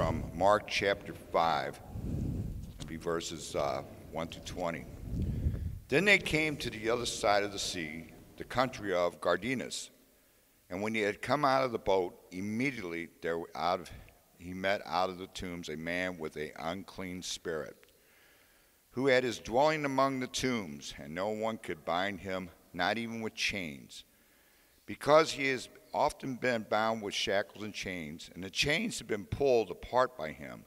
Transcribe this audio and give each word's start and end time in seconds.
from 0.00 0.24
Mark 0.34 0.66
chapter 0.66 1.12
5, 1.12 1.78
be 2.86 2.96
verses 2.96 3.54
uh, 3.54 3.82
1 4.12 4.28
to 4.28 4.40
20. 4.40 4.86
Then 5.88 6.06
they 6.06 6.16
came 6.16 6.56
to 6.56 6.70
the 6.70 6.88
other 6.88 7.04
side 7.04 7.42
of 7.42 7.52
the 7.52 7.58
sea, 7.58 8.06
the 8.38 8.44
country 8.44 8.94
of 8.94 9.20
Gadarenes. 9.20 9.90
And 10.70 10.80
when 10.80 10.94
he 10.94 11.02
had 11.02 11.20
come 11.20 11.44
out 11.44 11.64
of 11.64 11.72
the 11.72 11.78
boat, 11.78 12.18
immediately 12.32 13.10
there 13.20 13.42
out 13.54 13.80
of, 13.80 13.90
he 14.38 14.54
met 14.54 14.80
out 14.86 15.10
of 15.10 15.18
the 15.18 15.26
tombs 15.26 15.68
a 15.68 15.76
man 15.76 16.16
with 16.16 16.36
an 16.36 16.52
unclean 16.58 17.20
spirit, 17.20 17.76
who 18.92 19.06
had 19.08 19.22
his 19.22 19.38
dwelling 19.38 19.84
among 19.84 20.20
the 20.20 20.28
tombs, 20.28 20.94
and 20.96 21.14
no 21.14 21.28
one 21.28 21.58
could 21.58 21.84
bind 21.84 22.20
him, 22.20 22.48
not 22.72 22.96
even 22.96 23.20
with 23.20 23.34
chains, 23.34 24.04
because 24.86 25.32
he 25.32 25.48
has 25.48 25.68
often 25.92 26.34
been 26.34 26.66
bound 26.68 27.02
with 27.02 27.14
shackles 27.14 27.64
and 27.64 27.74
chains, 27.74 28.30
and 28.34 28.42
the 28.42 28.50
chains 28.50 28.98
had 28.98 29.06
been 29.06 29.24
pulled 29.24 29.70
apart 29.70 30.16
by 30.16 30.32
him, 30.32 30.64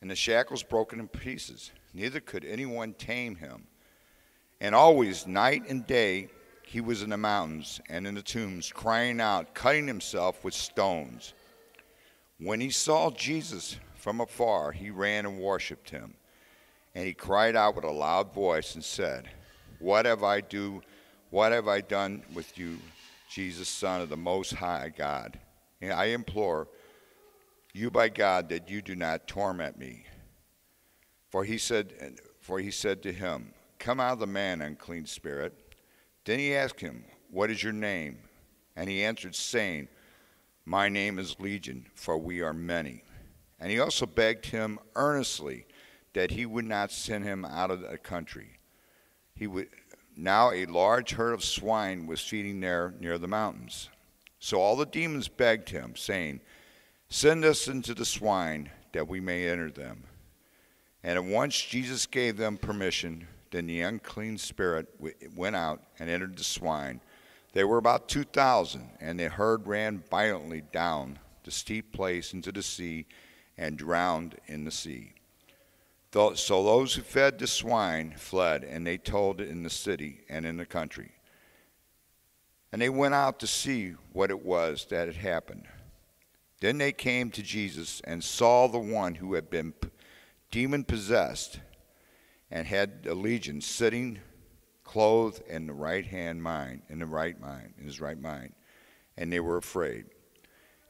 and 0.00 0.10
the 0.10 0.16
shackles 0.16 0.62
broken 0.62 1.00
in 1.00 1.08
pieces. 1.08 1.70
Neither 1.94 2.20
could 2.20 2.44
anyone 2.44 2.92
tame 2.94 3.36
him. 3.36 3.66
And 4.60 4.74
always, 4.74 5.26
night 5.26 5.62
and 5.68 5.86
day, 5.86 6.28
he 6.62 6.80
was 6.80 7.02
in 7.02 7.10
the 7.10 7.16
mountains 7.16 7.80
and 7.88 8.06
in 8.06 8.14
the 8.14 8.22
tombs, 8.22 8.72
crying 8.72 9.20
out, 9.20 9.54
cutting 9.54 9.86
himself 9.86 10.42
with 10.42 10.54
stones. 10.54 11.34
When 12.38 12.60
he 12.60 12.70
saw 12.70 13.10
Jesus 13.10 13.76
from 13.94 14.20
afar, 14.20 14.72
he 14.72 14.90
ran 14.90 15.26
and 15.26 15.38
worshipped 15.38 15.90
him. 15.90 16.14
And 16.94 17.06
he 17.06 17.12
cried 17.12 17.56
out 17.56 17.76
with 17.76 17.84
a 17.84 17.90
loud 17.90 18.32
voice 18.32 18.74
and 18.74 18.84
said, 18.84 19.28
What 19.78 20.06
have 20.06 20.22
I 20.22 20.40
do? 20.40 20.82
What 21.30 21.52
have 21.52 21.68
I 21.68 21.80
done 21.80 22.22
with 22.34 22.56
you, 22.58 22.78
Jesus, 23.28 23.68
Son 23.68 24.00
of 24.00 24.08
the 24.08 24.16
Most 24.16 24.54
High 24.54 24.92
God? 24.96 25.38
And 25.80 25.92
I 25.92 26.06
implore 26.06 26.68
you 27.74 27.90
by 27.90 28.08
God 28.08 28.48
that 28.48 28.70
you 28.70 28.80
do 28.80 28.96
not 28.96 29.28
torment 29.28 29.78
me. 29.78 30.04
For 31.30 31.44
he 31.44 31.58
said, 31.58 32.18
for 32.40 32.58
he 32.58 32.70
said 32.70 33.02
to 33.02 33.12
him, 33.12 33.52
Come 33.78 34.00
out 34.00 34.14
of 34.14 34.18
the 34.20 34.26
man, 34.26 34.62
unclean 34.62 35.06
spirit. 35.06 35.52
Then 36.24 36.38
he 36.38 36.54
asked 36.54 36.80
him, 36.80 37.04
What 37.30 37.50
is 37.50 37.62
your 37.62 37.72
name? 37.72 38.18
And 38.74 38.88
he 38.88 39.04
answered, 39.04 39.34
saying, 39.34 39.88
My 40.64 40.88
name 40.88 41.18
is 41.18 41.38
Legion, 41.38 41.86
for 41.94 42.16
we 42.16 42.40
are 42.40 42.52
many. 42.52 43.02
And 43.60 43.70
he 43.70 43.80
also 43.80 44.06
begged 44.06 44.46
him 44.46 44.78
earnestly 44.94 45.66
that 46.14 46.30
he 46.30 46.46
would 46.46 46.64
not 46.64 46.90
send 46.90 47.24
him 47.24 47.44
out 47.44 47.70
of 47.70 47.82
the 47.82 47.98
country. 47.98 48.58
He 49.34 49.46
would, 49.46 49.68
now 50.16 50.50
a 50.50 50.66
large 50.66 51.12
herd 51.12 51.34
of 51.34 51.44
swine 51.44 52.06
was 52.06 52.20
feeding 52.20 52.60
there 52.60 52.94
near 52.98 53.18
the 53.18 53.28
mountains. 53.28 53.90
So 54.38 54.60
all 54.60 54.76
the 54.76 54.86
demons 54.86 55.28
begged 55.28 55.70
him, 55.70 55.94
saying, 55.96 56.40
Send 57.08 57.44
us 57.44 57.68
into 57.68 57.94
the 57.94 58.04
swine, 58.04 58.70
that 58.92 59.08
we 59.08 59.20
may 59.20 59.48
enter 59.48 59.70
them. 59.70 60.04
And 61.04 61.18
at 61.18 61.24
once 61.24 61.60
Jesus 61.60 62.06
gave 62.06 62.36
them 62.36 62.56
permission. 62.56 63.28
Then 63.50 63.66
the 63.66 63.82
unclean 63.82 64.38
spirit 64.38 64.88
went 65.36 65.56
out 65.56 65.82
and 65.98 66.10
entered 66.10 66.36
the 66.36 66.44
swine. 66.44 67.00
They 67.52 67.64
were 67.64 67.78
about 67.78 68.08
2,000, 68.08 68.90
and 69.00 69.18
the 69.18 69.28
herd 69.28 69.66
ran 69.66 70.02
violently 70.10 70.62
down 70.72 71.18
the 71.44 71.50
steep 71.50 71.92
place 71.92 72.32
into 72.32 72.52
the 72.52 72.62
sea 72.62 73.06
and 73.56 73.78
drowned 73.78 74.36
in 74.46 74.64
the 74.64 74.70
sea. 74.70 75.12
So 76.12 76.64
those 76.64 76.94
who 76.94 77.02
fed 77.02 77.38
the 77.38 77.46
swine 77.46 78.14
fled, 78.16 78.64
and 78.64 78.86
they 78.86 78.96
told 78.96 79.40
it 79.40 79.48
in 79.48 79.62
the 79.62 79.70
city 79.70 80.20
and 80.30 80.46
in 80.46 80.56
the 80.56 80.64
country. 80.64 81.12
And 82.72 82.80
they 82.80 82.88
went 82.88 83.14
out 83.14 83.38
to 83.40 83.46
see 83.46 83.94
what 84.12 84.30
it 84.30 84.44
was 84.44 84.86
that 84.90 85.06
had 85.06 85.16
happened. 85.16 85.66
Then 86.60 86.78
they 86.78 86.92
came 86.92 87.30
to 87.32 87.42
Jesus 87.42 88.00
and 88.04 88.24
saw 88.24 88.66
the 88.66 88.78
one 88.78 89.14
who 89.14 89.34
had 89.34 89.50
been 89.50 89.74
demon 90.50 90.84
possessed 90.84 91.60
and 92.50 92.66
had 92.66 93.06
a 93.06 93.14
legion 93.14 93.60
sitting 93.60 94.18
clothed 94.84 95.42
in 95.48 95.66
the 95.66 95.72
right 95.72 96.06
hand 96.06 96.42
mind, 96.42 96.82
in 96.88 96.98
the 96.98 97.06
right 97.06 97.38
mind, 97.40 97.74
in 97.78 97.84
his 97.84 98.00
right 98.00 98.20
mind. 98.20 98.54
And 99.18 99.32
they 99.32 99.40
were 99.40 99.58
afraid. 99.58 100.06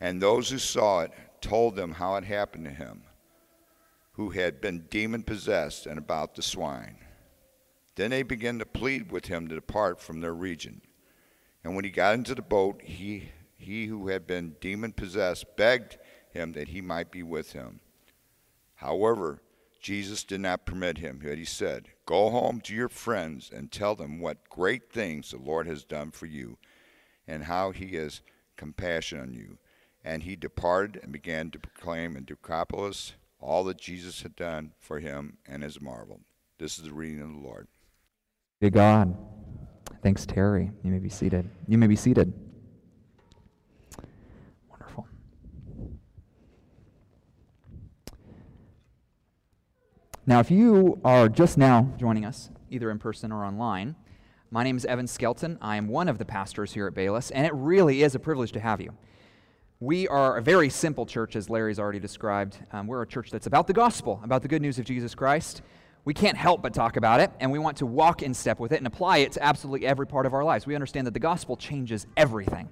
And 0.01 0.21
those 0.21 0.51
who 0.51 0.59
saw 0.59 1.01
it 1.01 1.13
told 1.41 1.75
them 1.75 1.93
how 1.93 2.17
it 2.17 2.25
happened 2.25 2.67
to 2.67 2.71
him, 2.71 3.03
who 4.17 4.31
had 4.31 4.63
been 4.63 4.87
demon 4.89 5.23
possessed 5.23 5.85
and 5.85 5.99
about 5.99 6.35
the 6.35 6.43
swine. 6.43 6.97
Then 7.97 8.11
they 8.11 8.23
began 8.23 8.59
to 8.59 8.67
plead 8.67 9.13
with 9.13 9.27
him 9.27 9.47
to 9.47 9.55
depart 9.55 10.01
from 10.01 10.21
their 10.21 10.35
region. 10.35 10.81
And 11.63 11.75
when 11.75 11.85
he 11.85 11.91
got 11.91 12.15
into 12.15 12.35
the 12.35 12.41
boat, 12.41 12.81
he, 12.83 13.31
he 13.59 13.87
who 13.87 14.09
had 14.09 14.27
been 14.27 14.57
demon 14.59 14.93
possessed 14.93 15.57
begged 15.57 15.99
him 16.31 16.53
that 16.53 16.69
he 16.69 16.81
might 16.81 17.11
be 17.11 17.23
with 17.23 17.53
him. 17.53 17.81
However, 18.77 19.43
Jesus 19.83 20.25
did 20.25 20.41
not 20.41 20.65
permit 20.65 20.97
him, 20.97 21.21
but 21.23 21.37
he 21.37 21.45
said, 21.45 21.89
Go 22.07 22.31
home 22.31 22.63
to 22.63 22.75
your 22.75 22.89
friends 22.89 23.51
and 23.55 23.71
tell 23.71 23.95
them 23.95 24.19
what 24.19 24.49
great 24.49 24.91
things 24.91 25.31
the 25.31 25.37
Lord 25.37 25.67
has 25.67 25.85
done 25.85 26.11
for 26.11 26.25
you 26.25 26.57
and 27.29 27.45
how 27.45 27.71
he 27.71 27.97
has 27.97 28.23
compassion 28.57 29.21
on 29.21 29.35
you. 29.35 29.59
And 30.03 30.23
he 30.23 30.37
departed 30.37 31.01
and 31.03 31.13
began 31.13 31.51
to 31.51 31.59
proclaim 31.59 32.17
in 32.17 32.25
Decapolis 32.25 33.13
all 33.47 33.63
that 33.65 33.79
Jesus 33.79 34.23
had 34.23 34.35
done 34.35 34.73
for 34.81 34.99
him 34.99 35.39
and 35.47 35.63
his 35.63 35.81
marvel. 35.81 36.21
This 36.59 36.79
is 36.79 36.85
the 36.85 36.93
reading 36.93 37.23
of 37.23 37.29
the 37.29 37.39
Lord. 37.39 37.69
Good 38.61 38.73
God. 38.73 39.17
Thanks, 40.03 40.27
Terry. 40.27 40.73
You 40.83 40.91
may 40.91 40.99
be 40.99 41.09
seated. 41.09 41.49
You 41.69 41.79
may 41.79 41.87
be 41.87 41.95
seated. 41.95 42.33
Wonderful. 44.69 45.07
Now, 50.27 50.41
if 50.41 50.51
you 50.51 51.01
are 51.05 51.29
just 51.29 51.57
now 51.57 51.93
joining 51.99 52.25
us, 52.25 52.51
either 52.69 52.91
in 52.91 52.99
person 52.99 53.31
or 53.31 53.45
online, 53.45 53.95
my 54.51 54.65
name 54.65 54.77
is 54.77 54.85
Evan 54.85 55.07
Skelton. 55.07 55.57
I 55.61 55.77
am 55.77 55.87
one 55.87 56.09
of 56.09 56.19
the 56.19 56.25
pastors 56.25 56.73
here 56.73 56.89
at 56.89 56.95
Bayless, 56.95 57.31
and 57.31 57.47
it 57.47 57.55
really 57.55 58.03
is 58.03 58.17
a 58.17 58.19
privilege 58.19 58.51
to 58.53 58.61
have 58.61 58.81
you. 58.81 58.97
We 59.79 60.09
are 60.09 60.39
a 60.39 60.43
very 60.43 60.71
simple 60.71 61.05
church, 61.05 61.37
as 61.37 61.51
Larry's 61.51 61.79
already 61.79 62.01
described. 62.01 62.57
Um, 62.73 62.87
we're 62.87 63.03
a 63.03 63.07
church 63.07 63.31
that's 63.31 63.47
about 63.47 63.67
the 63.67 63.75
gospel, 63.75 64.19
about 64.25 64.41
the 64.41 64.49
good 64.49 64.63
news 64.63 64.79
of 64.79 64.87
Jesus 64.87 65.15
Christ. 65.15 65.61
We 66.07 66.15
can't 66.15 66.39
help 66.39 66.63
but 66.63 66.73
talk 66.73 66.97
about 66.97 67.21
it, 67.21 67.31
and 67.41 67.53
we 67.53 67.59
want 67.59 67.77
to 67.79 67.87
walk 67.87 68.23
in 68.23 68.33
step 68.33 68.59
with 68.59 68.73
it 68.73 68.79
and 68.79 68.87
apply 68.87 69.19
it 69.19 69.33
to 69.33 69.43
absolutely 69.45 69.87
every 69.87 70.07
part 70.07 70.25
of 70.25 70.33
our 70.33 70.45
lives. 70.45 70.67
We 70.67 70.75
understand 70.75 71.07
that 71.07 71.13
the 71.13 71.21
gospel 71.21 71.59
changes 71.59 72.07
everything. 72.17 72.71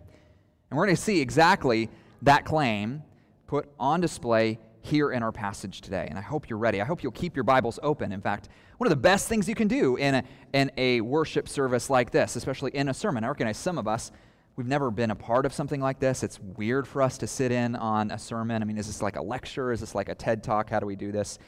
And 0.71 0.79
we're 0.79 0.87
going 0.87 0.97
to 0.97 1.03
see 1.03 1.21
exactly 1.21 1.91
that 2.23 2.47
claim 2.47 3.03
put 3.49 3.69
on 3.79 4.01
display 4.01 4.59
here 4.81 5.13
in 5.13 5.23
our 5.23 5.33
passage 5.33 5.83
today. 5.83 6.07
And 6.09 6.19
I 6.19 6.23
hope 6.23 6.49
you're 6.49 6.59
ready. 6.59 6.81
I 6.81 6.87
hope 6.87 7.03
you'll 7.03 7.13
keep 7.13 7.37
your 7.37 7.45
Bibles 7.45 7.79
open. 7.83 8.13
In 8.13 8.23
fact, 8.23 8.49
one 8.79 8.87
of 8.87 8.91
the 8.91 8.97
best 8.97 9.29
things 9.29 9.47
you 9.47 9.55
can 9.55 9.69
do 9.69 9.97
in 9.97 10.15
a, 10.15 10.25
in 10.55 10.73
a 10.79 11.03
worship 11.03 11.51
service 11.51 11.91
like 11.91 12.13
this, 12.13 12.35
especially 12.35 12.71
in 12.71 12.89
a 12.89 12.95
sermon, 12.95 13.25
I 13.25 13.29
recognize 13.29 13.59
some 13.59 13.77
of 13.77 13.87
us, 13.87 14.11
we've 14.57 14.67
never 14.67 14.91
been 14.91 15.11
a 15.11 15.17
part 15.17 15.47
of 15.47 15.53
something 15.53 15.81
like 15.81 15.99
this. 15.99 16.23
It's 16.23 16.39
weird 16.41 16.87
for 16.87 17.03
us 17.03 17.19
to 17.19 17.27
sit 17.27 17.51
in 17.51 17.75
on 17.77 18.11
a 18.11 18.19
sermon. 18.19 18.63
I 18.63 18.65
mean, 18.65 18.79
is 18.79 18.87
this 18.87 19.03
like 19.03 19.17
a 19.17 19.23
lecture? 19.23 19.73
Is 19.73 19.81
this 19.81 19.95
like 19.95 20.09
a 20.09 20.15
TED 20.15 20.43
talk? 20.45 20.71
How 20.71 20.81
do 20.81 20.87
we 20.87 20.97
do 20.97 21.13
this? 21.13 21.39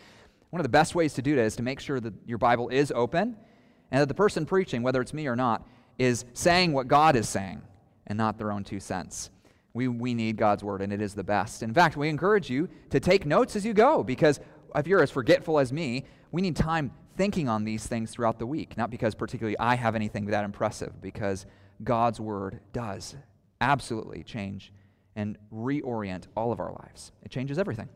One 0.50 0.60
of 0.60 0.64
the 0.64 0.70
best 0.70 0.94
ways 0.94 1.14
to 1.14 1.22
do 1.22 1.36
that 1.36 1.42
is 1.42 1.56
to 1.56 1.62
make 1.62 1.80
sure 1.80 2.00
that 2.00 2.14
your 2.26 2.38
Bible 2.38 2.68
is 2.68 2.92
open 2.94 3.36
and 3.90 4.00
that 4.00 4.08
the 4.08 4.14
person 4.14 4.46
preaching, 4.46 4.82
whether 4.82 5.00
it's 5.00 5.14
me 5.14 5.26
or 5.26 5.36
not, 5.36 5.66
is 5.98 6.24
saying 6.34 6.72
what 6.72 6.88
God 6.88 7.16
is 7.16 7.28
saying 7.28 7.62
and 8.06 8.16
not 8.16 8.38
their 8.38 8.52
own 8.52 8.64
two 8.64 8.80
cents. 8.80 9.30
We, 9.74 9.88
we 9.88 10.14
need 10.14 10.36
God's 10.36 10.64
word, 10.64 10.80
and 10.80 10.92
it 10.92 11.02
is 11.02 11.14
the 11.14 11.24
best. 11.24 11.62
In 11.62 11.74
fact, 11.74 11.96
we 11.96 12.08
encourage 12.08 12.48
you 12.48 12.68
to 12.90 12.98
take 12.98 13.26
notes 13.26 13.56
as 13.56 13.64
you 13.64 13.74
go, 13.74 14.02
because 14.02 14.40
if 14.74 14.86
you're 14.86 15.02
as 15.02 15.10
forgetful 15.10 15.58
as 15.58 15.72
me, 15.72 16.04
we 16.32 16.40
need 16.42 16.56
time 16.56 16.92
thinking 17.16 17.48
on 17.48 17.64
these 17.64 17.86
things 17.86 18.10
throughout 18.10 18.38
the 18.38 18.46
week. 18.46 18.76
Not 18.76 18.90
because 18.90 19.14
particularly 19.14 19.58
I 19.58 19.74
have 19.74 19.94
anything 19.94 20.26
that 20.26 20.44
impressive, 20.44 21.00
because 21.00 21.46
God's 21.82 22.20
word 22.20 22.60
does 22.72 23.16
absolutely 23.60 24.22
change 24.22 24.72
and 25.14 25.38
reorient 25.52 26.24
all 26.36 26.52
of 26.52 26.60
our 26.60 26.72
lives. 26.72 27.12
It 27.22 27.30
changes 27.30 27.58
everything. 27.58 27.88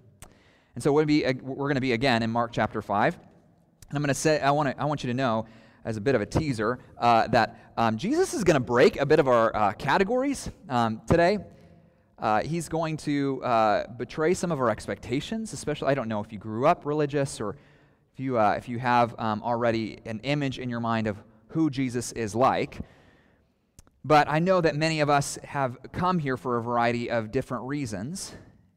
And 0.75 0.83
so 0.83 0.93
we're 0.93 1.05
going 1.05 1.75
to 1.75 1.81
be 1.81 1.93
again 1.93 2.23
in 2.23 2.31
Mark 2.31 2.53
chapter 2.53 2.81
5. 2.81 3.15
And 3.15 3.97
I'm 3.97 4.03
going 4.03 4.09
to 4.09 4.15
say, 4.15 4.41
I 4.41 4.51
want, 4.53 4.71
to, 4.71 4.81
I 4.81 4.85
want 4.85 5.03
you 5.03 5.09
to 5.09 5.15
know, 5.15 5.47
as 5.85 5.97
a 5.97 6.01
bit 6.01 6.15
of 6.15 6.21
a 6.21 6.27
teaser, 6.27 6.79
uh, 6.99 7.27
that 7.29 7.73
um, 7.77 7.97
Jesus 7.97 8.35
is 8.35 8.45
going 8.45 8.55
to 8.55 8.61
break 8.61 9.01
a 9.01 9.07
bit 9.07 9.19
of 9.19 9.29
our 9.29 9.55
uh, 9.55 9.73
categories 9.73 10.51
um, 10.69 11.03
today. 11.07 11.39
Uh, 12.19 12.43
he's 12.43 12.69
going 12.69 12.97
to 12.99 13.43
uh, 13.43 13.87
betray 13.97 14.35
some 14.35 14.53
of 14.53 14.61
our 14.61 14.71
expectations, 14.71 15.53
especially, 15.53 15.89
I 15.89 15.95
don't 15.95 16.09
know 16.09 16.21
if 16.21 16.33
you 16.33 16.39
grew 16.39 16.67
up 16.67 16.85
religious 16.85 17.41
or 17.41 17.57
if 18.13 18.21
you, 18.21 18.39
uh, 18.39 18.55
if 18.57 18.69
you 18.69 18.79
have 18.79 19.15
um, 19.19 19.43
already 19.43 19.99
an 20.05 20.21
image 20.21 20.59
in 20.59 20.69
your 20.69 20.81
mind 20.81 21.07
of 21.07 21.17
who 21.49 21.71
Jesus 21.71 22.13
is 22.13 22.35
like. 22.35 22.79
But 24.05 24.29
I 24.29 24.39
know 24.39 24.61
that 24.61 24.77
many 24.77 25.01
of 25.01 25.11
us 25.11 25.39
have 25.45 25.77
come 25.93 26.19
here 26.19 26.37
for 26.37 26.57
a 26.57 26.63
variety 26.63 27.11
of 27.11 27.31
different 27.31 27.65
reasons. 27.65 28.35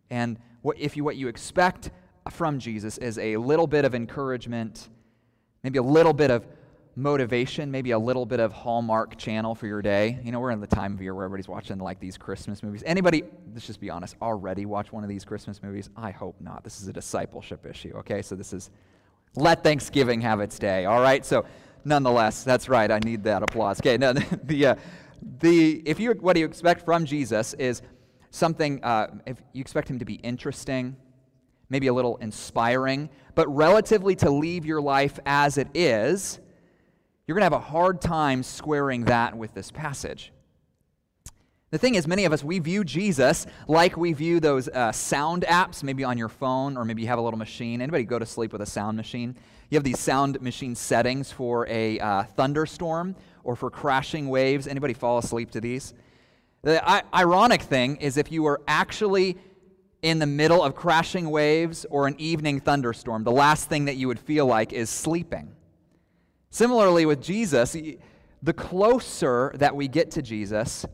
And 0.10 0.38
what, 0.62 0.78
if 0.78 0.98
you, 0.98 1.04
what 1.04 1.16
you 1.16 1.28
expect 1.28 1.92
from 2.30 2.60
Jesus 2.60 2.98
is 2.98 3.18
a 3.18 3.38
little 3.38 3.68
bit 3.68 3.86
of 3.86 3.96
encouragement, 3.96 4.90
maybe 5.64 5.80
a 5.80 5.84
little 5.84 6.14
bit 6.14 6.30
of 6.30 6.46
motivation, 6.96 7.72
maybe 7.72 7.92
a 7.92 8.00
little 8.00 8.26
bit 8.26 8.40
of 8.40 8.52
Hallmark 8.52 9.18
channel 9.18 9.56
for 9.56 9.66
your 9.66 9.82
day. 9.82 10.20
You 10.24 10.32
know, 10.32 10.40
we're 10.40 10.52
in 10.52 10.60
the 10.60 10.68
time 10.68 10.94
of 10.94 11.02
year 11.02 11.16
where 11.16 11.26
everybody's 11.26 11.48
watching 11.48 11.80
like 11.80 12.00
these 12.00 12.18
Christmas 12.18 12.62
movies. 12.62 12.84
Anybody, 12.86 13.24
let's 13.54 13.66
just 13.66 13.80
be 13.80 13.90
honest, 13.90 14.16
already 14.22 14.66
watch 14.66 14.92
one 14.92 15.04
of 15.04 15.10
these 15.10 15.26
Christmas 15.26 15.64
movies? 15.64 15.90
I 15.96 16.12
hope 16.12 16.36
not. 16.40 16.64
This 16.64 16.82
is 16.82 16.88
a 16.88 16.94
discipleship 16.94 17.66
issue, 17.66 17.94
okay? 17.98 18.22
So 18.22 18.36
this 18.36 18.54
is 18.54 18.70
let 19.36 19.64
Thanksgiving 19.64 20.22
have 20.22 20.40
its 20.40 20.60
day, 20.60 20.86
all 20.86 21.02
right? 21.02 21.26
So 21.26 21.46
nonetheless, 21.84 22.44
that's 22.44 22.70
right. 22.70 22.92
I 22.92 23.00
need 23.00 23.24
that 23.24 23.42
applause. 23.42 23.80
Okay, 23.80 23.98
no, 23.98 24.14
the, 24.44 24.66
uh, 24.68 24.76
the, 25.40 25.82
if 25.86 26.00
you, 26.00 26.12
what 26.14 26.34
do 26.34 26.40
you 26.40 26.46
expect 26.46 26.84
from 26.84 27.06
Jesus 27.06 27.54
is 27.56 27.82
something, 28.32 28.84
uh, 28.84 29.08
if 29.26 29.42
you 29.54 29.62
expect 29.62 29.90
him 29.90 30.00
to 30.00 30.06
be 30.06 30.16
interesting, 30.16 30.96
maybe 31.70 31.88
a 31.88 31.94
little 31.94 32.18
inspiring, 32.18 33.10
but 33.36 33.48
relatively 33.48 34.16
to 34.18 34.30
leave 34.30 34.66
your 34.66 34.82
life 34.82 35.20
as 35.26 35.58
it 35.58 35.68
is, 35.74 36.40
you're 37.26 37.36
going 37.36 37.42
to 37.42 37.46
have 37.46 37.54
a 37.54 37.60
hard 37.60 38.02
time 38.02 38.44
squaring 38.44 39.06
that 39.06 39.38
with 39.38 39.54
this 39.54 39.72
passage. 39.72 40.32
The 41.72 41.80
thing 41.80 41.96
is, 41.96 42.08
many 42.08 42.26
of 42.26 42.34
us, 42.34 42.44
we 42.44 42.60
view 42.60 42.84
Jesus 42.84 43.48
like 43.68 43.98
we 43.98 44.14
view 44.14 44.40
those 44.40 44.68
uh, 44.68 44.92
sound 44.92 45.44
apps, 45.48 45.82
maybe 45.82 46.04
on 46.04 46.20
your 46.20 46.30
phone, 46.30 46.78
or 46.78 46.86
maybe 46.86 47.02
you 47.02 47.08
have 47.08 47.18
a 47.18 47.22
little 47.22 47.40
machine. 47.40 47.82
Anybody 47.82 48.04
go 48.04 48.20
to 48.20 48.28
sleep 48.28 48.52
with 48.52 48.62
a 48.62 48.66
sound 48.68 48.96
machine? 48.96 49.36
You 49.72 49.78
have 49.78 49.84
these 49.84 50.00
sound 50.00 50.40
machine 50.40 50.76
settings 50.76 51.32
for 51.32 51.68
a 51.68 51.98
uh, 52.00 52.24
thunderstorm 52.24 53.16
or 53.44 53.56
for 53.56 53.70
crashing 53.70 54.30
waves. 54.30 54.68
Anybody 54.68 54.94
fall 54.94 55.18
asleep 55.18 55.52
to 55.52 55.62
these? 55.62 55.94
The 56.64 56.88
I- 56.88 57.04
ironic 57.14 57.62
thing 57.62 57.98
is 57.98 58.18
if 58.18 58.32
you 58.32 58.44
were 58.44 58.62
actually 58.68 59.38
in 60.02 60.20
the 60.20 60.26
middle 60.26 60.62
of 60.62 60.76
crashing 60.76 61.30
waves 61.30 61.86
or 61.90 62.08
an 62.08 62.16
evening 62.18 62.60
thunderstorm, 62.60 63.24
the 63.24 63.32
last 63.32 63.70
thing 63.70 63.86
that 63.86 63.96
you 63.96 64.08
would 64.08 64.20
feel 64.20 64.46
like 64.46 64.74
is 64.74 64.90
sleeping. 64.90 65.56
Similarly, 66.50 67.06
with 67.06 67.22
Jesus, 67.22 67.76
the 68.44 68.54
closer 68.54 69.52
that 69.56 69.76
we 69.76 69.88
get 69.88 70.12
to 70.12 70.22
Jesus, 70.22 70.86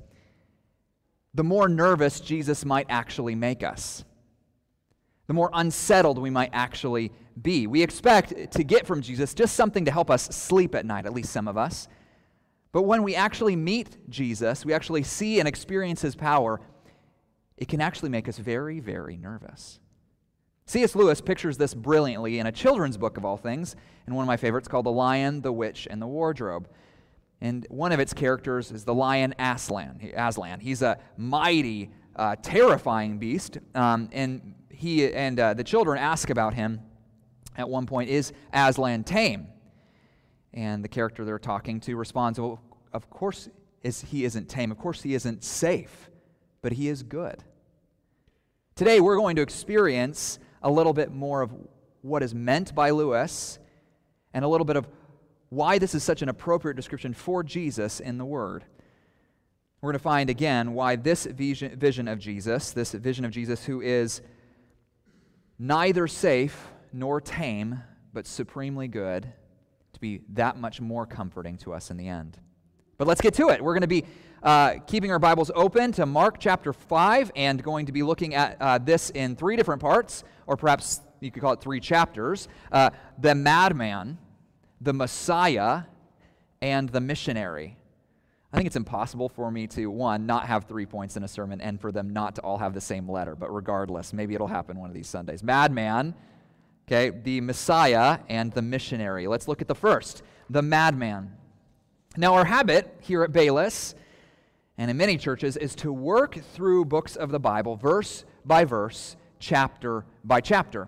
the 1.33 1.43
more 1.43 1.67
nervous 1.67 2.19
Jesus 2.19 2.63
might 2.65 2.85
actually 2.89 3.35
make 3.35 3.63
us. 3.63 4.03
The 5.27 5.33
more 5.33 5.49
unsettled 5.53 6.17
we 6.17 6.29
might 6.29 6.49
actually 6.53 7.11
be. 7.39 7.67
We 7.67 7.83
expect 7.83 8.51
to 8.51 8.63
get 8.63 8.87
from 8.87 9.01
Jesus 9.01 9.33
just 9.33 9.55
something 9.55 9.85
to 9.85 9.91
help 9.91 10.09
us 10.09 10.23
sleep 10.23 10.73
at 10.75 10.85
night, 10.85 11.05
at 11.05 11.13
least 11.13 11.31
some 11.31 11.47
of 11.47 11.57
us. 11.57 11.87
But 12.71 12.83
when 12.83 13.03
we 13.03 13.15
actually 13.15 13.55
meet 13.55 13.97
Jesus, 14.09 14.63
we 14.63 14.73
actually 14.73 15.03
see 15.03 15.39
and 15.39 15.47
experience 15.47 16.01
his 16.01 16.15
power, 16.15 16.61
it 17.57 17.67
can 17.67 17.81
actually 17.81 18.09
make 18.09 18.27
us 18.27 18.37
very, 18.37 18.79
very 18.79 19.17
nervous. 19.17 19.79
C.S. 20.65 20.95
Lewis 20.95 21.19
pictures 21.19 21.57
this 21.57 21.73
brilliantly 21.73 22.37
in 22.37 22.45
a 22.45 22.51
children's 22.51 22.95
book 22.95 23.17
of 23.17 23.25
all 23.25 23.37
things, 23.37 23.75
and 24.05 24.15
one 24.15 24.23
of 24.23 24.27
my 24.27 24.37
favorites 24.37 24.67
called 24.67 24.85
The 24.85 24.91
Lion, 24.91 25.41
the 25.41 25.51
Witch, 25.51 25.87
and 25.89 25.99
the 25.99 26.07
Wardrobe. 26.07 26.69
And 27.41 27.65
one 27.69 27.91
of 27.91 27.99
its 27.99 28.13
characters 28.13 28.71
is 28.71 28.83
the 28.83 28.93
lion 28.93 29.33
Aslan. 29.39 30.11
Aslan. 30.15 30.59
He's 30.59 30.81
a 30.81 30.99
mighty, 31.17 31.89
uh, 32.15 32.35
terrifying 32.41 33.17
beast, 33.17 33.57
um, 33.73 34.09
and 34.11 34.53
he 34.69 35.11
and 35.11 35.39
uh, 35.39 35.53
the 35.53 35.63
children 35.63 35.97
ask 35.97 36.29
about 36.29 36.53
him 36.53 36.81
at 37.57 37.67
one 37.67 37.85
point, 37.85 38.09
"Is 38.09 38.33
Aslan 38.53 39.05
tame?" 39.05 39.47
And 40.53 40.83
the 40.83 40.89
character 40.89 41.25
they're 41.25 41.39
talking 41.39 41.79
to 41.81 41.95
responds, 41.95 42.39
"Well, 42.39 42.61
of 42.91 43.09
course 43.09 43.49
is 43.83 44.01
he 44.01 44.25
isn't 44.25 44.49
tame. 44.49 44.71
Of 44.71 44.77
course 44.77 45.01
he 45.01 45.13
isn't 45.13 45.43
safe, 45.43 46.09
but 46.61 46.73
he 46.73 46.87
is 46.87 47.03
good." 47.03 47.43
Today 48.75 48.99
we're 48.99 49.17
going 49.17 49.35
to 49.35 49.41
experience 49.41 50.39
a 50.61 50.71
little 50.71 50.93
bit 50.93 51.11
more 51.11 51.41
of 51.41 51.53
what 52.01 52.23
is 52.23 52.33
meant 52.33 52.73
by 52.73 52.89
Lewis 52.89 53.59
and 54.33 54.43
a 54.43 54.47
little 54.47 54.65
bit 54.65 54.75
of 54.75 54.87
why 55.49 55.79
this 55.79 55.93
is 55.95 56.03
such 56.03 56.21
an 56.21 56.29
appropriate 56.29 56.75
description 56.75 57.13
for 57.13 57.43
Jesus 57.43 57.99
in 57.99 58.17
the 58.17 58.25
Word. 58.25 58.63
We're 59.81 59.91
going 59.91 59.99
to 59.99 60.03
find 60.03 60.29
again 60.29 60.73
why 60.73 60.95
this 60.95 61.25
vision, 61.25 61.77
vision 61.79 62.07
of 62.07 62.19
Jesus, 62.19 62.71
this 62.71 62.91
vision 62.91 63.25
of 63.25 63.31
Jesus 63.31 63.65
who 63.65 63.81
is 63.81 64.21
neither 65.57 66.07
safe 66.07 66.67
nor 66.91 67.21
tame, 67.21 67.83
but 68.13 68.27
supremely 68.27 68.87
good, 68.87 69.33
to 69.99 70.01
be 70.01 70.21
that 70.33 70.57
much 70.57 70.79
more 70.79 71.05
comforting 71.05 71.57
to 71.57 71.73
us 71.73 71.91
in 71.91 71.97
the 71.97 72.07
end. 72.07 72.37
But 72.97 73.07
let's 73.07 73.21
get 73.21 73.33
to 73.35 73.49
it. 73.49 73.61
We're 73.61 73.73
going 73.73 73.81
to 73.81 73.87
be 73.87 74.05
uh, 74.41 74.75
keeping 74.87 75.11
our 75.11 75.19
Bibles 75.19 75.51
open 75.53 75.91
to 75.93 76.05
Mark 76.05 76.37
chapter 76.39 76.71
5 76.71 77.31
and 77.35 77.61
going 77.61 77.85
to 77.85 77.91
be 77.91 78.01
looking 78.01 78.33
at 78.33 78.57
uh, 78.61 78.77
this 78.77 79.09
in 79.09 79.35
three 79.35 79.57
different 79.57 79.81
parts, 79.81 80.23
or 80.47 80.55
perhaps 80.55 81.01
you 81.19 81.31
could 81.31 81.41
call 81.41 81.53
it 81.53 81.61
three 81.61 81.81
chapters 81.81 82.47
uh, 82.71 82.91
the 83.17 83.35
madman, 83.35 84.17
the 84.79 84.93
Messiah, 84.93 85.83
and 86.61 86.87
the 86.89 87.01
missionary. 87.01 87.75
I 88.53 88.57
think 88.57 88.67
it's 88.67 88.77
impossible 88.77 89.27
for 89.27 89.51
me 89.51 89.67
to, 89.67 89.87
one, 89.87 90.25
not 90.25 90.47
have 90.47 90.63
three 90.63 90.85
points 90.85 91.17
in 91.17 91.23
a 91.23 91.27
sermon 91.27 91.61
and 91.61 91.79
for 91.79 91.91
them 91.91 92.11
not 92.11 92.35
to 92.35 92.41
all 92.41 92.57
have 92.57 92.73
the 92.73 92.81
same 92.81 93.09
letter, 93.09 93.35
but 93.35 93.53
regardless, 93.53 94.13
maybe 94.13 94.33
it'll 94.33 94.47
happen 94.47 94.79
one 94.79 94.89
of 94.89 94.95
these 94.95 95.07
Sundays. 95.07 95.43
Madman, 95.43 96.15
okay, 96.91 97.15
the 97.23 97.39
Messiah, 97.39 98.17
and 98.29 98.51
the 98.51 98.63
missionary. 98.63 99.27
Let's 99.27 99.47
look 99.47 99.61
at 99.61 99.67
the 99.67 99.75
first, 99.75 100.23
the 100.49 100.63
madman. 100.63 101.31
Now, 102.17 102.33
our 102.33 102.45
habit 102.45 102.97
here 103.01 103.23
at 103.23 103.31
Bayless 103.31 103.93
and 104.79 104.89
in 104.89 104.97
many 104.97 105.17
churches 105.17 105.55
is 105.55 105.75
to 105.75 105.93
work 105.93 106.39
through 106.53 106.85
books 106.85 107.15
of 107.15 107.29
the 107.29 107.39
Bible, 107.39 107.75
verse 107.75 108.25
by 108.43 108.65
verse, 108.65 109.15
chapter 109.37 110.03
by 110.23 110.41
chapter. 110.41 110.87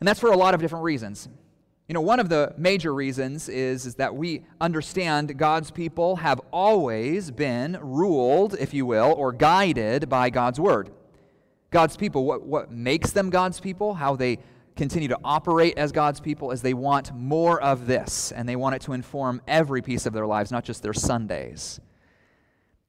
And 0.00 0.08
that's 0.08 0.20
for 0.20 0.30
a 0.30 0.36
lot 0.36 0.52
of 0.52 0.60
different 0.60 0.84
reasons. 0.84 1.30
You 1.88 1.94
know, 1.94 2.02
one 2.02 2.20
of 2.20 2.28
the 2.28 2.52
major 2.58 2.92
reasons 2.92 3.48
is, 3.48 3.86
is 3.86 3.94
that 3.94 4.14
we 4.14 4.42
understand 4.60 5.38
God's 5.38 5.70
people 5.70 6.16
have 6.16 6.40
always 6.52 7.30
been 7.30 7.78
ruled, 7.80 8.54
if 8.58 8.74
you 8.74 8.84
will, 8.84 9.14
or 9.16 9.32
guided 9.32 10.10
by 10.10 10.28
God's 10.28 10.60
Word. 10.60 10.90
God's 11.70 11.96
people, 11.96 12.24
what, 12.24 12.42
what 12.42 12.70
makes 12.70 13.12
them 13.12 13.30
God's 13.30 13.60
people, 13.60 13.94
how 13.94 14.14
they 14.14 14.38
continue 14.76 15.08
to 15.08 15.18
operate 15.24 15.78
as 15.78 15.92
God's 15.92 16.20
people, 16.20 16.50
is 16.50 16.62
they 16.62 16.74
want 16.74 17.14
more 17.14 17.60
of 17.60 17.86
this, 17.86 18.32
and 18.32 18.48
they 18.48 18.56
want 18.56 18.74
it 18.74 18.82
to 18.82 18.92
inform 18.92 19.40
every 19.46 19.82
piece 19.82 20.06
of 20.06 20.12
their 20.12 20.26
lives, 20.26 20.50
not 20.50 20.64
just 20.64 20.82
their 20.82 20.92
Sundays. 20.92 21.80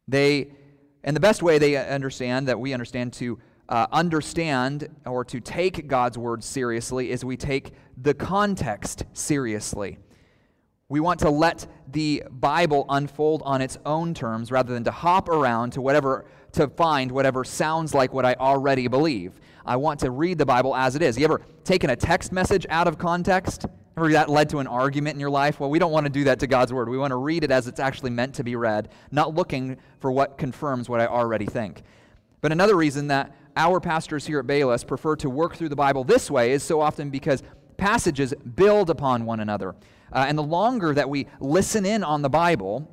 They, 0.07 0.51
and 1.03 1.15
the 1.15 1.21
best 1.21 1.43
way 1.43 1.57
they 1.57 1.75
understand, 1.75 2.47
that 2.47 2.59
we 2.59 2.73
understand 2.73 3.13
to 3.13 3.39
uh, 3.69 3.87
understand 3.91 4.87
or 5.05 5.25
to 5.25 5.39
take 5.39 5.87
God's 5.87 6.17
word 6.17 6.43
seriously 6.43 7.11
is 7.11 7.25
we 7.25 7.37
take 7.37 7.73
the 7.97 8.13
context 8.13 9.05
seriously. 9.13 9.97
We 10.87 10.99
want 10.99 11.19
to 11.21 11.31
let 11.31 11.65
the 11.91 12.23
Bible 12.29 12.85
unfold 12.89 13.41
on 13.43 13.61
its 13.61 13.77
own 13.85 14.13
terms 14.13 14.51
rather 14.51 14.73
than 14.73 14.83
to 14.83 14.91
hop 14.91 15.29
around 15.29 15.71
to 15.73 15.81
whatever 15.81 16.25
to 16.51 16.67
find 16.67 17.11
whatever 17.11 17.43
sounds 17.43 17.93
like 17.93 18.13
what 18.13 18.23
I 18.23 18.35
already 18.35 18.87
believe. 18.87 19.39
I 19.65 19.75
want 19.77 19.99
to 20.01 20.11
read 20.11 20.37
the 20.37 20.45
Bible 20.45 20.75
as 20.75 20.95
it 20.95 21.01
is. 21.01 21.17
You 21.17 21.25
ever 21.25 21.41
taken 21.63 21.89
a 21.89 21.95
text 21.95 22.31
message 22.31 22.65
out 22.69 22.87
of 22.87 22.97
context? 22.97 23.65
Ever 23.97 24.11
that 24.11 24.29
led 24.29 24.49
to 24.49 24.59
an 24.59 24.67
argument 24.67 25.15
in 25.15 25.19
your 25.19 25.29
life? 25.29 25.59
Well, 25.59 25.69
we 25.69 25.79
don't 25.79 25.91
want 25.91 26.05
to 26.05 26.11
do 26.11 26.25
that 26.25 26.39
to 26.39 26.47
God's 26.47 26.73
Word. 26.73 26.89
We 26.89 26.97
want 26.97 27.11
to 27.11 27.17
read 27.17 27.43
it 27.43 27.51
as 27.51 27.67
it's 27.67 27.79
actually 27.79 28.11
meant 28.11 28.35
to 28.35 28.43
be 28.43 28.55
read, 28.55 28.89
not 29.11 29.33
looking 29.33 29.77
for 29.99 30.11
what 30.11 30.37
confirms 30.37 30.89
what 30.89 30.99
I 30.99 31.07
already 31.07 31.45
think. 31.45 31.81
But 32.41 32.51
another 32.51 32.75
reason 32.75 33.07
that 33.07 33.33
our 33.55 33.79
pastors 33.79 34.27
here 34.27 34.39
at 34.39 34.47
Bayless 34.47 34.83
prefer 34.83 35.15
to 35.17 35.29
work 35.29 35.55
through 35.55 35.69
the 35.69 35.75
Bible 35.75 36.03
this 36.03 36.29
way 36.29 36.51
is 36.51 36.61
so 36.61 36.81
often 36.81 37.09
because 37.09 37.41
passages 37.77 38.33
build 38.55 38.89
upon 38.89 39.25
one 39.25 39.39
another. 39.39 39.75
Uh, 40.11 40.25
and 40.27 40.37
the 40.37 40.43
longer 40.43 40.93
that 40.93 41.09
we 41.09 41.27
listen 41.39 41.85
in 41.85 42.03
on 42.03 42.21
the 42.21 42.29
Bible, 42.29 42.91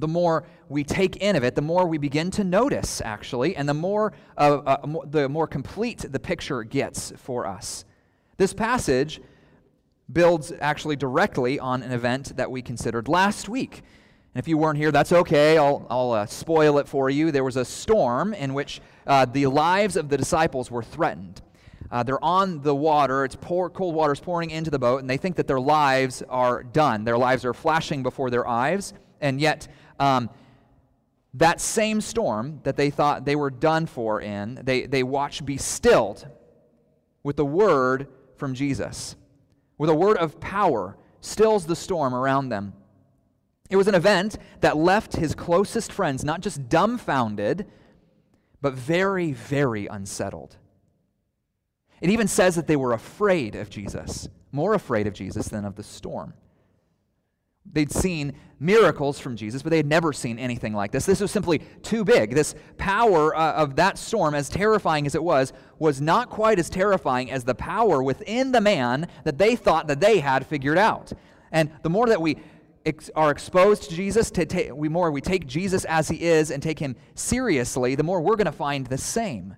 the 0.00 0.08
more 0.08 0.44
we 0.68 0.84
take 0.84 1.16
in 1.16 1.36
of 1.36 1.44
it, 1.44 1.54
the 1.54 1.62
more 1.62 1.86
we 1.86 1.98
begin 1.98 2.30
to 2.32 2.44
notice, 2.44 3.00
actually, 3.04 3.56
and 3.56 3.68
the 3.68 3.74
more, 3.74 4.12
uh, 4.36 4.60
uh, 4.66 5.04
the 5.06 5.28
more 5.28 5.46
complete 5.46 6.04
the 6.10 6.18
picture 6.18 6.62
gets 6.62 7.12
for 7.16 7.46
us. 7.46 7.84
This 8.36 8.54
passage 8.54 9.20
builds 10.12 10.52
actually 10.60 10.96
directly 10.96 11.58
on 11.58 11.82
an 11.82 11.92
event 11.92 12.36
that 12.36 12.50
we 12.50 12.62
considered 12.62 13.08
last 13.08 13.48
week. 13.48 13.82
And 14.34 14.42
if 14.42 14.48
you 14.48 14.56
weren't 14.56 14.78
here, 14.78 14.92
that's 14.92 15.12
okay. 15.12 15.58
I'll, 15.58 15.86
I'll 15.90 16.12
uh, 16.12 16.26
spoil 16.26 16.78
it 16.78 16.88
for 16.88 17.10
you. 17.10 17.30
There 17.30 17.44
was 17.44 17.56
a 17.56 17.64
storm 17.64 18.34
in 18.34 18.54
which 18.54 18.80
uh, 19.06 19.24
the 19.24 19.46
lives 19.46 19.96
of 19.96 20.08
the 20.08 20.16
disciples 20.16 20.70
were 20.70 20.82
threatened. 20.82 21.42
Uh, 21.90 22.02
they're 22.02 22.22
on 22.22 22.60
the 22.60 22.74
water, 22.74 23.24
it's 23.24 23.36
pour, 23.36 23.70
cold 23.70 23.94
water 23.94 24.12
is 24.12 24.20
pouring 24.20 24.50
into 24.50 24.70
the 24.70 24.78
boat, 24.78 25.00
and 25.00 25.08
they 25.08 25.16
think 25.16 25.36
that 25.36 25.46
their 25.46 25.60
lives 25.60 26.22
are 26.28 26.62
done. 26.62 27.04
Their 27.04 27.16
lives 27.16 27.44
are 27.44 27.54
flashing 27.54 28.02
before 28.02 28.28
their 28.30 28.46
eyes, 28.46 28.92
and 29.20 29.40
yet 29.40 29.68
um, 29.98 30.30
that 31.34 31.60
same 31.60 32.00
storm 32.00 32.60
that 32.64 32.76
they 32.76 32.90
thought 32.90 33.24
they 33.24 33.36
were 33.36 33.50
done 33.50 33.86
for 33.86 34.20
in, 34.20 34.60
they, 34.62 34.86
they 34.86 35.02
watch 35.02 35.44
be 35.44 35.56
stilled 35.56 36.26
with 37.22 37.36
the 37.36 37.44
word 37.44 38.08
from 38.36 38.54
Jesus 38.54 39.16
with 39.78 39.88
a 39.88 39.94
word 39.94 40.16
of 40.16 40.40
power, 40.40 40.96
stills 41.20 41.64
the 41.64 41.76
storm 41.76 42.14
around 42.14 42.48
them. 42.48 42.74
It 43.70 43.76
was 43.76 43.86
an 43.86 43.94
event 43.94 44.36
that 44.60 44.76
left 44.76 45.16
his 45.16 45.34
closest 45.34 45.92
friends 45.92 46.24
not 46.24 46.40
just 46.40 46.68
dumbfounded, 46.68 47.66
but 48.60 48.74
very, 48.74 49.32
very 49.32 49.86
unsettled. 49.86 50.56
It 52.00 52.10
even 52.10 52.28
says 52.28 52.56
that 52.56 52.66
they 52.66 52.76
were 52.76 52.92
afraid 52.92 53.54
of 53.54 53.70
Jesus, 53.70 54.28
more 54.52 54.74
afraid 54.74 55.06
of 55.06 55.14
Jesus 55.14 55.48
than 55.48 55.64
of 55.64 55.76
the 55.76 55.82
storm. 55.82 56.34
They'd 57.72 57.92
seen 57.92 58.34
miracles 58.60 59.20
from 59.20 59.36
Jesus, 59.36 59.62
but 59.62 59.70
they 59.70 59.76
had 59.76 59.86
never 59.86 60.12
seen 60.12 60.38
anything 60.38 60.72
like 60.72 60.90
this. 60.90 61.06
This 61.06 61.20
was 61.20 61.30
simply 61.30 61.60
too 61.82 62.04
big. 62.04 62.34
This 62.34 62.54
power 62.76 63.34
uh, 63.34 63.52
of 63.52 63.76
that 63.76 63.98
storm, 63.98 64.34
as 64.34 64.48
terrifying 64.48 65.06
as 65.06 65.14
it 65.14 65.22
was, 65.22 65.52
was 65.78 66.00
not 66.00 66.28
quite 66.28 66.58
as 66.58 66.68
terrifying 66.68 67.30
as 67.30 67.44
the 67.44 67.54
power 67.54 68.02
within 68.02 68.52
the 68.52 68.60
man 68.60 69.08
that 69.24 69.38
they 69.38 69.54
thought 69.54 69.86
that 69.86 70.00
they 70.00 70.18
had 70.18 70.46
figured 70.46 70.78
out. 70.78 71.12
And 71.52 71.70
the 71.82 71.90
more 71.90 72.06
that 72.06 72.20
we 72.20 72.38
ex- 72.84 73.10
are 73.14 73.30
exposed 73.30 73.84
to 73.90 73.94
Jesus, 73.94 74.30
to 74.32 74.44
ta- 74.44 74.74
we 74.74 74.88
more 74.88 75.10
we 75.10 75.20
take 75.20 75.46
Jesus 75.46 75.84
as 75.84 76.08
he 76.08 76.22
is 76.22 76.50
and 76.50 76.62
take 76.62 76.78
him 76.78 76.96
seriously, 77.14 77.94
the 77.94 78.02
more 78.02 78.20
we're 78.20 78.36
going 78.36 78.46
to 78.46 78.52
find 78.52 78.86
the 78.86 78.98
same. 78.98 79.54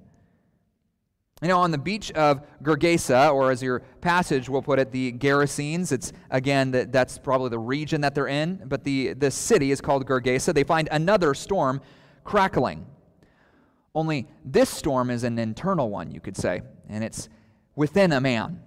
You 1.42 1.48
know, 1.48 1.58
on 1.58 1.70
the 1.70 1.78
beach 1.78 2.12
of 2.12 2.42
Gergesa, 2.62 3.32
or 3.32 3.50
as 3.50 3.62
your 3.62 3.80
passage 4.02 4.48
will 4.48 4.60
put 4.60 4.78
it, 4.78 4.92
the 4.92 5.12
Gerasenes, 5.12 5.90
it's 5.90 6.12
again, 6.30 6.70
that, 6.72 6.92
that's 6.92 7.16
probably 7.16 7.48
the 7.48 7.58
region 7.58 8.02
that 8.02 8.14
they're 8.14 8.28
in, 8.28 8.62
but 8.66 8.84
the, 8.84 9.14
the 9.14 9.30
city 9.30 9.70
is 9.70 9.80
called 9.80 10.06
Gergesa. 10.06 10.52
They 10.52 10.64
find 10.64 10.88
another 10.92 11.32
storm 11.32 11.80
crackling. 12.24 12.84
Only 13.94 14.28
this 14.44 14.68
storm 14.68 15.10
is 15.10 15.24
an 15.24 15.38
internal 15.38 15.88
one, 15.88 16.10
you 16.10 16.20
could 16.20 16.36
say, 16.36 16.60
and 16.88 17.02
it's 17.02 17.30
within 17.74 18.12
a 18.12 18.20
man. 18.20 18.60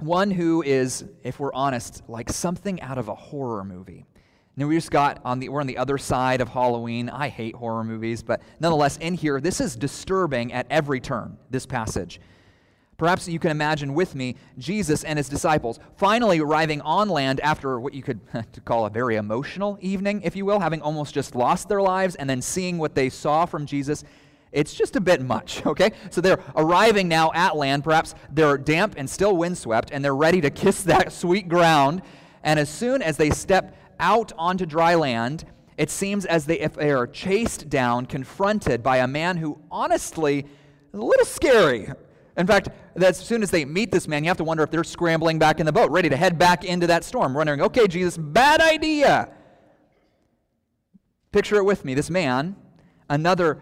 One 0.00 0.30
who 0.30 0.62
is, 0.62 1.04
if 1.22 1.38
we're 1.38 1.52
honest, 1.52 2.02
like 2.08 2.30
something 2.30 2.80
out 2.80 2.96
of 2.96 3.08
a 3.08 3.14
horror 3.14 3.64
movie. 3.64 4.06
We 4.56 4.74
just 4.74 4.90
got 4.90 5.20
on 5.22 5.38
the 5.38 5.50
we're 5.50 5.60
on 5.60 5.66
the 5.66 5.76
other 5.76 5.98
side 5.98 6.40
of 6.40 6.48
Halloween. 6.48 7.10
I 7.10 7.28
hate 7.28 7.54
horror 7.54 7.84
movies, 7.84 8.22
but 8.22 8.40
nonetheless, 8.58 8.96
in 8.96 9.12
here, 9.12 9.38
this 9.38 9.60
is 9.60 9.76
disturbing 9.76 10.50
at 10.54 10.66
every 10.70 10.98
turn, 10.98 11.36
this 11.50 11.66
passage. 11.66 12.20
Perhaps 12.96 13.28
you 13.28 13.38
can 13.38 13.50
imagine 13.50 13.92
with 13.92 14.14
me 14.14 14.36
Jesus 14.56 15.04
and 15.04 15.18
his 15.18 15.28
disciples 15.28 15.78
finally 15.96 16.40
arriving 16.40 16.80
on 16.80 17.10
land 17.10 17.40
after 17.40 17.78
what 17.78 17.92
you 17.92 18.02
could 18.02 18.20
call 18.64 18.86
a 18.86 18.90
very 18.90 19.16
emotional 19.16 19.76
evening, 19.82 20.22
if 20.22 20.34
you 20.34 20.46
will, 20.46 20.60
having 20.60 20.80
almost 20.80 21.12
just 21.12 21.34
lost 21.34 21.68
their 21.68 21.82
lives 21.82 22.14
and 22.14 22.28
then 22.28 22.40
seeing 22.40 22.78
what 22.78 22.94
they 22.94 23.10
saw 23.10 23.44
from 23.44 23.66
Jesus. 23.66 24.04
It's 24.52 24.72
just 24.72 24.96
a 24.96 25.00
bit 25.02 25.20
much, 25.20 25.66
okay? 25.66 25.92
So 26.08 26.22
they're 26.22 26.40
arriving 26.54 27.08
now 27.08 27.30
at 27.34 27.56
land. 27.56 27.84
Perhaps 27.84 28.14
they're 28.32 28.56
damp 28.56 28.94
and 28.96 29.08
still 29.10 29.36
windswept, 29.36 29.90
and 29.92 30.02
they're 30.02 30.16
ready 30.16 30.40
to 30.40 30.48
kiss 30.48 30.82
that 30.84 31.12
sweet 31.12 31.46
ground. 31.46 32.00
And 32.42 32.58
as 32.58 32.70
soon 32.70 33.02
as 33.02 33.18
they 33.18 33.28
step 33.28 33.76
out 33.98 34.32
onto 34.36 34.66
dry 34.66 34.94
land, 34.94 35.44
it 35.76 35.90
seems 35.90 36.24
as 36.24 36.48
if 36.48 36.74
they 36.74 36.90
are 36.90 37.06
chased 37.06 37.68
down, 37.68 38.06
confronted 38.06 38.82
by 38.82 38.98
a 38.98 39.06
man 39.06 39.36
who 39.36 39.58
honestly 39.70 40.40
is 40.92 40.98
a 40.98 41.02
little 41.02 41.26
scary. 41.26 41.88
In 42.36 42.46
fact, 42.46 42.68
as 42.96 43.18
soon 43.18 43.42
as 43.42 43.50
they 43.50 43.64
meet 43.64 43.90
this 43.90 44.08
man, 44.08 44.24
you 44.24 44.28
have 44.28 44.36
to 44.38 44.44
wonder 44.44 44.62
if 44.62 44.70
they're 44.70 44.84
scrambling 44.84 45.38
back 45.38 45.60
in 45.60 45.66
the 45.66 45.72
boat, 45.72 45.90
ready 45.90 46.08
to 46.08 46.16
head 46.16 46.38
back 46.38 46.64
into 46.64 46.86
that 46.86 47.04
storm, 47.04 47.34
wondering, 47.34 47.60
okay, 47.62 47.86
Jesus, 47.86 48.16
bad 48.16 48.60
idea. 48.60 49.28
Picture 51.32 51.56
it 51.56 51.64
with 51.64 51.84
me. 51.84 51.94
This 51.94 52.10
man, 52.10 52.56
another 53.08 53.60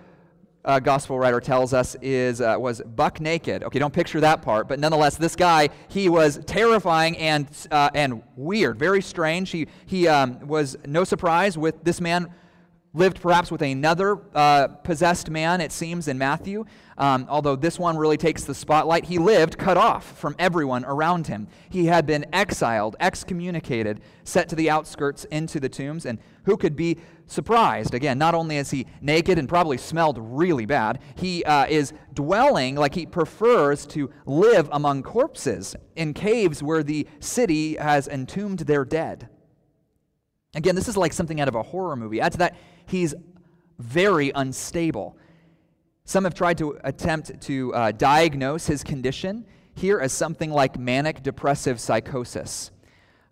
uh, 0.64 0.78
gospel 0.80 1.18
writer 1.18 1.40
tells 1.40 1.75
us 1.75 1.97
is 2.00 2.40
uh, 2.40 2.56
was 2.59 2.80
buck 2.80 3.21
naked. 3.21 3.62
Okay, 3.64 3.78
don't 3.78 3.92
picture 3.92 4.21
that 4.21 4.42
part, 4.42 4.68
but 4.68 4.78
nonetheless, 4.78 5.16
this 5.16 5.37
guy 5.37 5.68
he 5.88 6.09
was 6.09 6.40
terrifying 6.47 7.16
and 7.18 7.47
uh, 7.71 7.90
and 7.94 8.23
weird, 8.37 8.78
very 8.78 9.02
strange. 9.02 9.50
He 9.50 9.66
he 9.87 10.09
um, 10.09 10.47
was 10.47 10.76
no 10.87 11.04
surprise 11.04 11.59
with 11.59 11.83
this 11.85 12.00
man 12.00 12.33
lived 12.94 13.21
perhaps 13.21 13.50
with 13.50 13.61
another 13.61 14.18
uh, 14.35 14.68
possessed 14.68 15.28
man, 15.28 15.61
it 15.61 15.73
seems, 15.73 16.09
in 16.09 16.16
Matthew. 16.16 16.64
Um, 16.97 17.26
although 17.28 17.56
this 17.56 17.76
one 17.76 17.97
really 17.97 18.16
takes 18.16 18.44
the 18.44 18.54
spotlight, 18.54 19.04
he 19.04 19.18
lived 19.18 19.59
cut 19.59 19.76
off 19.76 20.16
from 20.16 20.37
everyone 20.38 20.85
around 20.85 21.26
him. 21.26 21.49
He 21.68 21.87
had 21.87 22.06
been 22.06 22.25
exiled, 22.33 22.94
excommunicated, 23.00 24.00
set 24.23 24.49
to 24.50 24.56
the 24.56 24.71
outskirts 24.71 25.25
into 25.25 25.59
the 25.59 25.68
tombs. 25.68 26.06
And 26.06 26.21
who 26.44 26.56
could 26.56 26.76
be 26.76 26.99
surprised? 27.26 27.95
Again, 27.95 28.19
not 28.19 28.35
only 28.35 28.57
is 28.57 28.71
he 28.71 28.87
naked 29.00 29.38
and 29.38 29.49
probably 29.49 29.78
smelled 29.78 30.19
really 30.21 30.66
bad, 30.66 31.00
he 31.16 31.45
uh, 31.45 31.66
is 31.66 31.93
dwelling 32.12 32.75
like 32.75 32.95
he 32.95 33.07
prefers 33.07 33.87
to 33.87 34.11
live 34.26 34.69
among 34.73 35.02
corpses 35.02 35.75
in 35.97 36.14
caves 36.14 36.62
where 36.62 36.83
the 36.83 37.07
city 37.21 37.76
has 37.76 38.09
entombed 38.09 38.61
their 38.61 38.85
dead. 38.85 39.28
Again, 40.54 40.75
this 40.75 40.88
is 40.88 40.97
like 40.97 41.12
something 41.12 41.40
out 41.40 41.49
of 41.49 41.54
a 41.54 41.62
horror 41.62 41.97
movie. 41.97 42.21
Add 42.21 42.33
to 42.33 42.38
that, 42.38 42.57
he's 42.87 43.14
very 43.78 44.31
unstable. 44.35 45.16
Some 46.04 46.25
have 46.25 46.35
tried 46.35 46.59
to 46.59 46.78
attempt 46.85 47.40
to 47.43 47.75
uh, 47.75 47.93
diagnose 47.93 48.66
his 48.66 48.85
condition 48.85 49.47
here 49.75 49.99
as 49.99 50.12
something 50.12 50.50
like 50.50 50.78
manic 50.78 51.23
depressive 51.23 51.81
psychosis. 51.81 52.71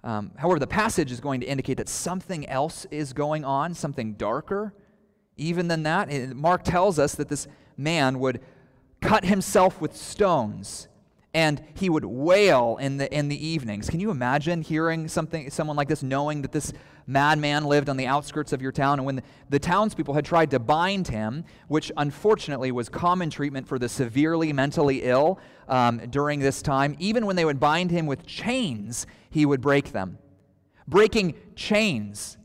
Um, 0.05 0.33
however, 0.37 0.59
the 0.59 0.67
passage 0.67 1.13
is 1.13 1.21
going 1.21 1.41
to 1.41 1.47
indicate 1.47 1.77
that 1.77 1.89
something 1.89 2.49
else 2.49 2.87
is 2.91 3.13
going 3.13 3.45
on, 3.45 3.75
something 3.75 4.15
darker 4.15 4.75
even 5.37 5.69
than 5.69 5.83
that. 5.85 6.11
Mark 6.35 6.65
tells 6.65 6.99
us 6.99 7.15
that 7.15 7.29
this 7.29 7.47
man 7.77 8.19
would 8.19 8.41
cut 9.01 9.25
himself 9.25 9.81
with 9.81 9.97
stones 9.97 10.89
and 11.35 11.63
he 11.75 11.89
would 11.89 12.05
wail 12.05 12.77
in 12.81 12.99
the, 12.99 13.13
in 13.15 13.29
the 13.29 13.47
evenings. 13.47 13.89
Can 13.89 14.01
you 14.01 14.11
imagine 14.11 14.61
hearing 14.61 15.09
something, 15.09 15.49
someone 15.51 15.77
like 15.77 15.89
this, 15.89 16.03
knowing 16.03 16.43
that 16.43 16.53
this 16.53 16.73
madman 17.07 17.65
lived 17.65 17.89
on 17.89 17.97
the 17.97 18.07
outskirts 18.07 18.53
of 18.53 18.61
your 18.61 18.73
town? 18.73 18.99
And 18.99 19.07
when 19.07 19.17
the, 19.17 19.23
the 19.49 19.59
townspeople 19.59 20.13
had 20.13 20.27
tried 20.27 20.51
to 20.51 20.59
bind 20.59 21.09
him, 21.09 21.45
which 21.69 21.91
unfortunately 21.97 22.71
was 22.71 22.91
common 22.91 23.31
treatment 23.31 23.67
for 23.67 23.79
the 23.79 23.89
severely 23.89 24.53
mentally 24.53 25.03
ill 25.03 25.41
um, 25.69 25.99
during 26.11 26.41
this 26.41 26.61
time, 26.61 26.97
even 26.99 27.25
when 27.25 27.37
they 27.37 27.47
would 27.47 27.59
bind 27.59 27.91
him 27.91 28.07
with 28.07 28.27
chains, 28.27 29.07
he 29.31 29.47
would 29.47 29.63
break 29.63 29.93
them. 29.93 30.19
Breaking 30.87 31.35
chains. 31.57 32.37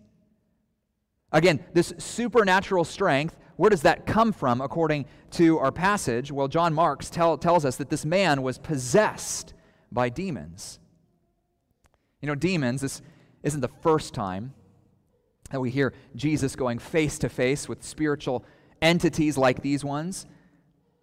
Again, 1.33 1.63
this 1.73 1.93
supernatural 1.97 2.85
strength 2.85 3.35
where 3.57 3.69
does 3.69 3.81
that 3.81 4.05
come 4.05 4.31
from 4.31 4.61
according 4.61 5.05
to 5.31 5.59
our 5.59 5.71
passage? 5.71 6.31
Well, 6.31 6.47
John 6.47 6.73
Marks 6.73 7.09
tell, 7.09 7.37
tells 7.37 7.65
us 7.65 7.75
that 7.77 7.89
this 7.89 8.05
man 8.05 8.41
was 8.41 8.57
possessed 8.57 9.53
by 9.91 10.09
demons. 10.09 10.79
You 12.21 12.27
know, 12.27 12.35
demons, 12.35 12.81
this 12.81 13.01
isn't 13.43 13.61
the 13.61 13.71
first 13.81 14.13
time 14.13 14.53
that 15.51 15.59
we 15.59 15.69
hear 15.69 15.93
Jesus 16.15 16.55
going 16.55 16.79
face 16.79 17.19
to 17.19 17.29
face 17.29 17.67
with 17.67 17.83
spiritual 17.83 18.45
entities 18.81 19.37
like 19.37 19.61
these 19.61 19.83
ones. 19.83 20.25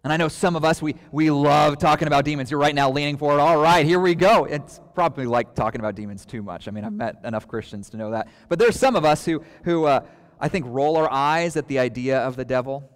And 0.03 0.13
I 0.13 0.17
know 0.17 0.27
some 0.27 0.55
of 0.55 0.63
us, 0.63 0.83
we, 0.83 0.95
we 1.11 1.31
love 1.31 1.79
talking 1.79 2.07
about 2.07 2.25
demons. 2.25 2.51
You're 2.51 2.59
right 2.59 2.75
now 2.75 2.91
leaning 2.91 3.17
forward. 3.17 3.39
All 3.39 3.57
right, 3.57 3.83
here 3.83 3.99
we 3.99 4.13
go. 4.13 4.45
It's 4.45 4.79
probably 4.93 5.25
like 5.25 5.55
talking 5.55 5.81
about 5.81 5.95
demons 5.95 6.27
too 6.27 6.43
much. 6.43 6.67
I 6.67 6.71
mean, 6.71 6.83
I've 6.83 6.93
met 6.93 7.21
enough 7.23 7.47
Christians 7.47 7.89
to 7.89 7.97
know 7.97 8.11
that. 8.11 8.27
But 8.47 8.59
there's 8.59 8.79
some 8.79 8.95
of 8.95 9.03
us 9.03 9.25
who, 9.25 9.43
who 9.63 9.85
uh, 9.85 10.01
I 10.39 10.49
think, 10.49 10.65
roll 10.67 10.97
our 10.97 11.11
eyes 11.11 11.55
at 11.55 11.67
the 11.67 11.79
idea 11.79 12.19
of 12.19 12.35
the 12.35 12.45
devil. 12.45 12.89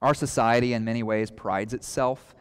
Our 0.00 0.14
society, 0.14 0.72
in 0.72 0.84
many 0.84 1.02
ways, 1.02 1.30
prides 1.30 1.74
itself 1.74 2.34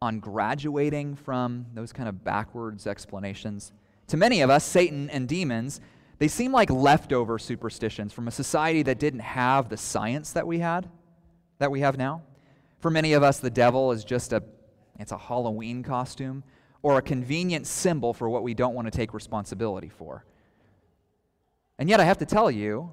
on 0.00 0.20
graduating 0.20 1.16
from 1.16 1.66
those 1.74 1.92
kind 1.92 2.08
of 2.08 2.24
backwards 2.24 2.86
explanations. 2.86 3.72
To 4.08 4.16
many 4.16 4.42
of 4.42 4.50
us, 4.50 4.64
Satan 4.64 5.08
and 5.10 5.28
demons, 5.28 5.80
they 6.18 6.28
seem 6.28 6.52
like 6.52 6.70
leftover 6.70 7.38
superstitions 7.38 8.12
from 8.12 8.28
a 8.28 8.30
society 8.30 8.82
that 8.82 8.98
didn't 8.98 9.20
have 9.20 9.68
the 9.68 9.76
science 9.76 10.32
that 10.32 10.46
we 10.46 10.58
had, 10.58 10.88
that 11.58 11.70
we 11.70 11.80
have 11.80 11.96
now. 11.96 12.22
For 12.80 12.90
many 12.90 13.14
of 13.14 13.22
us, 13.22 13.38
the 13.38 13.50
devil 13.50 13.92
is 13.92 14.04
just 14.04 14.32
a 14.32 14.42
it's 14.98 15.12
a 15.12 15.18
Halloween 15.18 15.82
costume 15.82 16.44
or 16.82 16.98
a 16.98 17.02
convenient 17.02 17.66
symbol 17.66 18.12
for 18.12 18.28
what 18.28 18.42
we 18.42 18.54
don't 18.54 18.74
want 18.74 18.86
to 18.86 18.96
take 18.96 19.14
responsibility 19.14 19.88
for. 19.88 20.24
And 21.78 21.88
yet 21.88 21.98
I 21.98 22.04
have 22.04 22.18
to 22.18 22.26
tell 22.26 22.50
you, 22.50 22.92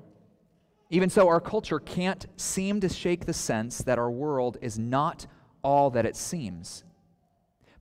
even 0.91 1.09
so, 1.09 1.29
our 1.29 1.39
culture 1.39 1.79
can't 1.79 2.25
seem 2.35 2.81
to 2.81 2.89
shake 2.89 3.25
the 3.25 3.33
sense 3.33 3.79
that 3.79 3.97
our 3.97 4.11
world 4.11 4.57
is 4.61 4.77
not 4.77 5.25
all 5.63 5.89
that 5.91 6.05
it 6.05 6.17
seems, 6.17 6.83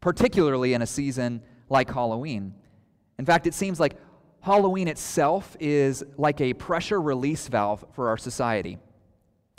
particularly 0.00 0.74
in 0.74 0.82
a 0.82 0.86
season 0.86 1.42
like 1.68 1.90
Halloween. 1.90 2.54
In 3.18 3.26
fact, 3.26 3.48
it 3.48 3.54
seems 3.54 3.80
like 3.80 3.96
Halloween 4.40 4.86
itself 4.86 5.56
is 5.58 6.04
like 6.16 6.40
a 6.40 6.54
pressure 6.54 7.00
release 7.00 7.48
valve 7.48 7.84
for 7.92 8.08
our 8.08 8.16
society. 8.16 8.78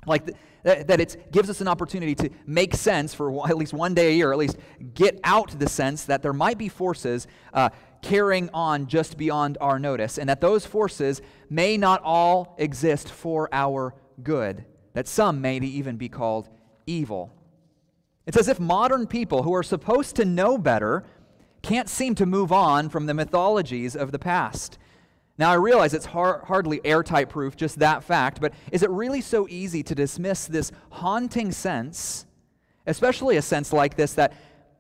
Like 0.06 0.26
th- 0.26 0.38
that 0.64 1.02
it 1.02 1.32
gives 1.32 1.50
us 1.50 1.60
an 1.60 1.68
opportunity 1.68 2.16
to 2.16 2.30
make 2.46 2.74
sense 2.74 3.14
for 3.14 3.48
at 3.50 3.58
least 3.58 3.74
one 3.74 3.94
day 3.94 4.12
a 4.12 4.16
year, 4.16 4.32
at 4.32 4.38
least 4.38 4.58
get 4.94 5.20
out 5.26 5.60
the 5.60 5.68
sense 5.68 6.06
that 6.06 6.22
there 6.22 6.34
might 6.34 6.58
be 6.58 6.70
forces 6.70 7.28
uh, 7.54 7.70
carrying 8.02 8.50
on 8.54 8.88
just 8.88 9.18
beyond 9.18 9.58
our 9.62 9.80
notice, 9.80 10.18
and 10.18 10.28
that 10.30 10.42
those 10.42 10.66
forces 10.66 11.22
may 11.50 11.78
not 11.78 12.02
all 12.04 12.56
exist 12.58 13.10
for 13.10 13.50
our 13.52 13.94
good, 14.24 14.66
that 14.94 15.08
some 15.08 15.42
may 15.42 15.58
even 15.58 15.98
be 15.98 16.10
called 16.10 16.50
evil. 16.86 17.34
It's 18.26 18.38
as 18.38 18.48
if 18.48 18.60
modern 18.60 19.08
people 19.08 19.44
who 19.44 19.54
are 19.54 19.64
supposed 19.64 20.16
to 20.18 20.26
know 20.26 20.58
better 20.58 21.04
can't 21.62 21.90
seem 21.90 22.16
to 22.16 22.26
move 22.26 22.52
on 22.52 22.90
from 22.90 23.06
the 23.06 23.14
mythologies 23.14 23.96
of 23.96 24.12
the 24.12 24.20
past. 24.20 24.78
Now, 25.38 25.52
I 25.52 25.56
realize 25.56 25.94
it's 25.94 26.08
har- 26.08 26.44
hardly 26.48 26.82
airtight 26.86 27.30
proof, 27.30 27.56
just 27.56 27.80
that 27.80 28.04
fact, 28.04 28.40
but 28.42 28.54
is 28.72 28.84
it 28.84 28.90
really 28.90 29.22
so 29.22 29.48
easy 29.50 29.82
to 29.84 29.96
dismiss 29.96 30.46
this 30.46 30.72
haunting 30.92 31.52
sense, 31.52 32.26
especially 32.86 33.38
a 33.38 33.42
sense 33.42 33.74
like 33.74 33.96
this 33.96 34.14
that, 34.14 34.34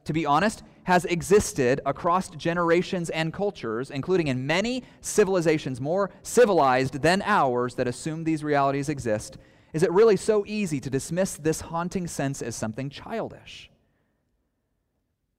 to 0.06 0.13
be 0.13 0.25
honest, 0.25 0.63
has 0.83 1.05
existed 1.05 1.79
across 1.85 2.29
generations 2.29 3.09
and 3.11 3.33
cultures, 3.33 3.91
including 3.91 4.27
in 4.27 4.47
many 4.47 4.83
civilizations 5.01 5.79
more 5.79 6.09
civilized 6.23 7.01
than 7.01 7.21
ours 7.23 7.75
that 7.75 7.88
assume 7.88 8.23
these 8.23 8.43
realities 8.43 8.89
exist, 8.89 9.38
is 9.73 9.83
it 9.83 9.91
really 9.91 10.17
so 10.17 10.43
easy 10.45 10.79
to 10.79 10.89
dismiss 10.89 11.38
this 11.38 11.61
haunting 11.61 12.07
sense 12.07 12.41
as 12.41 12.55
something 12.55 12.89
childish? 12.89 13.69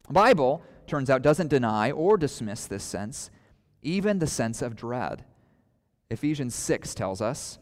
The 0.07 0.15
Bible, 0.15 0.63
turns 0.87 1.11
out, 1.11 1.23
doesn't 1.23 1.49
deny 1.49 1.91
or 1.91 2.17
dismiss 2.17 2.67
this 2.67 2.85
sense, 2.85 3.31
even 3.83 4.19
the 4.19 4.27
sense 4.27 4.63
of 4.63 4.77
dread. 4.77 5.25
Ephesians 6.11 6.55
6 6.55 6.95
tells 6.95 7.21
us, 7.21 7.59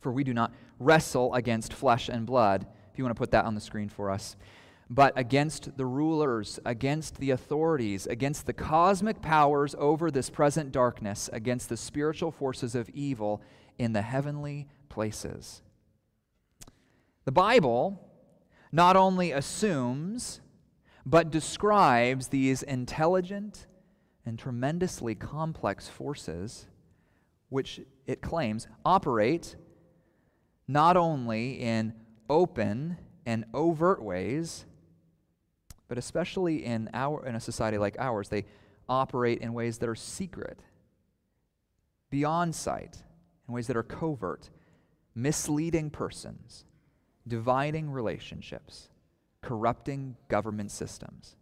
For 0.00 0.12
we 0.12 0.24
do 0.24 0.34
not 0.34 0.52
wrestle 0.78 1.34
against 1.34 1.72
flesh 1.72 2.08
and 2.08 2.26
blood. 2.26 2.66
If 2.92 2.98
you 2.98 3.04
want 3.04 3.16
to 3.16 3.18
put 3.18 3.30
that 3.32 3.44
on 3.44 3.54
the 3.54 3.60
screen 3.60 3.88
for 3.88 4.10
us 4.10 4.36
but 4.94 5.14
against 5.16 5.78
the 5.78 5.86
rulers, 5.86 6.60
against 6.66 7.16
the 7.16 7.30
authorities, 7.30 8.06
against 8.06 8.44
the 8.44 8.52
cosmic 8.52 9.22
powers 9.22 9.74
over 9.78 10.10
this 10.10 10.28
present 10.28 10.70
darkness, 10.70 11.30
against 11.32 11.70
the 11.70 11.78
spiritual 11.78 12.30
forces 12.30 12.74
of 12.74 12.90
evil 12.90 13.40
in 13.78 13.94
the 13.94 14.02
heavenly 14.02 14.68
places. 14.90 15.62
The 17.24 17.32
Bible 17.32 18.06
not 18.70 18.94
only 18.94 19.32
assumes, 19.32 20.42
but 21.06 21.30
describes 21.30 22.28
these 22.28 22.62
intelligent 22.62 23.66
and 24.26 24.38
tremendously 24.38 25.14
complex 25.14 25.88
forces, 25.88 26.66
which 27.48 27.80
it 28.06 28.20
claims 28.20 28.68
operate 28.84 29.56
not 30.68 30.98
only 30.98 31.52
in 31.54 31.94
open 32.28 32.98
and 33.24 33.46
overt 33.54 34.02
ways 34.02 34.66
but 35.92 35.98
especially 35.98 36.64
in, 36.64 36.88
our, 36.94 37.22
in 37.26 37.34
a 37.34 37.40
society 37.40 37.76
like 37.76 37.96
ours, 37.98 38.30
they 38.30 38.46
operate 38.88 39.42
in 39.42 39.52
ways 39.52 39.76
that 39.76 39.90
are 39.90 39.94
secret, 39.94 40.58
beyond 42.08 42.54
sight, 42.54 42.96
in 43.46 43.52
ways 43.52 43.66
that 43.66 43.76
are 43.76 43.82
covert, 43.82 44.48
misleading 45.14 45.90
persons, 45.90 46.64
dividing 47.28 47.90
relationships, 47.90 48.88
corrupting 49.42 50.16
government 50.28 50.70
systems. 50.70 51.36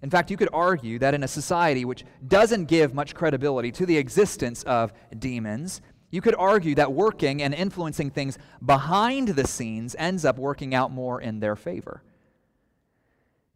In 0.00 0.08
fact, 0.08 0.30
you 0.30 0.38
could 0.38 0.48
argue 0.50 0.98
that 1.00 1.12
in 1.12 1.22
a 1.22 1.28
society 1.28 1.84
which 1.84 2.06
doesn't 2.26 2.64
give 2.64 2.94
much 2.94 3.14
credibility 3.14 3.72
to 3.72 3.84
the 3.84 3.98
existence 3.98 4.62
of 4.62 4.90
demons, 5.18 5.82
you 6.10 6.22
could 6.22 6.34
argue 6.36 6.74
that 6.76 6.94
working 6.94 7.42
and 7.42 7.52
influencing 7.52 8.08
things 8.08 8.38
behind 8.64 9.28
the 9.28 9.46
scenes 9.46 9.94
ends 9.98 10.24
up 10.24 10.38
working 10.38 10.74
out 10.74 10.90
more 10.90 11.20
in 11.20 11.40
their 11.40 11.56
favor. 11.56 12.02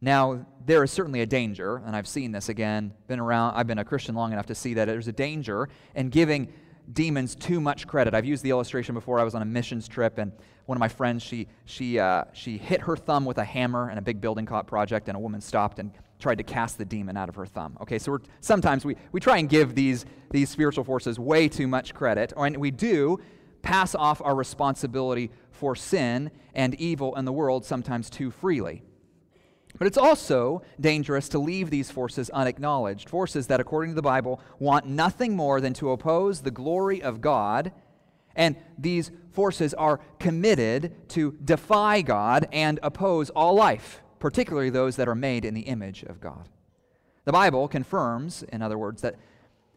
Now, 0.00 0.46
there 0.64 0.84
is 0.84 0.92
certainly 0.92 1.22
a 1.22 1.26
danger, 1.26 1.82
and 1.84 1.96
I've 1.96 2.06
seen 2.06 2.30
this 2.30 2.48
again, 2.48 2.94
been 3.08 3.18
around, 3.18 3.54
I've 3.56 3.66
been 3.66 3.78
a 3.78 3.84
Christian 3.84 4.14
long 4.14 4.32
enough 4.32 4.46
to 4.46 4.54
see 4.54 4.74
that 4.74 4.84
there's 4.84 5.08
a 5.08 5.12
danger 5.12 5.68
in 5.94 6.08
giving 6.10 6.52
demons 6.92 7.34
too 7.34 7.60
much 7.60 7.86
credit. 7.86 8.14
I've 8.14 8.24
used 8.24 8.42
the 8.42 8.50
illustration 8.50 8.94
before. 8.94 9.18
I 9.18 9.24
was 9.24 9.34
on 9.34 9.42
a 9.42 9.44
missions 9.44 9.88
trip, 9.88 10.18
and 10.18 10.32
one 10.66 10.76
of 10.76 10.80
my 10.80 10.88
friends, 10.88 11.22
she, 11.22 11.48
she, 11.64 11.98
uh, 11.98 12.24
she 12.32 12.58
hit 12.58 12.80
her 12.82 12.96
thumb 12.96 13.24
with 13.24 13.38
a 13.38 13.44
hammer 13.44 13.90
in 13.90 13.98
a 13.98 14.02
big 14.02 14.20
building 14.20 14.46
project, 14.46 15.08
and 15.08 15.16
a 15.16 15.20
woman 15.20 15.40
stopped 15.40 15.78
and 15.80 15.90
tried 16.18 16.38
to 16.38 16.44
cast 16.44 16.78
the 16.78 16.84
demon 16.84 17.16
out 17.16 17.28
of 17.28 17.34
her 17.34 17.46
thumb. 17.46 17.76
Okay, 17.80 17.98
so 17.98 18.18
sometimes 18.40 18.84
we, 18.84 18.96
we 19.12 19.20
try 19.20 19.38
and 19.38 19.48
give 19.48 19.74
these, 19.74 20.06
these 20.30 20.48
spiritual 20.48 20.84
forces 20.84 21.18
way 21.18 21.48
too 21.48 21.66
much 21.66 21.92
credit, 21.92 22.32
and 22.36 22.56
we 22.56 22.70
do 22.70 23.18
pass 23.62 23.94
off 23.94 24.22
our 24.22 24.34
responsibility 24.34 25.30
for 25.50 25.74
sin 25.74 26.30
and 26.54 26.74
evil 26.76 27.16
in 27.16 27.24
the 27.24 27.32
world 27.32 27.64
sometimes 27.64 28.08
too 28.08 28.30
freely. 28.30 28.82
But 29.78 29.86
it's 29.86 29.98
also 29.98 30.62
dangerous 30.80 31.28
to 31.30 31.38
leave 31.38 31.70
these 31.70 31.90
forces 31.90 32.30
unacknowledged, 32.30 33.08
forces 33.08 33.46
that, 33.46 33.60
according 33.60 33.92
to 33.92 33.94
the 33.94 34.02
Bible, 34.02 34.40
want 34.58 34.86
nothing 34.86 35.36
more 35.36 35.60
than 35.60 35.72
to 35.74 35.90
oppose 35.92 36.40
the 36.40 36.50
glory 36.50 37.00
of 37.00 37.20
God. 37.20 37.72
And 38.34 38.56
these 38.76 39.12
forces 39.30 39.74
are 39.74 40.00
committed 40.18 41.08
to 41.10 41.36
defy 41.44 42.02
God 42.02 42.48
and 42.52 42.80
oppose 42.82 43.30
all 43.30 43.54
life, 43.54 44.02
particularly 44.18 44.70
those 44.70 44.96
that 44.96 45.08
are 45.08 45.14
made 45.14 45.44
in 45.44 45.54
the 45.54 45.62
image 45.62 46.02
of 46.02 46.20
God. 46.20 46.48
The 47.24 47.32
Bible 47.32 47.68
confirms, 47.68 48.42
in 48.42 48.62
other 48.62 48.78
words, 48.78 49.02
that 49.02 49.16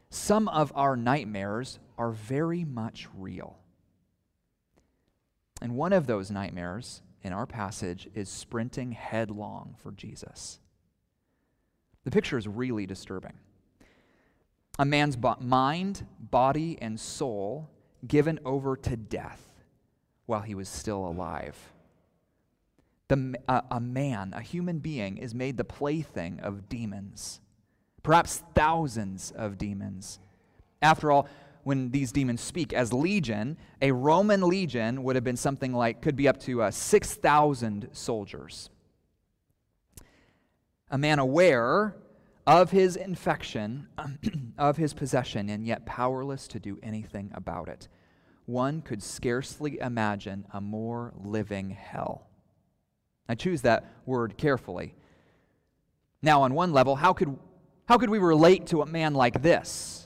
some 0.10 0.48
of 0.48 0.72
our 0.76 0.98
nightmares 0.98 1.80
are 1.98 2.12
very 2.12 2.64
much 2.64 3.08
real. 3.16 3.58
And 5.62 5.76
one 5.76 5.94
of 5.94 6.08
those 6.08 6.32
nightmares 6.32 7.02
in 7.24 7.34
our 7.34 7.46
passage 7.46 8.10
is 8.16 8.30
sprinting 8.30 8.92
headlong 8.92 9.76
for 9.82 9.92
Jesus. 9.92 10.60
The 12.04 12.12
picture 12.12 12.38
is 12.38 12.48
really 12.48 12.86
disturbing. 12.86 13.34
A 14.80 14.86
man's 14.86 15.16
bo- 15.16 15.38
mind, 15.40 16.06
body, 16.20 16.78
and 16.82 17.00
soul 17.00 17.70
given 18.08 18.40
over 18.46 18.76
to 18.76 18.96
death 18.96 19.48
while 20.26 20.42
he 20.42 20.56
was 20.56 20.70
still 20.70 21.06
alive. 21.06 21.58
The, 23.10 23.36
uh, 23.48 23.62
a 23.70 23.80
man, 23.80 24.34
a 24.36 24.42
human 24.42 24.80
being, 24.80 25.18
is 25.18 25.36
made 25.36 25.58
the 25.58 25.64
plaything 25.64 26.40
of 26.40 26.70
demons, 26.70 27.42
perhaps 28.02 28.42
thousands 28.56 29.32
of 29.36 29.58
demons. 29.58 30.20
After 30.82 31.12
all, 31.12 31.28
when 31.64 31.92
these 31.92 32.12
demons 32.12 32.42
speak 32.42 32.74
as 32.74 32.92
legion, 32.92 33.58
a 33.82 33.92
Roman 33.92 34.42
legion 34.42 35.04
would 35.04 35.16
have 35.16 35.24
been 35.24 35.38
something 35.38 35.74
like, 35.74 36.02
could 36.02 36.16
be 36.16 36.28
up 36.28 36.40
to 36.42 36.64
uh, 36.64 36.72
6,000 36.72 37.90
soldiers. 37.92 38.70
A 40.90 40.98
man 40.98 41.20
aware 41.20 41.96
of 42.48 42.72
his 42.72 42.96
infection, 42.96 43.88
of 44.58 44.78
his 44.78 44.94
possession, 44.94 45.50
and 45.50 45.66
yet 45.66 45.86
powerless 45.86 46.48
to 46.50 46.60
do 46.60 46.80
anything 46.82 47.32
about 47.34 47.68
it. 47.68 47.88
One 48.46 48.82
could 48.82 49.04
scarcely 49.04 49.80
imagine 49.80 50.46
a 50.52 50.60
more 50.60 51.14
living 51.16 51.70
hell. 51.70 52.28
I 53.30 53.36
choose 53.36 53.62
that 53.62 53.90
word 54.06 54.38
carefully. 54.38 54.96
Now, 56.22 56.42
on 56.42 56.54
one 56.54 56.74
level, 56.74 56.96
how 56.96 57.14
could, 57.14 57.38
how 57.88 57.98
could 57.98 58.10
we 58.10 58.20
relate 58.20 58.68
to 58.68 58.82
a 58.82 58.86
man 58.86 59.14
like 59.14 59.42
this? 59.42 60.01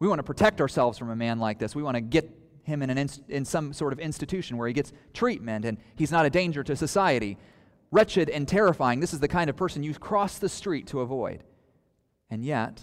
We 0.00 0.08
want 0.08 0.18
to 0.18 0.24
protect 0.24 0.60
ourselves 0.60 0.98
from 0.98 1.10
a 1.10 1.16
man 1.16 1.38
like 1.38 1.58
this. 1.58 1.74
We 1.74 1.82
want 1.82 1.94
to 1.94 2.00
get 2.00 2.28
him 2.64 2.82
in, 2.82 2.90
an 2.90 2.98
inst- 2.98 3.22
in 3.28 3.44
some 3.44 3.72
sort 3.72 3.92
of 3.92 4.00
institution 4.00 4.56
where 4.56 4.66
he 4.66 4.74
gets 4.74 4.92
treatment 5.12 5.64
and 5.64 5.78
he's 5.94 6.10
not 6.10 6.26
a 6.26 6.30
danger 6.30 6.64
to 6.64 6.74
society. 6.74 7.36
Wretched 7.92 8.30
and 8.30 8.48
terrifying. 8.48 9.00
This 9.00 9.12
is 9.12 9.20
the 9.20 9.28
kind 9.28 9.50
of 9.50 9.56
person 9.56 9.82
you 9.82 9.94
cross 9.94 10.38
the 10.38 10.48
street 10.48 10.86
to 10.88 11.00
avoid. 11.00 11.44
And 12.30 12.44
yet, 12.44 12.82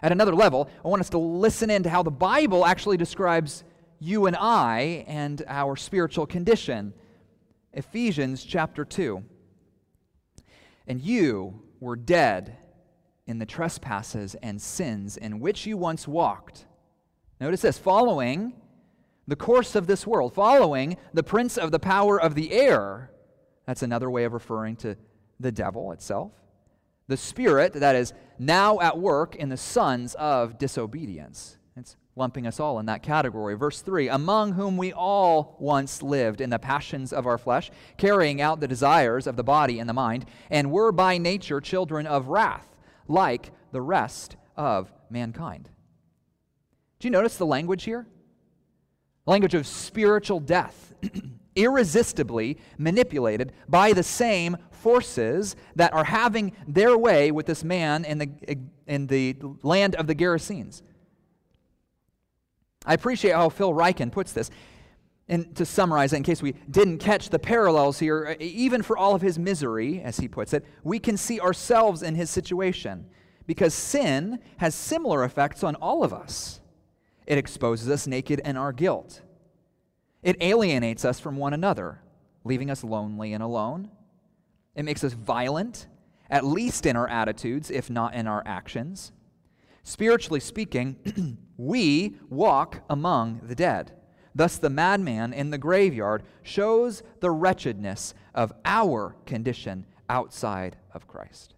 at 0.00 0.12
another 0.12 0.34
level, 0.34 0.70
I 0.84 0.88
want 0.88 1.00
us 1.00 1.10
to 1.10 1.18
listen 1.18 1.70
in 1.70 1.82
to 1.82 1.90
how 1.90 2.02
the 2.02 2.10
Bible 2.10 2.64
actually 2.64 2.96
describes 2.96 3.64
you 3.98 4.26
and 4.26 4.36
I 4.36 5.04
and 5.08 5.42
our 5.46 5.76
spiritual 5.76 6.26
condition. 6.26 6.94
Ephesians 7.72 8.44
chapter 8.44 8.84
2. 8.84 9.22
And 10.86 11.02
you 11.02 11.62
were 11.80 11.96
dead 11.96 12.56
in 13.28 13.38
the 13.38 13.46
trespasses 13.46 14.34
and 14.42 14.60
sins 14.60 15.16
in 15.16 15.38
which 15.38 15.66
you 15.66 15.76
once 15.76 16.08
walked. 16.08 16.64
Notice 17.40 17.60
this 17.60 17.78
following 17.78 18.54
the 19.28 19.36
course 19.36 19.76
of 19.76 19.86
this 19.86 20.06
world, 20.06 20.32
following 20.32 20.96
the 21.12 21.22
prince 21.22 21.58
of 21.58 21.70
the 21.70 21.78
power 21.78 22.18
of 22.20 22.34
the 22.34 22.50
air. 22.50 23.10
That's 23.66 23.82
another 23.82 24.10
way 24.10 24.24
of 24.24 24.32
referring 24.32 24.76
to 24.76 24.96
the 25.38 25.52
devil 25.52 25.92
itself. 25.92 26.32
The 27.06 27.18
spirit 27.18 27.74
that 27.74 27.94
is 27.94 28.14
now 28.38 28.80
at 28.80 28.98
work 28.98 29.36
in 29.36 29.50
the 29.50 29.56
sons 29.58 30.14
of 30.14 30.58
disobedience. 30.58 31.58
It's 31.76 31.96
lumping 32.16 32.46
us 32.46 32.58
all 32.58 32.78
in 32.78 32.86
that 32.86 33.02
category. 33.02 33.54
Verse 33.54 33.82
3 33.82 34.08
Among 34.08 34.52
whom 34.52 34.78
we 34.78 34.94
all 34.94 35.56
once 35.60 36.02
lived 36.02 36.40
in 36.40 36.48
the 36.48 36.58
passions 36.58 37.12
of 37.12 37.26
our 37.26 37.38
flesh, 37.38 37.70
carrying 37.98 38.40
out 38.40 38.60
the 38.60 38.68
desires 38.68 39.26
of 39.26 39.36
the 39.36 39.44
body 39.44 39.78
and 39.78 39.88
the 39.88 39.94
mind, 39.94 40.24
and 40.48 40.72
were 40.72 40.92
by 40.92 41.18
nature 41.18 41.60
children 41.60 42.06
of 42.06 42.28
wrath 42.28 42.77
like 43.08 43.50
the 43.72 43.80
rest 43.80 44.36
of 44.56 44.92
mankind. 45.10 45.68
Do 46.98 47.08
you 47.08 47.12
notice 47.12 47.36
the 47.36 47.46
language 47.46 47.84
here? 47.84 48.06
Language 49.26 49.54
of 49.54 49.66
spiritual 49.66 50.40
death, 50.40 50.94
irresistibly 51.56 52.58
manipulated 52.76 53.52
by 53.68 53.92
the 53.92 54.02
same 54.02 54.56
forces 54.70 55.56
that 55.76 55.92
are 55.92 56.04
having 56.04 56.52
their 56.66 56.96
way 56.96 57.30
with 57.30 57.46
this 57.46 57.64
man 57.64 58.04
in 58.04 58.18
the, 58.18 58.30
in 58.86 59.06
the 59.06 59.36
land 59.62 59.94
of 59.96 60.06
the 60.06 60.14
Gerasenes. 60.14 60.82
I 62.86 62.94
appreciate 62.94 63.32
how 63.32 63.48
Phil 63.48 63.72
Ryken 63.72 64.10
puts 64.10 64.32
this. 64.32 64.50
And 65.28 65.54
to 65.56 65.66
summarize 65.66 66.14
in 66.14 66.22
case 66.22 66.40
we 66.40 66.52
didn't 66.70 66.98
catch 66.98 67.28
the 67.28 67.38
parallels 67.38 67.98
here, 67.98 68.28
uh, 68.28 68.42
even 68.42 68.82
for 68.82 68.96
all 68.96 69.14
of 69.14 69.20
his 69.20 69.38
misery, 69.38 70.00
as 70.00 70.18
he 70.18 70.26
puts 70.26 70.54
it, 70.54 70.64
we 70.82 70.98
can 70.98 71.18
see 71.18 71.38
ourselves 71.38 72.02
in 72.02 72.14
his 72.14 72.30
situation 72.30 73.06
because 73.46 73.74
sin 73.74 74.38
has 74.58 74.74
similar 74.74 75.24
effects 75.24 75.62
on 75.62 75.74
all 75.76 76.02
of 76.02 76.12
us. 76.12 76.60
It 77.26 77.36
exposes 77.36 77.90
us 77.90 78.06
naked 78.06 78.40
in 78.44 78.56
our 78.56 78.72
guilt, 78.72 79.22
it 80.22 80.36
alienates 80.40 81.04
us 81.04 81.20
from 81.20 81.36
one 81.36 81.54
another, 81.54 82.00
leaving 82.44 82.70
us 82.70 82.82
lonely 82.82 83.32
and 83.32 83.42
alone. 83.42 83.90
It 84.74 84.84
makes 84.84 85.02
us 85.02 85.12
violent, 85.12 85.86
at 86.30 86.44
least 86.44 86.86
in 86.86 86.96
our 86.96 87.08
attitudes, 87.08 87.70
if 87.70 87.90
not 87.90 88.14
in 88.14 88.26
our 88.26 88.42
actions. 88.46 89.12
Spiritually 89.82 90.40
speaking, 90.40 91.38
we 91.56 92.16
walk 92.28 92.82
among 92.88 93.40
the 93.42 93.54
dead. 93.54 93.92
Thus, 94.38 94.56
the 94.56 94.70
madman 94.70 95.32
in 95.32 95.50
the 95.50 95.58
graveyard 95.58 96.22
shows 96.44 97.02
the 97.18 97.28
wretchedness 97.28 98.14
of 98.36 98.52
our 98.64 99.16
condition 99.26 99.84
outside 100.08 100.76
of 100.94 101.08
Christ. 101.08 101.54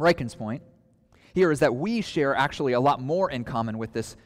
Ryken's 0.00 0.34
point 0.34 0.62
here 1.32 1.52
is 1.52 1.60
that 1.60 1.76
we 1.76 2.00
share 2.00 2.34
actually 2.34 2.72
a 2.72 2.80
lot 2.80 3.00
more 3.00 3.30
in 3.30 3.44
common 3.44 3.78
with 3.78 3.92
this 3.92 4.16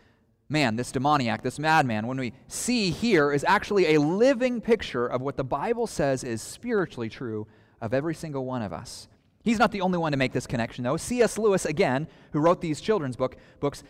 man, 0.48 0.76
this 0.76 0.90
demoniac, 0.90 1.42
this 1.42 1.59
madman. 1.59 2.07
When 2.07 2.16
we 2.16 2.33
see 2.46 2.88
here 2.88 3.31
is 3.31 3.44
actually 3.46 3.94
a 3.94 4.00
living 4.00 4.62
picture 4.62 5.07
of 5.07 5.20
what 5.20 5.37
the 5.37 5.44
Bible 5.44 5.87
says 5.87 6.24
is 6.24 6.40
spiritually 6.40 7.11
true 7.11 7.46
of 7.83 7.92
every 7.92 8.14
single 8.14 8.46
one 8.46 8.62
of 8.62 8.72
us. 8.72 9.07
He's 9.44 9.59
not 9.59 9.72
the 9.72 9.83
only 9.83 9.98
one 9.98 10.12
to 10.12 10.18
make 10.18 10.33
this 10.33 10.46
connection, 10.46 10.85
though. 10.85 10.96
C.S. 10.96 11.37
Lewis, 11.37 11.66
again, 11.66 12.09
who 12.33 12.40
wrote 12.40 12.62
these 12.62 12.81
children's 12.81 13.16
book, 13.16 13.37
books, 13.61 13.83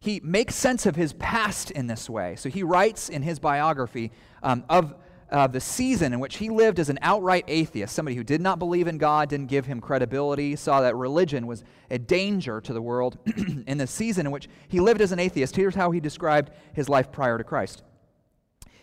he 0.00 0.20
makes 0.22 0.54
sense 0.54 0.86
of 0.86 0.96
his 0.96 1.12
past 1.14 1.70
in 1.70 1.86
this 1.86 2.08
way. 2.08 2.36
So 2.36 2.48
he 2.48 2.62
writes 2.62 3.08
in 3.08 3.22
his 3.22 3.38
biography 3.38 4.12
um, 4.42 4.64
of 4.68 4.94
uh, 5.30 5.46
the 5.46 5.60
season 5.60 6.12
in 6.12 6.20
which 6.20 6.36
he 6.36 6.48
lived 6.48 6.78
as 6.78 6.88
an 6.88 6.98
outright 7.02 7.44
atheist, 7.48 7.94
somebody 7.94 8.16
who 8.16 8.24
did 8.24 8.40
not 8.40 8.58
believe 8.58 8.86
in 8.86 8.96
God, 8.96 9.28
didn't 9.28 9.48
give 9.48 9.66
him 9.66 9.80
credibility, 9.80 10.56
saw 10.56 10.80
that 10.80 10.96
religion 10.96 11.46
was 11.46 11.64
a 11.90 11.98
danger 11.98 12.60
to 12.62 12.72
the 12.72 12.80
world. 12.80 13.18
in 13.66 13.76
the 13.78 13.86
season 13.86 14.26
in 14.26 14.32
which 14.32 14.48
he 14.68 14.80
lived 14.80 15.00
as 15.00 15.12
an 15.12 15.18
atheist, 15.18 15.56
here's 15.56 15.74
how 15.74 15.90
he 15.90 16.00
described 16.00 16.50
his 16.72 16.88
life 16.88 17.12
prior 17.12 17.36
to 17.36 17.44
Christ. 17.44 17.82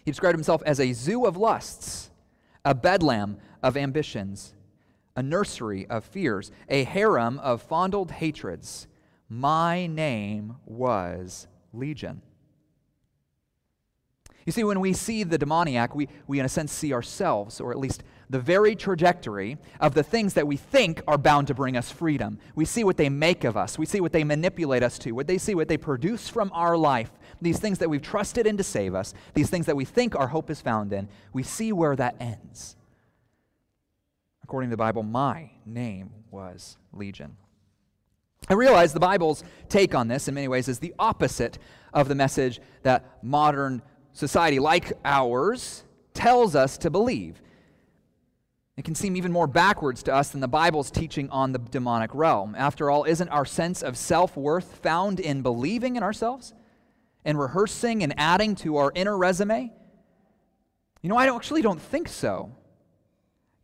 He 0.04 0.12
described 0.12 0.36
himself 0.36 0.62
as 0.65 0.80
a 0.80 0.93
zoo 0.93 1.25
of 1.25 1.36
lusts, 1.36 2.12
a 2.63 2.75
bedlam 2.75 3.38
of 3.63 3.75
ambitions, 3.75 4.54
a 5.15 5.23
nursery 5.23 5.88
of 5.88 6.06
fears, 6.06 6.51
a 6.69 6.84
harem 6.84 7.39
of 7.39 7.62
fondled 7.62 8.12
hatreds. 8.12 8.88
My 9.29 9.88
name 9.88 10.57
was 10.65 11.47
Legion. 11.73 12.21
You 14.45 14.51
see, 14.51 14.63
when 14.63 14.79
we 14.79 14.93
see 14.93 15.23
the 15.23 15.39
demoniac, 15.39 15.95
we, 15.95 16.07
we 16.27 16.39
in 16.39 16.45
a 16.45 16.49
sense 16.49 16.71
see 16.71 16.93
ourselves, 16.93 17.59
or 17.59 17.71
at 17.71 17.79
least 17.79 18.03
the 18.29 18.39
very 18.39 18.75
trajectory 18.75 19.57
of 19.79 19.95
the 19.95 20.03
things 20.03 20.35
that 20.35 20.45
we 20.45 20.55
think 20.55 21.01
are 21.07 21.17
bound 21.17 21.47
to 21.47 21.55
bring 21.55 21.75
us 21.75 21.91
freedom. 21.91 22.38
We 22.53 22.65
see 22.65 22.83
what 22.83 22.97
they 22.97 23.09
make 23.09 23.43
of 23.43 23.57
us. 23.57 23.79
We 23.79 23.88
see 23.88 24.01
what 24.01 24.11
they 24.11 24.23
manipulate 24.23 24.83
us 24.83 24.99
to. 24.99 25.13
What 25.13 25.25
they 25.25 25.39
see, 25.39 25.55
what 25.55 25.67
they 25.67 25.77
produce 25.77 26.29
from 26.29 26.51
our 26.53 26.77
life. 26.77 27.11
These 27.41 27.59
things 27.59 27.79
that 27.79 27.89
we've 27.89 28.03
trusted 28.03 28.45
in 28.45 28.57
to 28.57 28.63
save 28.63 28.93
us. 28.93 29.15
These 29.33 29.49
things 29.49 29.65
that 29.65 29.75
we 29.75 29.85
think 29.85 30.15
our 30.15 30.27
hope 30.27 30.51
is 30.51 30.61
found 30.61 30.93
in. 30.93 31.07
We 31.33 31.41
see 31.41 31.71
where 31.71 31.95
that 31.95 32.15
ends. 32.19 32.75
According 34.43 34.69
to 34.69 34.73
the 34.73 34.77
Bible, 34.77 35.01
my 35.01 35.49
name 35.65 36.11
was 36.29 36.77
Legion. 36.93 37.38
I 38.47 38.53
realize 38.53 38.93
the 38.93 38.99
Bible's 38.99 39.43
take 39.69 39.95
on 39.95 40.08
this 40.08 40.27
in 40.27 40.36
many 40.36 40.47
ways 40.47 40.67
is 40.67 40.79
the 40.79 40.93
opposite 40.99 41.58
of 41.93 42.08
the 42.08 42.15
message 42.15 42.60
that 42.84 43.23
modern 43.23 43.81
society 44.13 44.60
like 44.60 44.93
ours 45.03 45.84
tells 46.13 46.55
us 46.55 46.77
to 46.79 46.89
believe. 46.89 47.41
It 48.77 48.84
can 48.84 48.93
seem 48.93 49.15
even 49.15 49.31
more 49.31 49.47
backwards 49.47 50.03
to 50.03 50.13
us 50.13 50.29
than 50.29 50.41
the 50.41 50.47
Bible's 50.47 50.91
teaching 50.91 51.29
on 51.29 51.53
the 51.53 51.60
demonic 51.60 52.13
realm. 52.13 52.55
After 52.58 52.91
all, 52.91 53.05
isn't 53.05 53.29
our 53.29 53.45
sense 53.45 53.81
of 53.81 53.97
self 53.97 54.36
worth 54.36 54.77
found 54.77 55.19
in 55.19 55.41
believing 55.41 55.95
in 55.95 56.03
ourselves 56.03 56.53
and 57.23 57.39
rehearsing 57.39 58.03
and 58.03 58.13
adding 58.17 58.55
to 58.55 58.77
our 58.77 58.91
inner 58.93 59.17
resume? 59.17 59.71
You 61.01 61.10
know, 61.10 61.17
I 61.17 61.34
actually 61.34 61.62
don't 61.62 61.81
think 61.81 62.10
so. 62.10 62.51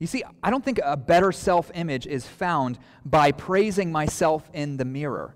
You 0.02 0.08
see, 0.08 0.24
I 0.42 0.50
don't 0.50 0.66
think 0.66 0.80
a 0.84 0.98
better 0.98 1.32
self 1.32 1.70
image 1.76 2.08
is 2.08 2.26
found 2.26 2.80
by 3.06 3.32
praising 3.32 3.92
myself 3.92 4.50
in 4.52 4.78
the 4.78 4.84
mirror 4.84 5.36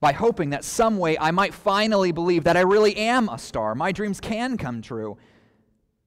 by 0.00 0.12
hoping 0.12 0.50
that 0.50 0.64
some 0.64 0.96
way 0.96 1.18
I 1.18 1.32
might 1.32 1.52
finally 1.52 2.12
believe 2.12 2.44
that 2.44 2.56
I 2.56 2.60
really 2.60 2.96
am 2.96 3.28
a 3.28 3.36
star. 3.38 3.74
My 3.74 3.92
dreams 3.92 4.20
can 4.20 4.56
come 4.56 4.80
true. 4.80 5.18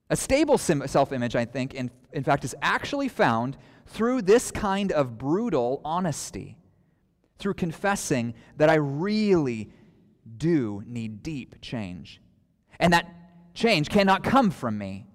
A 0.09 0.15
stable 0.15 0.57
self 0.57 1.11
image, 1.11 1.35
I 1.35 1.45
think, 1.45 1.75
in, 1.75 1.91
in 2.13 2.23
fact, 2.23 2.43
is 2.45 2.55
actually 2.63 3.09
found 3.09 3.57
through 3.85 4.23
this 4.23 4.49
kind 4.49 4.91
of 4.91 5.19
brutal 5.19 5.81
honesty, 5.85 6.57
through 7.37 7.53
confessing 7.53 8.33
that 8.57 8.71
I 8.71 8.75
really 8.75 9.69
do 10.37 10.81
need 10.87 11.21
deep 11.21 11.61
change. 11.61 12.21
And 12.79 12.91
that 12.93 13.05
change 13.53 13.89
cannot 13.89 14.23
come 14.23 14.49
from 14.49 14.79
me. 14.79 15.05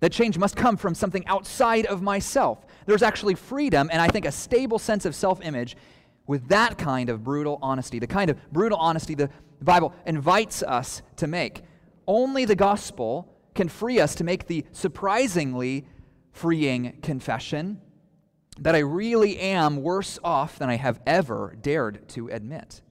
That 0.00 0.12
change 0.12 0.38
must 0.38 0.56
come 0.56 0.76
from 0.76 0.94
something 0.94 1.26
outside 1.26 1.86
of 1.86 2.02
myself. 2.02 2.64
There's 2.86 3.02
actually 3.02 3.34
freedom, 3.34 3.88
and 3.92 4.00
I 4.00 4.08
think 4.08 4.26
a 4.26 4.32
stable 4.32 4.78
sense 4.78 5.04
of 5.04 5.14
self 5.14 5.40
image 5.42 5.76
with 6.26 6.48
that 6.48 6.78
kind 6.78 7.08
of 7.08 7.24
brutal 7.24 7.58
honesty, 7.62 7.98
the 7.98 8.06
kind 8.06 8.30
of 8.30 8.38
brutal 8.52 8.78
honesty 8.78 9.14
the 9.14 9.30
Bible 9.60 9.92
invites 10.06 10.62
us 10.62 11.02
to 11.16 11.26
make. 11.26 11.62
Only 12.06 12.44
the 12.44 12.54
gospel 12.54 13.34
can 13.54 13.68
free 13.68 13.98
us 13.98 14.14
to 14.16 14.24
make 14.24 14.46
the 14.46 14.64
surprisingly 14.72 15.86
freeing 16.32 17.00
confession 17.02 17.80
that 18.60 18.74
I 18.74 18.80
really 18.80 19.38
am 19.38 19.82
worse 19.82 20.18
off 20.22 20.58
than 20.58 20.68
I 20.68 20.76
have 20.76 21.00
ever 21.06 21.56
dared 21.60 22.08
to 22.10 22.28
admit. 22.28 22.82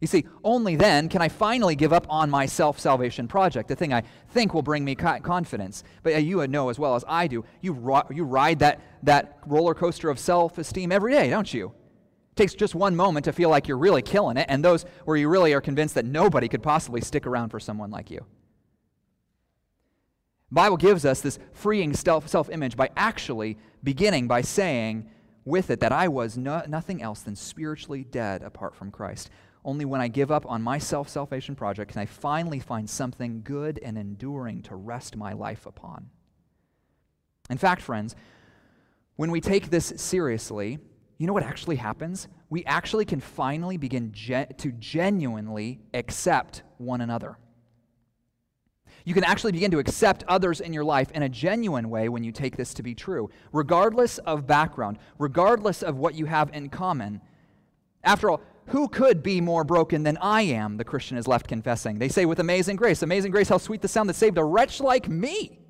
You 0.00 0.06
see, 0.06 0.26
only 0.44 0.76
then 0.76 1.08
can 1.08 1.22
I 1.22 1.28
finally 1.28 1.74
give 1.74 1.92
up 1.92 2.06
on 2.10 2.28
my 2.28 2.44
self 2.44 2.78
salvation 2.78 3.28
project, 3.28 3.68
the 3.68 3.76
thing 3.76 3.94
I 3.94 4.02
think 4.28 4.52
will 4.52 4.62
bring 4.62 4.84
me 4.84 4.94
confidence. 4.94 5.84
But 6.02 6.22
you 6.22 6.46
know 6.48 6.68
as 6.68 6.78
well 6.78 6.96
as 6.96 7.04
I 7.08 7.26
do, 7.26 7.44
you, 7.62 7.72
ro- 7.72 8.06
you 8.10 8.24
ride 8.24 8.58
that, 8.58 8.80
that 9.04 9.38
roller 9.46 9.74
coaster 9.74 10.10
of 10.10 10.18
self 10.18 10.58
esteem 10.58 10.92
every 10.92 11.12
day, 11.12 11.30
don't 11.30 11.52
you? 11.52 11.72
It 12.32 12.36
takes 12.36 12.54
just 12.54 12.74
one 12.74 12.94
moment 12.94 13.24
to 13.24 13.32
feel 13.32 13.48
like 13.48 13.68
you're 13.68 13.78
really 13.78 14.02
killing 14.02 14.36
it, 14.36 14.46
and 14.50 14.62
those 14.62 14.84
where 15.06 15.16
you 15.16 15.30
really 15.30 15.54
are 15.54 15.62
convinced 15.62 15.94
that 15.94 16.04
nobody 16.04 16.48
could 16.48 16.62
possibly 16.62 17.00
stick 17.00 17.26
around 17.26 17.48
for 17.48 17.58
someone 17.58 17.90
like 17.90 18.10
you. 18.10 18.26
Bible 20.50 20.76
gives 20.76 21.04
us 21.06 21.22
this 21.22 21.38
freeing 21.52 21.94
self 21.94 22.50
image 22.50 22.76
by 22.76 22.90
actually 22.96 23.56
beginning 23.82 24.28
by 24.28 24.42
saying 24.42 25.08
with 25.46 25.70
it 25.70 25.80
that 25.80 25.92
I 25.92 26.08
was 26.08 26.36
no, 26.36 26.62
nothing 26.68 27.00
else 27.00 27.20
than 27.20 27.36
spiritually 27.36 28.04
dead 28.04 28.42
apart 28.42 28.74
from 28.74 28.90
Christ. 28.90 29.30
Only 29.66 29.84
when 29.84 30.00
I 30.00 30.06
give 30.06 30.30
up 30.30 30.46
on 30.46 30.62
my 30.62 30.78
self 30.78 31.08
salvation 31.08 31.56
project 31.56 31.90
can 31.90 32.00
I 32.00 32.06
finally 32.06 32.60
find 32.60 32.88
something 32.88 33.42
good 33.42 33.80
and 33.82 33.98
enduring 33.98 34.62
to 34.62 34.76
rest 34.76 35.16
my 35.16 35.32
life 35.32 35.66
upon. 35.66 36.08
In 37.50 37.58
fact, 37.58 37.82
friends, 37.82 38.14
when 39.16 39.32
we 39.32 39.40
take 39.40 39.68
this 39.70 39.92
seriously, 39.96 40.78
you 41.18 41.26
know 41.26 41.32
what 41.32 41.42
actually 41.42 41.76
happens? 41.76 42.28
We 42.48 42.64
actually 42.64 43.06
can 43.06 43.18
finally 43.18 43.76
begin 43.76 44.12
to 44.12 44.72
genuinely 44.78 45.80
accept 45.92 46.62
one 46.78 47.00
another. 47.00 47.36
You 49.04 49.14
can 49.14 49.24
actually 49.24 49.52
begin 49.52 49.72
to 49.72 49.78
accept 49.80 50.22
others 50.28 50.60
in 50.60 50.72
your 50.72 50.84
life 50.84 51.10
in 51.10 51.24
a 51.24 51.28
genuine 51.28 51.90
way 51.90 52.08
when 52.08 52.22
you 52.22 52.30
take 52.30 52.56
this 52.56 52.72
to 52.74 52.84
be 52.84 52.94
true, 52.94 53.30
regardless 53.52 54.18
of 54.18 54.46
background, 54.46 54.98
regardless 55.18 55.82
of 55.82 55.96
what 55.96 56.14
you 56.14 56.26
have 56.26 56.50
in 56.52 56.68
common. 56.68 57.20
After 58.04 58.30
all, 58.30 58.40
who 58.68 58.88
could 58.88 59.22
be 59.22 59.40
more 59.40 59.64
broken 59.64 60.02
than 60.02 60.16
I 60.18 60.42
am? 60.42 60.76
The 60.76 60.84
Christian 60.84 61.16
is 61.16 61.28
left 61.28 61.46
confessing. 61.46 61.98
They 61.98 62.08
say, 62.08 62.24
with 62.24 62.40
amazing 62.40 62.76
grace, 62.76 63.02
amazing 63.02 63.30
grace, 63.30 63.48
how 63.48 63.58
sweet 63.58 63.80
the 63.80 63.88
sound 63.88 64.08
that 64.08 64.14
saved 64.14 64.38
a 64.38 64.44
wretch 64.44 64.80
like 64.80 65.08
me. 65.08 65.60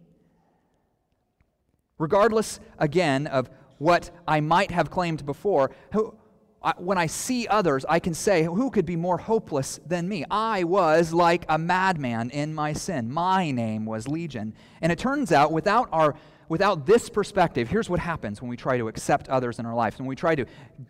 Regardless, 1.99 2.59
again, 2.79 3.27
of 3.27 3.51
what 3.79 4.11
I 4.27 4.41
might 4.41 4.71
have 4.71 4.91
claimed 4.91 5.27
before. 5.27 5.73
Who, 5.93 6.15
I, 6.63 6.73
when 6.79 6.97
I 6.99 7.07
see 7.07 7.47
others, 7.47 7.85
I 7.89 8.01
can 8.01 8.15
say, 8.15 8.45
Who 8.45 8.71
could 8.71 8.87
be 8.87 8.97
more 8.97 9.19
hopeless 9.19 9.79
than 9.87 10.09
me? 10.09 10.25
I 10.31 10.65
was 10.65 11.13
like 11.13 11.45
a 11.49 11.59
madman 11.59 12.31
in 12.31 12.55
my 12.55 12.73
sin. 12.73 13.13
My 13.13 13.51
name 13.51 13.85
was 13.85 14.09
Legion. 14.09 14.55
And 14.81 14.91
it 14.91 14.99
turns 14.99 15.33
out, 15.33 15.53
without, 15.53 15.89
our, 15.93 16.17
without 16.49 16.87
this 16.87 17.09
perspective, 17.09 17.69
here's 17.69 17.91
what 17.91 18.01
happens 18.01 18.41
when 18.41 18.49
we 18.49 18.57
try 18.57 18.79
to 18.79 18.89
accept 18.89 19.29
others 19.29 19.59
in 19.59 19.67
our 19.67 19.75
life, 19.75 19.99
when 19.99 20.07
we 20.07 20.17
try 20.17 20.35
to 20.35 20.47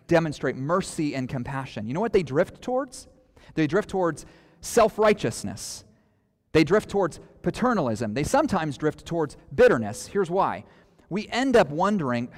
demonstrate 0.07 0.57
mercy 0.57 1.15
and 1.15 1.29
compassion. 1.29 1.87
You 1.87 1.95
know 1.95 2.01
what 2.01 2.13
they 2.13 2.23
drift 2.23 2.63
towards? 2.63 3.09
They 3.55 3.67
drift 3.67 3.89
towards 3.91 4.27
self 4.61 4.99
righteousness. 4.99 5.85
They 6.53 6.65
drift 6.65 6.89
towards 6.89 7.21
paternalism. 7.43 8.15
They 8.15 8.23
sometimes 8.23 8.79
drift 8.79 9.05
towards 9.05 9.37
bitterness. 9.55 10.07
Here's 10.07 10.31
why. 10.31 10.65
We 11.11 11.29
end 11.29 11.55
up 11.55 11.69
wondering 11.69 12.31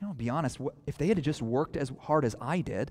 you 0.00 0.08
know, 0.08 0.14
be 0.14 0.30
honest, 0.30 0.58
if 0.86 0.96
they 0.96 1.08
had 1.08 1.22
just 1.22 1.42
worked 1.42 1.76
as 1.76 1.92
hard 2.00 2.24
as 2.24 2.34
I 2.40 2.62
did, 2.62 2.90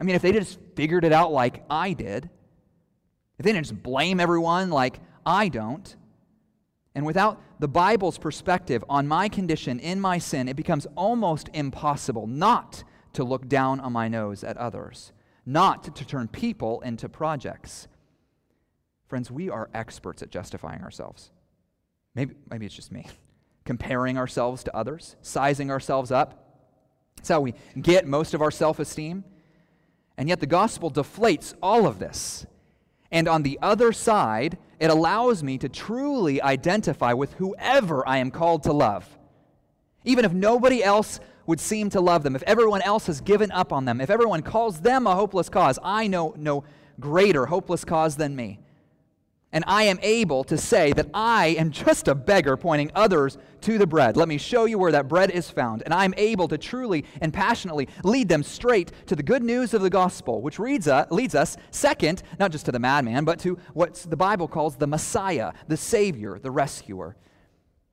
I 0.00 0.04
mean, 0.04 0.14
if 0.14 0.22
they 0.22 0.32
just 0.32 0.58
figured 0.76 1.04
it 1.04 1.12
out 1.12 1.32
like 1.32 1.64
I 1.68 1.92
did, 1.92 2.30
if 3.38 3.44
they 3.44 3.52
didn't 3.52 3.66
just 3.66 3.82
blame 3.82 4.20
everyone 4.20 4.70
like 4.70 5.00
I 5.26 5.48
don't, 5.48 5.94
and 6.94 7.04
without 7.04 7.40
the 7.62 7.68
Bible's 7.68 8.18
perspective 8.18 8.82
on 8.88 9.06
my 9.06 9.28
condition 9.28 9.78
in 9.78 10.00
my 10.00 10.18
sin, 10.18 10.48
it 10.48 10.56
becomes 10.56 10.84
almost 10.96 11.48
impossible 11.54 12.26
not 12.26 12.82
to 13.12 13.22
look 13.22 13.46
down 13.46 13.78
on 13.78 13.92
my 13.92 14.08
nose 14.08 14.42
at 14.42 14.56
others, 14.56 15.12
not 15.46 15.94
to 15.94 16.04
turn 16.04 16.26
people 16.26 16.80
into 16.80 17.08
projects. 17.08 17.86
Friends, 19.06 19.30
we 19.30 19.48
are 19.48 19.70
experts 19.74 20.24
at 20.24 20.30
justifying 20.30 20.82
ourselves. 20.82 21.30
Maybe, 22.16 22.34
maybe 22.50 22.66
it's 22.66 22.74
just 22.74 22.90
me. 22.90 23.06
Comparing 23.64 24.18
ourselves 24.18 24.64
to 24.64 24.76
others, 24.76 25.14
sizing 25.22 25.70
ourselves 25.70 26.10
up. 26.10 26.58
That's 27.14 27.28
how 27.28 27.42
we 27.42 27.54
get 27.80 28.08
most 28.08 28.34
of 28.34 28.42
our 28.42 28.50
self 28.50 28.80
esteem. 28.80 29.22
And 30.18 30.28
yet 30.28 30.40
the 30.40 30.46
gospel 30.46 30.90
deflates 30.90 31.54
all 31.62 31.86
of 31.86 32.00
this. 32.00 32.44
And 33.12 33.28
on 33.28 33.44
the 33.44 33.60
other 33.62 33.92
side, 33.92 34.58
it 34.82 34.90
allows 34.90 35.44
me 35.44 35.58
to 35.58 35.68
truly 35.68 36.42
identify 36.42 37.12
with 37.12 37.34
whoever 37.34 38.06
I 38.06 38.16
am 38.18 38.32
called 38.32 38.64
to 38.64 38.72
love. 38.72 39.08
Even 40.04 40.24
if 40.24 40.32
nobody 40.32 40.82
else 40.82 41.20
would 41.46 41.60
seem 41.60 41.88
to 41.90 42.00
love 42.00 42.24
them, 42.24 42.34
if 42.34 42.42
everyone 42.42 42.82
else 42.82 43.06
has 43.06 43.20
given 43.20 43.52
up 43.52 43.72
on 43.72 43.84
them, 43.84 44.00
if 44.00 44.10
everyone 44.10 44.42
calls 44.42 44.80
them 44.80 45.06
a 45.06 45.14
hopeless 45.14 45.48
cause, 45.48 45.78
I 45.84 46.08
know 46.08 46.34
no 46.36 46.64
greater 46.98 47.46
hopeless 47.46 47.84
cause 47.84 48.16
than 48.16 48.34
me 48.34 48.58
and 49.52 49.64
I 49.66 49.84
am 49.84 49.98
able 50.02 50.44
to 50.44 50.56
say 50.56 50.92
that 50.92 51.08
I 51.12 51.48
am 51.58 51.70
just 51.70 52.08
a 52.08 52.14
beggar 52.14 52.56
pointing 52.56 52.90
others 52.94 53.38
to 53.62 53.78
the 53.78 53.86
bread. 53.86 54.16
Let 54.16 54.28
me 54.28 54.38
show 54.38 54.64
you 54.64 54.78
where 54.78 54.92
that 54.92 55.08
bread 55.08 55.30
is 55.30 55.50
found. 55.50 55.82
And 55.84 55.94
I'm 55.94 56.14
able 56.16 56.48
to 56.48 56.58
truly 56.58 57.04
and 57.20 57.32
passionately 57.32 57.88
lead 58.02 58.28
them 58.28 58.42
straight 58.42 58.92
to 59.06 59.14
the 59.14 59.22
good 59.22 59.42
news 59.42 59.74
of 59.74 59.82
the 59.82 59.90
gospel, 59.90 60.42
which 60.42 60.58
reads, 60.58 60.88
uh, 60.88 61.06
leads 61.10 61.34
us, 61.34 61.56
second, 61.70 62.22
not 62.40 62.50
just 62.50 62.66
to 62.66 62.72
the 62.72 62.78
madman, 62.78 63.24
but 63.24 63.38
to 63.40 63.58
what 63.74 63.94
the 64.08 64.16
Bible 64.16 64.48
calls 64.48 64.76
the 64.76 64.86
Messiah, 64.86 65.52
the 65.68 65.76
Savior, 65.76 66.38
the 66.38 66.50
rescuer. 66.50 67.16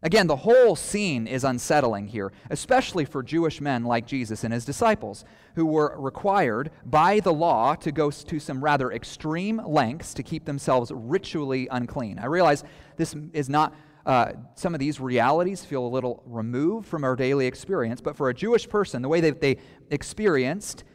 Again, 0.01 0.27
the 0.27 0.37
whole 0.37 0.77
scene 0.77 1.27
is 1.27 1.43
unsettling 1.43 2.07
here, 2.07 2.31
especially 2.49 3.03
for 3.03 3.21
Jewish 3.21 3.59
men 3.59 3.83
like 3.83 4.07
Jesus 4.07 4.45
and 4.45 4.53
his 4.53 4.63
disciples, 4.63 5.25
who 5.55 5.65
were 5.65 5.93
required 5.99 6.71
by 6.85 7.19
the 7.19 7.33
law 7.33 7.75
to 7.75 7.91
go 7.91 8.09
to 8.09 8.39
some 8.39 8.63
rather 8.63 8.93
extreme 8.93 9.61
lengths 9.65 10.13
to 10.13 10.23
keep 10.23 10.45
themselves 10.45 10.89
ritually 10.93 11.67
unclean. 11.69 12.17
I 12.17 12.27
realize 12.27 12.63
this 12.95 13.13
is 13.33 13.49
not, 13.49 13.75
uh, 14.05 14.33
some 14.55 14.73
of 14.73 14.79
these 14.79 15.01
realities 15.01 15.65
feel 15.65 15.85
a 15.85 15.89
little 15.89 16.23
removed 16.25 16.87
from 16.87 17.03
our 17.03 17.17
daily 17.17 17.45
experience, 17.45 17.99
but 17.99 18.15
for 18.15 18.29
a 18.29 18.33
Jewish 18.33 18.69
person, 18.69 19.01
the 19.01 19.09
way 19.09 19.19
that 19.19 19.41
they 19.41 19.57
experienced 19.91 20.85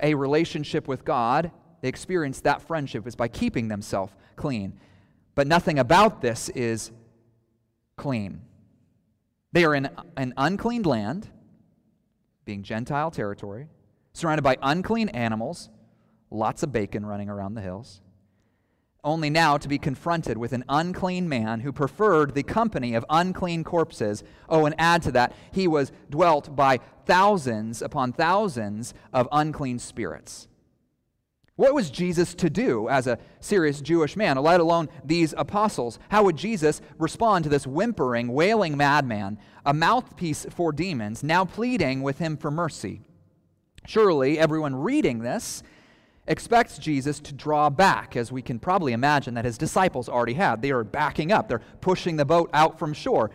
a 0.00 0.14
relationship 0.14 0.86
with 0.86 1.04
God, 1.04 1.50
they 1.80 1.88
experienced 1.88 2.44
that 2.44 2.62
friendship 2.62 3.04
is 3.04 3.16
by 3.16 3.26
keeping 3.26 3.66
themselves 3.66 4.12
clean. 4.36 4.78
But 5.34 5.48
nothing 5.48 5.80
about 5.80 6.20
this 6.20 6.50
is 6.50 6.92
clean. 7.96 8.42
They 9.52 9.64
are 9.64 9.74
in 9.74 9.88
an 10.16 10.34
unclean 10.36 10.82
land, 10.82 11.28
being 12.44 12.62
Gentile 12.62 13.10
territory, 13.10 13.68
surrounded 14.12 14.42
by 14.42 14.56
unclean 14.62 15.08
animals, 15.10 15.70
lots 16.30 16.62
of 16.62 16.72
bacon 16.72 17.06
running 17.06 17.28
around 17.28 17.54
the 17.54 17.60
hills, 17.60 18.00
only 19.04 19.30
now 19.30 19.58
to 19.58 19.68
be 19.68 19.78
confronted 19.78 20.38
with 20.38 20.52
an 20.52 20.64
unclean 20.68 21.28
man 21.28 21.60
who 21.60 21.72
preferred 21.72 22.34
the 22.34 22.42
company 22.42 22.94
of 22.94 23.04
unclean 23.10 23.62
corpses. 23.62 24.24
Oh, 24.48 24.66
and 24.66 24.74
add 24.78 25.02
to 25.02 25.12
that, 25.12 25.34
he 25.52 25.68
was 25.68 25.92
dwelt 26.10 26.56
by 26.56 26.80
thousands 27.04 27.82
upon 27.82 28.12
thousands 28.12 28.94
of 29.12 29.28
unclean 29.30 29.78
spirits. 29.78 30.48
What 31.56 31.74
was 31.74 31.90
Jesus 31.90 32.34
to 32.36 32.50
do 32.50 32.88
as 32.88 33.06
a 33.06 33.18
serious 33.38 33.80
Jewish 33.80 34.16
man, 34.16 34.36
let 34.38 34.58
alone 34.58 34.88
these 35.04 35.34
apostles? 35.36 36.00
How 36.08 36.24
would 36.24 36.36
Jesus 36.36 36.80
respond 36.98 37.44
to 37.44 37.50
this 37.50 37.66
whimpering, 37.66 38.32
wailing 38.32 38.76
madman, 38.76 39.38
a 39.64 39.72
mouthpiece 39.72 40.46
for 40.50 40.72
demons, 40.72 41.22
now 41.22 41.44
pleading 41.44 42.02
with 42.02 42.18
him 42.18 42.36
for 42.36 42.50
mercy? 42.50 43.02
Surely 43.86 44.36
everyone 44.36 44.74
reading 44.74 45.20
this 45.20 45.62
expects 46.26 46.76
Jesus 46.78 47.20
to 47.20 47.32
draw 47.32 47.70
back, 47.70 48.16
as 48.16 48.32
we 48.32 48.42
can 48.42 48.58
probably 48.58 48.92
imagine 48.92 49.34
that 49.34 49.44
his 49.44 49.58
disciples 49.58 50.08
already 50.08 50.34
had. 50.34 50.60
They 50.60 50.72
are 50.72 50.82
backing 50.82 51.30
up, 51.30 51.48
they're 51.48 51.60
pushing 51.80 52.16
the 52.16 52.24
boat 52.24 52.50
out 52.52 52.80
from 52.80 52.94
shore. 52.94 53.30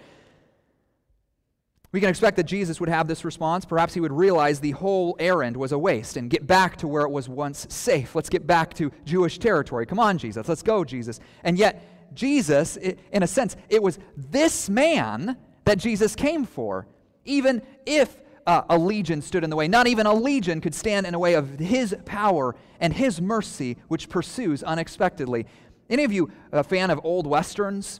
We 1.92 2.00
can 2.00 2.10
expect 2.10 2.38
that 2.38 2.44
Jesus 2.44 2.80
would 2.80 2.90
have 2.90 3.08
this 3.08 3.26
response. 3.26 3.66
Perhaps 3.66 3.96
he 3.96 4.00
would 4.00 4.12
realize 4.12 4.60
the 4.60 4.72
whole 4.72 5.16
errand 5.18 5.58
was 5.58 5.72
a 5.72 5.78
waste 5.78 6.18
and 6.18 6.30
get 6.30 6.46
back 6.46 6.78
to 6.78 6.88
where 6.88 7.02
it 7.02 7.10
was 7.10 7.28
once 7.28 7.66
safe. 7.70 8.16
Let's 8.16 8.30
get 8.30 8.46
back 8.46 8.76
to 8.76 8.92
Jewish 9.06 9.40
territory. 9.40 9.88
Come 9.88 10.00
on, 10.00 10.20
Jesus. 10.20 10.48
Let's 10.48 10.62
go, 10.62 10.84
Jesus. 10.84 11.20
And 11.44 11.58
yet, 11.58 12.14
Jesus, 12.14 12.78
in 12.78 13.24
a 13.24 13.28
sense, 13.28 13.56
it 13.70 13.82
was 13.82 13.98
this 14.16 14.70
man 14.70 15.36
that 15.66 15.80
Jesus 15.80 16.16
came 16.16 16.46
for. 16.46 16.88
Even 17.26 17.62
if 17.88 18.22
uh, 18.46 18.64
a 18.70 18.78
legion 18.78 19.22
stood 19.22 19.44
in 19.44 19.50
the 19.50 19.56
way, 19.56 19.68
not 19.68 19.88
even 19.88 20.06
a 20.06 20.14
legion 20.14 20.62
could 20.62 20.76
stand 20.76 21.08
in 21.08 21.14
the 21.14 21.20
way 21.20 21.34
of 21.34 21.58
his 21.58 21.96
power 22.06 22.56
and 22.80 22.94
his 22.94 23.20
mercy, 23.20 23.78
which 23.88 24.10
pursues 24.10 24.62
unexpectedly. 24.62 25.48
Any 25.90 26.04
of 26.04 26.14
you 26.14 26.32
a 26.52 26.64
fan 26.64 26.92
of 26.92 27.00
old 27.04 27.26
westerns? 27.26 28.00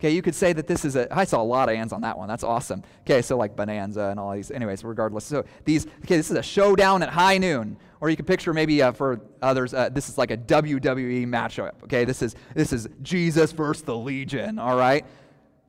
Okay, 0.00 0.14
you 0.14 0.22
could 0.22 0.34
say 0.34 0.52
that 0.52 0.68
this 0.68 0.84
is 0.84 0.94
a, 0.94 1.12
I 1.12 1.24
saw 1.24 1.42
a 1.42 1.44
lot 1.44 1.68
of 1.68 1.74
hands 1.74 1.92
on 1.92 2.02
that 2.02 2.16
one. 2.16 2.28
That's 2.28 2.44
awesome. 2.44 2.84
Okay, 3.00 3.20
so 3.20 3.36
like 3.36 3.56
Bonanza 3.56 4.02
and 4.02 4.20
all 4.20 4.32
these. 4.32 4.52
Anyways, 4.52 4.84
regardless. 4.84 5.24
So 5.24 5.44
these, 5.64 5.86
okay, 6.04 6.16
this 6.16 6.30
is 6.30 6.36
a 6.36 6.42
showdown 6.42 7.02
at 7.02 7.08
high 7.08 7.38
noon. 7.38 7.76
Or 8.00 8.08
you 8.08 8.14
could 8.14 8.28
picture 8.28 8.54
maybe 8.54 8.80
uh, 8.80 8.92
for 8.92 9.20
others, 9.42 9.74
uh, 9.74 9.88
this 9.88 10.08
is 10.08 10.16
like 10.16 10.30
a 10.30 10.36
WWE 10.36 11.26
matchup. 11.26 11.82
Okay, 11.82 12.04
this 12.04 12.22
is, 12.22 12.36
this 12.54 12.72
is 12.72 12.88
Jesus 13.02 13.50
versus 13.50 13.82
the 13.82 13.96
Legion, 13.96 14.60
all 14.60 14.76
right? 14.76 15.04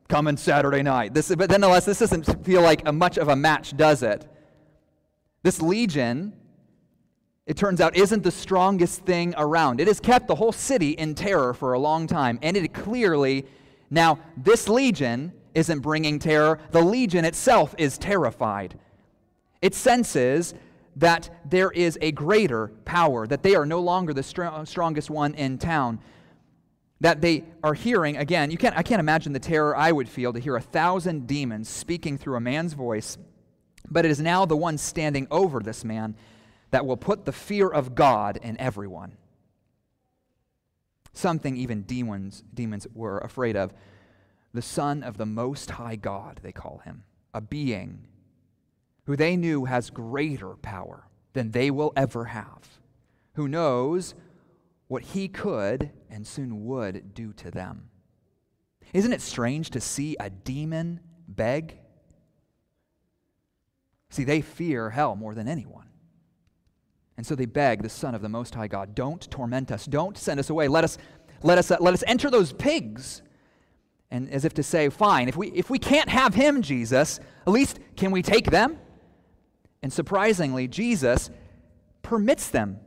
Coming 0.08 0.36
Saturday 0.36 0.84
night. 0.84 1.12
This, 1.12 1.34
but 1.34 1.50
nonetheless, 1.50 1.84
this 1.84 1.98
doesn't 1.98 2.44
feel 2.44 2.62
like 2.62 2.86
a 2.86 2.92
much 2.92 3.18
of 3.18 3.26
a 3.26 3.34
match, 3.34 3.76
does 3.76 4.04
it? 4.04 4.28
This 5.42 5.60
Legion, 5.60 6.34
it 7.46 7.56
turns 7.56 7.80
out, 7.80 7.96
isn't 7.96 8.22
the 8.22 8.30
strongest 8.30 9.04
thing 9.04 9.34
around. 9.36 9.80
It 9.80 9.88
has 9.88 9.98
kept 9.98 10.28
the 10.28 10.36
whole 10.36 10.52
city 10.52 10.90
in 10.90 11.16
terror 11.16 11.52
for 11.52 11.72
a 11.72 11.80
long 11.80 12.06
time, 12.06 12.38
and 12.42 12.56
it 12.56 12.72
clearly 12.72 13.44
now, 13.90 14.20
this 14.36 14.68
legion 14.68 15.32
isn't 15.52 15.80
bringing 15.80 16.20
terror, 16.20 16.60
the 16.70 16.80
legion 16.80 17.24
itself 17.24 17.74
is 17.76 17.98
terrified. 17.98 18.78
It 19.60 19.74
senses 19.74 20.54
that 20.96 21.30
there 21.44 21.70
is 21.72 21.98
a 22.00 22.12
greater 22.12 22.68
power, 22.84 23.26
that 23.26 23.42
they 23.42 23.56
are 23.56 23.66
no 23.66 23.80
longer 23.80 24.14
the 24.14 24.22
str- 24.22 24.64
strongest 24.64 25.10
one 25.10 25.34
in 25.34 25.58
town. 25.58 25.98
That 27.00 27.20
they 27.20 27.44
are 27.64 27.74
hearing, 27.74 28.16
again, 28.16 28.50
you 28.50 28.58
can't, 28.58 28.76
I 28.76 28.82
can't 28.82 29.00
imagine 29.00 29.32
the 29.32 29.40
terror 29.40 29.76
I 29.76 29.90
would 29.90 30.08
feel 30.08 30.32
to 30.32 30.38
hear 30.38 30.56
a 30.56 30.60
thousand 30.60 31.26
demons 31.26 31.68
speaking 31.68 32.16
through 32.18 32.36
a 32.36 32.40
man's 32.40 32.74
voice, 32.74 33.18
but 33.90 34.04
it 34.04 34.10
is 34.10 34.20
now 34.20 34.44
the 34.44 34.56
one 34.56 34.78
standing 34.78 35.26
over 35.30 35.60
this 35.60 35.84
man 35.84 36.14
that 36.70 36.86
will 36.86 36.98
put 36.98 37.24
the 37.24 37.32
fear 37.32 37.68
of 37.68 37.94
God 37.94 38.38
in 38.42 38.60
everyone 38.60 39.16
something 41.20 41.56
even 41.56 41.82
demons, 41.82 42.42
demons 42.52 42.86
were 42.94 43.18
afraid 43.18 43.56
of. 43.56 43.72
The 44.52 44.62
Son 44.62 45.02
of 45.02 45.16
the 45.16 45.26
Most 45.26 45.70
High 45.70 45.96
God, 45.96 46.40
they 46.42 46.52
call 46.52 46.82
him, 46.84 47.04
a 47.32 47.40
being 47.40 48.06
who 49.06 49.16
they 49.16 49.36
knew 49.36 49.64
has 49.64 49.90
greater 49.90 50.56
power 50.56 51.06
than 51.32 51.50
they 51.50 51.70
will 51.70 51.92
ever 51.96 52.26
have, 52.26 52.80
who 53.34 53.46
knows 53.46 54.14
what 54.88 55.02
he 55.02 55.28
could 55.28 55.90
and 56.08 56.26
soon 56.26 56.64
would 56.64 57.14
do 57.14 57.32
to 57.34 57.50
them. 57.50 57.90
Isn't 58.92 59.12
it 59.12 59.20
strange 59.20 59.70
to 59.70 59.80
see 59.80 60.16
a 60.18 60.30
demon 60.30 61.00
beg? 61.28 61.78
See, 64.08 64.24
they 64.24 64.40
fear 64.40 64.90
hell 64.90 65.14
more 65.14 65.34
than 65.34 65.46
anyone. 65.46 65.89
And 67.20 67.26
so 67.26 67.34
they 67.34 67.44
beg 67.44 67.82
the 67.82 67.90
Son 67.90 68.14
of 68.14 68.22
the 68.22 68.30
Most 68.30 68.54
High 68.54 68.66
God, 68.66 68.94
don't 68.94 69.30
torment 69.30 69.70
us, 69.70 69.84
don't 69.84 70.16
send 70.16 70.40
us 70.40 70.48
away. 70.48 70.68
Let 70.68 70.84
us, 70.84 70.96
let 71.42 71.58
us, 71.58 71.68
let 71.68 71.92
us 71.92 72.02
enter 72.06 72.30
those 72.30 72.54
pigs. 72.54 73.20
And 74.10 74.30
as 74.30 74.46
if 74.46 74.54
to 74.54 74.62
say, 74.62 74.88
fine, 74.88 75.28
if 75.28 75.36
we, 75.36 75.48
if 75.48 75.68
we 75.68 75.78
can't 75.78 76.08
have 76.08 76.32
him, 76.32 76.62
Jesus, 76.62 77.20
at 77.46 77.52
least 77.52 77.78
can 77.94 78.10
we 78.10 78.22
take 78.22 78.50
them? 78.50 78.78
And 79.82 79.92
surprisingly, 79.92 80.66
Jesus 80.66 81.28
permits 82.00 82.48
them. 82.48 82.78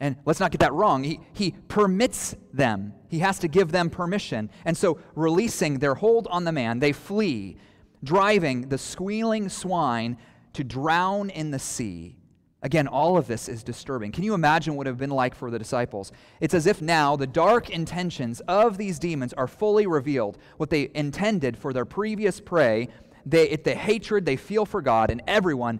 And 0.00 0.16
let's 0.24 0.40
not 0.40 0.50
get 0.50 0.58
that 0.58 0.72
wrong. 0.72 1.04
He, 1.04 1.20
he 1.32 1.52
permits 1.68 2.34
them. 2.52 2.92
He 3.06 3.20
has 3.20 3.38
to 3.38 3.46
give 3.46 3.70
them 3.70 3.88
permission. 3.88 4.50
And 4.64 4.76
so, 4.76 4.98
releasing 5.14 5.78
their 5.78 5.94
hold 5.94 6.26
on 6.28 6.42
the 6.42 6.50
man, 6.50 6.80
they 6.80 6.90
flee, 6.90 7.58
driving 8.02 8.68
the 8.68 8.78
squealing 8.78 9.48
swine 9.48 10.18
to 10.54 10.64
drown 10.64 11.30
in 11.30 11.52
the 11.52 11.60
sea. 11.60 12.16
Again, 12.64 12.88
all 12.88 13.18
of 13.18 13.26
this 13.26 13.46
is 13.46 13.62
disturbing. 13.62 14.10
Can 14.10 14.24
you 14.24 14.32
imagine 14.32 14.74
what 14.74 14.86
it 14.86 14.90
would 14.90 14.94
have 14.94 14.98
been 14.98 15.10
like 15.10 15.34
for 15.34 15.50
the 15.50 15.58
disciples? 15.58 16.12
It's 16.40 16.54
as 16.54 16.66
if 16.66 16.80
now 16.80 17.14
the 17.14 17.26
dark 17.26 17.68
intentions 17.68 18.40
of 18.48 18.78
these 18.78 18.98
demons 18.98 19.34
are 19.34 19.46
fully 19.46 19.86
revealed. 19.86 20.38
What 20.56 20.70
they 20.70 20.90
intended 20.94 21.58
for 21.58 21.74
their 21.74 21.84
previous 21.84 22.40
prey, 22.40 22.88
they, 23.26 23.54
the 23.56 23.74
hatred 23.74 24.24
they 24.24 24.36
feel 24.36 24.64
for 24.64 24.80
God 24.80 25.10
and 25.10 25.22
everyone 25.26 25.78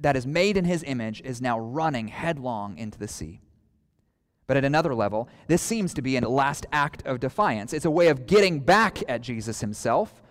that 0.00 0.16
is 0.16 0.26
made 0.26 0.56
in 0.56 0.64
his 0.64 0.82
image 0.82 1.22
is 1.24 1.40
now 1.40 1.60
running 1.60 2.08
headlong 2.08 2.76
into 2.76 2.98
the 2.98 3.06
sea. 3.06 3.40
But 4.48 4.56
at 4.56 4.64
another 4.64 4.96
level, 4.96 5.28
this 5.46 5.62
seems 5.62 5.94
to 5.94 6.02
be 6.02 6.16
a 6.16 6.28
last 6.28 6.66
act 6.72 7.06
of 7.06 7.20
defiance. 7.20 7.72
It's 7.72 7.84
a 7.84 7.90
way 7.90 8.08
of 8.08 8.26
getting 8.26 8.58
back 8.58 8.98
at 9.08 9.20
Jesus 9.20 9.60
himself 9.60 10.24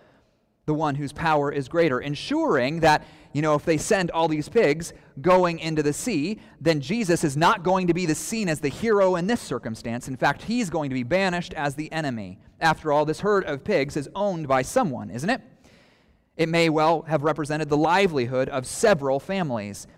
the 0.70 0.74
one 0.74 0.94
whose 0.94 1.12
power 1.12 1.50
is 1.50 1.66
greater, 1.66 1.98
ensuring 1.98 2.78
that, 2.78 3.04
you 3.32 3.42
know, 3.42 3.56
if 3.56 3.64
they 3.64 3.76
send 3.76 4.08
all 4.12 4.28
these 4.28 4.48
pigs 4.48 4.92
going 5.20 5.58
into 5.58 5.82
the 5.82 5.92
sea, 5.92 6.38
then 6.60 6.80
Jesus 6.80 7.24
is 7.24 7.36
not 7.36 7.64
going 7.64 7.88
to 7.88 7.92
be 7.92 8.06
the 8.06 8.14
seen 8.14 8.48
as 8.48 8.60
the 8.60 8.68
hero 8.68 9.16
in 9.16 9.26
this 9.26 9.40
circumstance. 9.40 10.06
In 10.06 10.16
fact, 10.16 10.42
he's 10.42 10.70
going 10.70 10.88
to 10.88 10.94
be 10.94 11.02
banished 11.02 11.52
as 11.54 11.74
the 11.74 11.90
enemy. 11.90 12.38
After 12.60 12.92
all, 12.92 13.04
this 13.04 13.18
herd 13.18 13.42
of 13.46 13.64
pigs 13.64 13.96
is 13.96 14.08
owned 14.14 14.46
by 14.46 14.62
someone, 14.62 15.10
isn't 15.10 15.28
it? 15.28 15.42
It 16.36 16.48
may 16.48 16.68
well 16.68 17.02
have 17.02 17.24
represented 17.24 17.68
the 17.68 17.76
livelihood 17.76 18.48
of 18.48 18.64
several 18.64 19.18
families. 19.18 19.88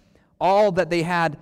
All 0.41 0.73
that 0.73 0.89
they 0.89 1.03
had 1.03 1.39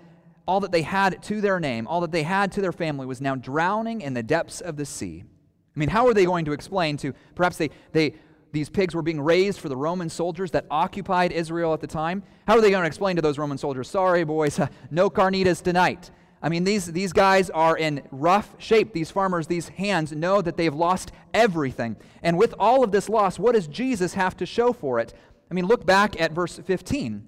all 0.49 0.59
that 0.59 0.73
they 0.73 0.83
had 0.83 1.23
to 1.23 1.41
their 1.41 1.61
name, 1.61 1.87
all 1.87 2.01
that 2.01 2.11
they 2.11 2.25
had 2.25 2.51
to 2.51 2.61
their 2.61 2.73
family 2.73 3.07
was 3.07 3.21
now 3.21 3.37
drowning 3.37 4.01
in 4.01 4.15
the 4.15 4.23
depths 4.25 4.61
of 4.61 4.77
the 4.77 4.85
sea. 4.85 5.23
I 5.23 5.79
mean, 5.79 5.89
how 5.89 6.09
are 6.09 6.15
they 6.15 6.25
going 6.25 6.45
to 6.47 6.53
explain 6.53 6.97
to 6.97 7.15
perhaps 7.37 7.57
they, 7.57 7.71
they 7.93 8.15
these 8.53 8.69
pigs 8.69 8.95
were 8.95 9.03
being 9.03 9.21
raised 9.21 9.61
for 9.61 9.69
the 9.69 9.77
Roman 9.77 10.09
soldiers 10.09 10.51
that 10.53 10.67
occupied 10.71 11.33
Israel 11.33 11.73
at 11.73 11.81
the 11.81 11.87
time? 11.87 12.23
How 12.47 12.57
are 12.57 12.61
they 12.61 12.71
going 12.71 12.83
to 12.83 12.87
explain 12.87 13.17
to 13.17 13.23
those 13.23 13.39
Roman 13.39 13.59
soldiers, 13.59 13.89
sorry, 13.89 14.25
boys, 14.25 14.61
no 14.91 15.11
carnitas 15.11 15.63
tonight? 15.63 16.11
I 16.43 16.49
mean, 16.49 16.65
these, 16.65 16.87
these 16.87 17.13
guys 17.13 17.51
are 17.51 17.77
in 17.77 18.03
rough 18.11 18.55
shape. 18.59 18.93
These 18.93 19.11
farmers, 19.11 19.47
these 19.47 19.69
hands 19.69 20.13
know 20.13 20.41
that 20.41 20.57
they've 20.57 20.75
lost 20.75 21.13
everything. 21.35 21.97
And 22.23 22.39
with 22.39 22.55
all 22.59 22.83
of 22.83 22.93
this 22.93 23.09
loss, 23.09 23.39
what 23.39 23.55
does 23.55 23.67
Jesus 23.67 24.15
have 24.15 24.37
to 24.39 24.47
show 24.47 24.73
for 24.73 24.99
it? 24.99 25.13
I 25.51 25.55
mean, 25.55 25.67
look 25.67 25.85
back 25.85 26.19
at 26.21 26.33
verse 26.33 26.59
15. 26.59 27.27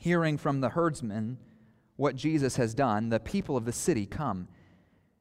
Hearing 0.00 0.36
from 0.36 0.60
the 0.60 0.70
herdsmen 0.70 1.38
what 1.96 2.16
Jesus 2.16 2.56
has 2.56 2.74
done, 2.74 3.10
the 3.10 3.20
people 3.20 3.56
of 3.56 3.66
the 3.66 3.72
city 3.72 4.06
come. 4.06 4.48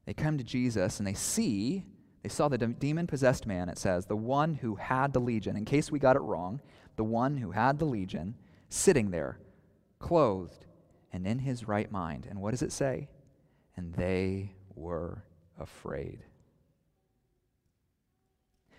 They 0.06 0.14
come 0.14 0.38
to 0.40 0.44
Jesus 0.44 1.00
and 1.00 1.06
they 1.06 1.14
see, 1.14 1.86
they 2.30 2.36
saw 2.36 2.48
the 2.48 2.60
demon 2.60 3.08
possessed 3.08 3.48
man, 3.48 3.70
it 3.70 3.80
says, 3.80 4.06
the 4.06 4.16
one 4.16 4.54
who 4.54 4.76
had 4.76 5.14
the 5.14 5.20
legion. 5.20 5.58
In 5.58 5.66
case 5.66 5.92
we 5.92 5.98
got 5.98 6.16
it 6.16 6.22
wrong, 6.22 6.62
the 6.96 7.04
one 7.04 7.38
who 7.38 7.52
had 7.52 7.80
the 7.80 7.86
legion 7.86 8.36
sitting 8.70 9.10
there, 9.10 9.40
clothed 9.98 10.68
and 11.12 11.26
in 11.26 11.40
his 11.40 11.68
right 11.68 11.92
mind. 11.92 12.28
And 12.30 12.40
what 12.40 12.52
does 12.52 12.62
it 12.62 12.72
say? 12.72 13.10
And 13.76 13.96
they 13.96 14.54
were 14.76 15.24
afraid. 15.60 16.20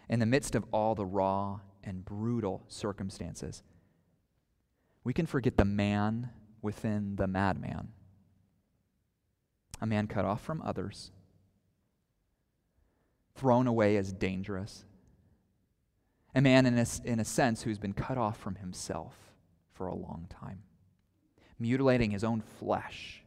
In 0.09 0.21
the 0.21 0.27
midst 0.27 0.55
of 0.55 0.65
all 0.71 0.95
the 0.95 1.05
raw 1.05 1.59
and 1.83 2.05
brutal 2.05 2.65
circumstances, 2.69 3.65
we 5.03 5.13
can 5.13 5.27
forget 5.27 5.57
the 5.57 5.65
man 5.65 6.31
within 6.63 7.17
the 7.17 7.27
madman. 7.27 7.89
A 9.81 9.87
man 9.87 10.07
cut 10.07 10.25
off 10.25 10.41
from 10.41 10.63
others, 10.63 11.11
thrown 13.35 13.67
away 13.67 13.97
as 13.97 14.13
dangerous. 14.13 14.85
A 16.35 16.41
man, 16.41 16.67
in 16.67 16.79
a, 16.79 16.87
in 17.05 17.19
a 17.21 17.25
sense, 17.25 17.63
who's 17.63 17.79
been 17.79 17.93
cut 17.93 18.19
off 18.19 18.39
from 18.39 18.57
himself 18.57 19.15
for 19.73 19.87
a 19.87 19.95
long 19.95 20.27
time, 20.29 20.63
mutilating 21.59 22.11
his 22.11 22.23
own 22.23 22.41
flesh, 22.41 23.23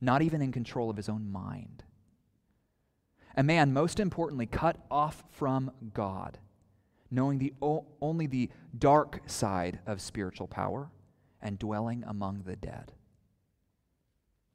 not 0.00 0.22
even 0.22 0.42
in 0.42 0.52
control 0.52 0.90
of 0.90 0.96
his 0.96 1.08
own 1.08 1.30
mind. 1.30 1.82
A 3.36 3.42
man, 3.42 3.72
most 3.72 3.98
importantly, 3.98 4.46
cut 4.46 4.76
off 4.90 5.24
from 5.30 5.70
God, 5.94 6.38
knowing 7.10 7.38
the, 7.38 7.52
only 7.60 8.26
the 8.26 8.50
dark 8.76 9.22
side 9.26 9.80
of 9.86 10.00
spiritual 10.00 10.46
power 10.46 10.90
and 11.40 11.58
dwelling 11.58 12.04
among 12.06 12.42
the 12.42 12.56
dead. 12.56 12.92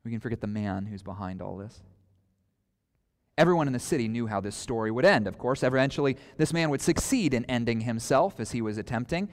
We 0.03 0.11
can 0.11 0.19
forget 0.19 0.41
the 0.41 0.47
man 0.47 0.85
who's 0.85 1.03
behind 1.03 1.41
all 1.41 1.57
this. 1.57 1.81
Everyone 3.37 3.67
in 3.67 3.73
the 3.73 3.79
city 3.79 4.07
knew 4.07 4.27
how 4.27 4.41
this 4.41 4.55
story 4.55 4.91
would 4.91 5.05
end. 5.05 5.27
Of 5.27 5.37
course, 5.37 5.63
eventually, 5.63 6.17
this 6.37 6.53
man 6.53 6.69
would 6.69 6.81
succeed 6.81 7.33
in 7.33 7.45
ending 7.45 7.81
himself 7.81 8.39
as 8.39 8.51
he 8.51 8.61
was 8.61 8.77
attempting. 8.77 9.29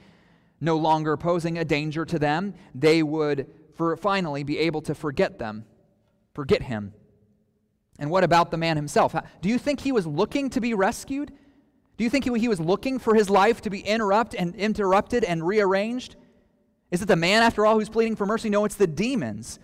No 0.59 0.77
longer 0.77 1.17
posing 1.17 1.57
a 1.57 1.65
danger 1.65 2.05
to 2.05 2.17
them, 2.17 2.55
they 2.73 3.03
would 3.03 3.47
for 3.75 3.95
finally 3.97 4.43
be 4.43 4.57
able 4.59 4.81
to 4.81 4.95
forget 4.95 5.39
them, 5.39 5.65
forget 6.33 6.63
him. 6.63 6.93
And 7.99 8.09
what 8.09 8.23
about 8.23 8.49
the 8.49 8.57
man 8.57 8.75
himself? 8.75 9.15
Do 9.41 9.49
you 9.49 9.59
think 9.59 9.81
he 9.81 9.91
was 9.91 10.07
looking 10.07 10.49
to 10.51 10.61
be 10.61 10.73
rescued? 10.73 11.31
Do 11.97 12.03
you 12.03 12.09
think 12.09 12.25
he 12.25 12.47
was 12.47 12.59
looking 12.59 12.97
for 12.97 13.13
his 13.13 13.29
life 13.29 13.61
to 13.61 13.69
be 13.69 13.81
interrupted 13.81 14.39
and 14.39 14.55
interrupted 14.55 15.23
and 15.23 15.45
rearranged? 15.45 16.15
Is 16.89 17.03
it 17.03 17.07
the 17.07 17.15
man, 17.15 17.43
after 17.43 17.65
all, 17.65 17.77
who's 17.77 17.89
pleading 17.89 18.15
for 18.15 18.25
mercy? 18.25 18.49
No, 18.49 18.65
it's 18.65 18.75
the 18.75 18.87
demons. 18.87 19.59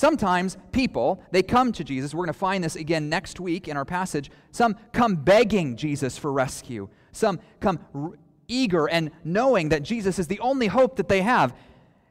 Sometimes 0.00 0.56
people, 0.72 1.22
they 1.30 1.42
come 1.42 1.72
to 1.72 1.84
Jesus. 1.84 2.14
We're 2.14 2.24
going 2.24 2.32
to 2.32 2.38
find 2.38 2.64
this 2.64 2.74
again 2.74 3.10
next 3.10 3.38
week 3.38 3.68
in 3.68 3.76
our 3.76 3.84
passage. 3.84 4.30
Some 4.50 4.78
come 4.94 5.14
begging 5.14 5.76
Jesus 5.76 6.16
for 6.16 6.32
rescue. 6.32 6.88
Some 7.12 7.38
come 7.60 7.80
r- 7.94 8.12
eager 8.48 8.88
and 8.88 9.10
knowing 9.24 9.68
that 9.68 9.82
Jesus 9.82 10.18
is 10.18 10.26
the 10.26 10.40
only 10.40 10.68
hope 10.68 10.96
that 10.96 11.08
they 11.08 11.20
have. 11.20 11.54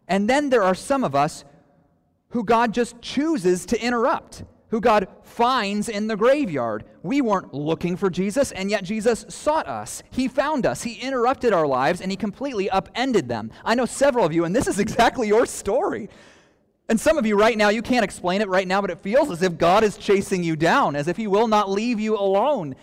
And 0.08 0.30
then 0.30 0.52
there 0.52 0.62
are 0.62 0.76
some 0.76 1.04
of 1.04 1.16
us 1.16 1.44
who 2.30 2.44
God 2.44 2.76
just 2.76 3.02
chooses 3.02 3.66
to 3.66 3.84
interrupt 3.84 4.44
who 4.68 4.82
God 4.82 5.08
finds 5.24 5.90
in 5.90 6.06
the 6.06 6.16
graveyard. 6.16 6.86
We 7.02 7.22
weren't 7.22 7.56
looking 7.56 7.98
for 7.98 8.12
Jesus, 8.12 8.52
and 8.52 8.70
yet 8.70 8.84
Jesus 8.84 9.26
sought 9.30 9.68
us. 9.68 10.04
He 10.12 10.28
found 10.28 10.68
us. 10.68 10.84
He 10.84 10.94
interrupted 10.94 11.54
our 11.54 11.66
lives, 11.66 12.02
and 12.02 12.12
He 12.12 12.18
completely 12.18 12.70
upended 12.70 13.28
them. 13.28 13.50
I 13.66 13.74
know 13.74 13.88
several 13.88 14.26
of 14.26 14.32
you, 14.32 14.46
and 14.46 14.56
this 14.56 14.68
is 14.68 14.78
exactly 14.86 15.28
your 15.28 15.48
story. 15.48 16.08
And 16.90 17.00
some 17.00 17.20
of 17.20 17.26
you 17.26 17.38
right 17.38 17.56
now, 17.56 17.70
you 17.70 17.84
can't 17.84 18.04
explain 18.04 18.42
it 18.42 18.50
right 18.50 18.68
now, 18.68 18.82
but 18.82 18.90
it 18.90 18.98
feels 18.98 19.30
as 19.30 19.44
if 19.44 19.60
God 19.60 19.84
is 19.84 19.96
chasing 19.96 20.44
you 20.44 20.56
down, 20.56 20.96
as 20.96 21.08
if 21.08 21.18
He 21.18 21.28
will 21.28 21.48
not 21.48 21.70
leave 21.70 22.00
you 22.00 22.18
alone. 22.18 22.76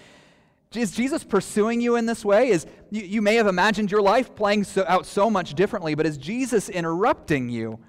Is 0.74 0.92
Jesus 0.92 1.24
pursuing 1.24 1.80
you 1.80 1.96
in 1.96 2.06
this 2.06 2.24
way? 2.24 2.50
Is 2.50 2.66
you, 2.90 3.02
you 3.02 3.20
may 3.20 3.34
have 3.34 3.48
imagined 3.48 3.90
your 3.90 4.02
life 4.02 4.34
playing 4.36 4.62
so, 4.62 4.84
out 4.86 5.06
so 5.06 5.28
much 5.28 5.54
differently, 5.54 5.96
but 5.96 6.06
is 6.06 6.18
Jesus 6.18 6.68
interrupting 6.68 7.48
you? 7.48 7.80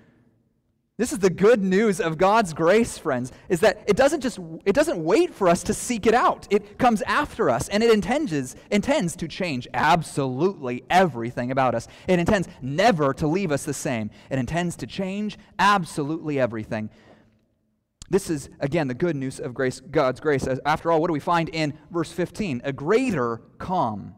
This 0.97 1.13
is 1.13 1.19
the 1.19 1.29
good 1.29 1.63
news 1.63 2.01
of 2.01 2.17
God's 2.17 2.53
grace, 2.53 2.97
friends, 2.97 3.31
is 3.49 3.59
that 3.59 3.83
it 3.85 3.95
doesn't 3.95 4.21
just 4.21 4.39
it 4.65 4.73
doesn't 4.73 5.03
wait 5.03 5.31
for 5.31 5.47
us 5.47 5.61
to 5.63 5.73
seek 5.73 6.07
it 6.07 6.15
out. 6.15 6.47
It 6.49 6.79
comes 6.79 7.03
after 7.03 7.51
us 7.51 7.69
and 7.69 7.83
it 7.83 7.91
intends 7.91 8.55
intends 8.71 9.15
to 9.17 9.27
change 9.27 9.67
absolutely 9.75 10.83
everything 10.89 11.51
about 11.51 11.75
us. 11.75 11.87
It 12.07 12.17
intends 12.17 12.47
never 12.63 13.13
to 13.13 13.27
leave 13.27 13.51
us 13.51 13.63
the 13.63 13.75
same. 13.75 14.09
It 14.31 14.39
intends 14.39 14.75
to 14.77 14.87
change 14.87 15.37
absolutely 15.59 16.39
everything. 16.39 16.89
This 18.09 18.31
is 18.31 18.49
again 18.59 18.87
the 18.87 18.95
good 18.95 19.15
news 19.15 19.39
of 19.39 19.53
grace 19.53 19.79
God's 19.79 20.19
grace. 20.19 20.47
After 20.65 20.91
all, 20.91 20.99
what 20.99 21.07
do 21.07 21.13
we 21.13 21.19
find 21.19 21.49
in 21.49 21.77
verse 21.91 22.11
15? 22.11 22.61
A 22.63 22.73
greater 22.73 23.43
calm 23.59 24.15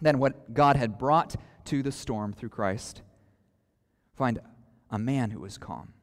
than 0.00 0.18
what 0.18 0.52
God 0.52 0.74
had 0.74 0.98
brought 0.98 1.36
to 1.66 1.80
the 1.80 1.92
storm 1.92 2.32
through 2.32 2.48
Christ. 2.48 3.02
Find 4.16 4.40
a 4.92 4.98
man 4.98 5.30
who 5.30 5.40
was 5.40 5.56
calm, 5.56 5.94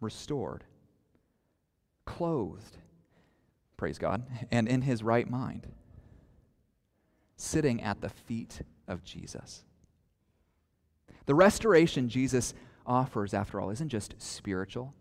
restored, 0.00 0.64
clothed, 2.06 2.78
praise 3.76 3.98
God, 3.98 4.22
and 4.50 4.68
in 4.68 4.82
his 4.82 5.02
right 5.02 5.28
mind, 5.28 5.66
sitting 7.36 7.82
at 7.82 8.00
the 8.00 8.08
feet 8.08 8.62
of 8.86 9.02
Jesus. 9.02 9.64
The 11.26 11.34
restoration 11.34 12.08
Jesus 12.08 12.54
offers, 12.86 13.34
after 13.34 13.60
all, 13.60 13.70
isn't 13.70 13.88
just 13.88 14.14
spiritual. 14.22 14.94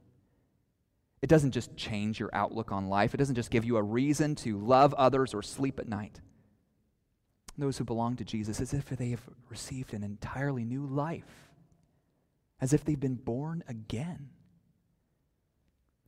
It 1.21 1.29
doesn't 1.29 1.51
just 1.51 1.75
change 1.77 2.19
your 2.19 2.31
outlook 2.33 2.71
on 2.71 2.87
life. 2.87 3.13
It 3.13 3.17
doesn't 3.17 3.35
just 3.35 3.51
give 3.51 3.63
you 3.63 3.77
a 3.77 3.83
reason 3.83 4.33
to 4.37 4.57
love 4.57 4.95
others 4.95 5.35
or 5.35 5.43
sleep 5.43 5.79
at 5.79 5.87
night. 5.87 6.19
Those 7.59 7.77
who 7.77 7.83
belong 7.83 8.15
to 8.15 8.23
Jesus, 8.23 8.59
as 8.59 8.73
if 8.73 8.89
they 8.89 9.09
have 9.09 9.21
received 9.49 9.93
an 9.93 10.03
entirely 10.03 10.63
new 10.63 10.85
life 10.85 11.50
as 12.61 12.71
if 12.71 12.85
they've 12.85 12.99
been 12.99 13.15
born 13.15 13.63
again. 13.67 14.29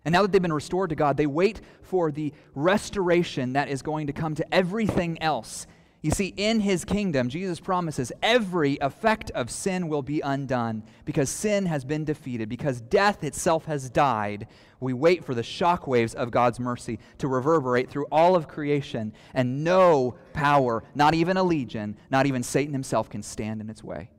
And 0.05 0.13
now 0.13 0.21
that 0.21 0.31
they've 0.31 0.41
been 0.41 0.53
restored 0.53 0.89
to 0.89 0.95
God, 0.95 1.17
they 1.17 1.27
wait 1.27 1.61
for 1.81 2.11
the 2.11 2.33
restoration 2.53 3.53
that 3.53 3.69
is 3.69 3.81
going 3.81 4.07
to 4.07 4.13
come 4.13 4.35
to 4.35 4.53
everything 4.53 5.21
else. 5.21 5.65
You 6.01 6.11
see, 6.11 6.33
in 6.35 6.59
his 6.59 6.83
kingdom, 6.83 7.29
Jesus 7.29 7.61
promises 7.61 8.11
every 8.21 8.77
effect 8.81 9.31
of 9.31 9.49
sin 9.49 9.87
will 9.87 10.01
be 10.01 10.19
undone 10.19 10.83
because 11.05 11.29
sin 11.29 11.65
has 11.65 11.85
been 11.85 12.03
defeated, 12.03 12.49
because 12.49 12.81
death 12.81 13.23
itself 13.23 13.63
has 13.65 13.89
died. 13.89 14.47
We 14.81 14.91
wait 14.91 15.23
for 15.23 15.33
the 15.33 15.43
shock 15.43 15.87
waves 15.87 16.13
of 16.13 16.29
God's 16.29 16.59
mercy 16.59 16.99
to 17.19 17.29
reverberate 17.29 17.89
through 17.89 18.07
all 18.11 18.35
of 18.35 18.49
creation, 18.49 19.13
and 19.33 19.63
no 19.63 20.17
power, 20.33 20.83
not 20.93 21.13
even 21.13 21.37
a 21.37 21.43
legion, 21.43 21.95
not 22.11 22.25
even 22.25 22.43
Satan 22.43 22.73
himself, 22.73 23.09
can 23.09 23.23
stand 23.23 23.61
in 23.61 23.69
its 23.69 23.81
way. 23.81 24.09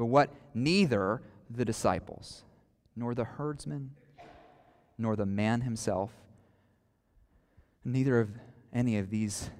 But 0.00 0.06
what 0.06 0.30
neither 0.54 1.20
the 1.50 1.66
disciples, 1.66 2.42
nor 2.96 3.14
the 3.14 3.24
herdsman, 3.24 3.90
nor 4.96 5.14
the 5.14 5.26
man 5.26 5.60
himself, 5.60 6.10
neither 7.84 8.18
of 8.18 8.30
any 8.72 8.96
of 8.96 9.10
these 9.10 9.50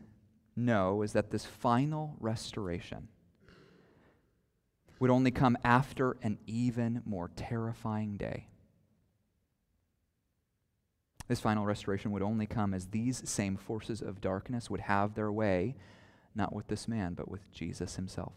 know 0.57 1.03
is 1.03 1.12
that 1.12 1.30
this 1.30 1.45
final 1.45 2.16
restoration 2.20 3.09
would 4.99 5.11
only 5.11 5.30
come 5.30 5.59
after 5.62 6.16
an 6.22 6.38
even 6.47 7.03
more 7.05 7.30
terrifying 7.36 8.16
day. 8.16 8.47
This 11.28 11.41
final 11.41 11.66
restoration 11.66 12.12
would 12.12 12.22
only 12.22 12.47
come 12.47 12.72
as 12.72 12.86
these 12.86 13.28
same 13.28 13.59
forces 13.59 14.01
of 14.01 14.22
darkness 14.22 14.70
would 14.70 14.80
have 14.80 15.14
their 15.14 15.30
way 15.30 15.76
not 16.34 16.55
with 16.55 16.68
this 16.68 16.88
man, 16.88 17.12
but 17.12 17.30
with 17.30 17.53
Jesus 17.53 17.97
himself. 17.97 18.32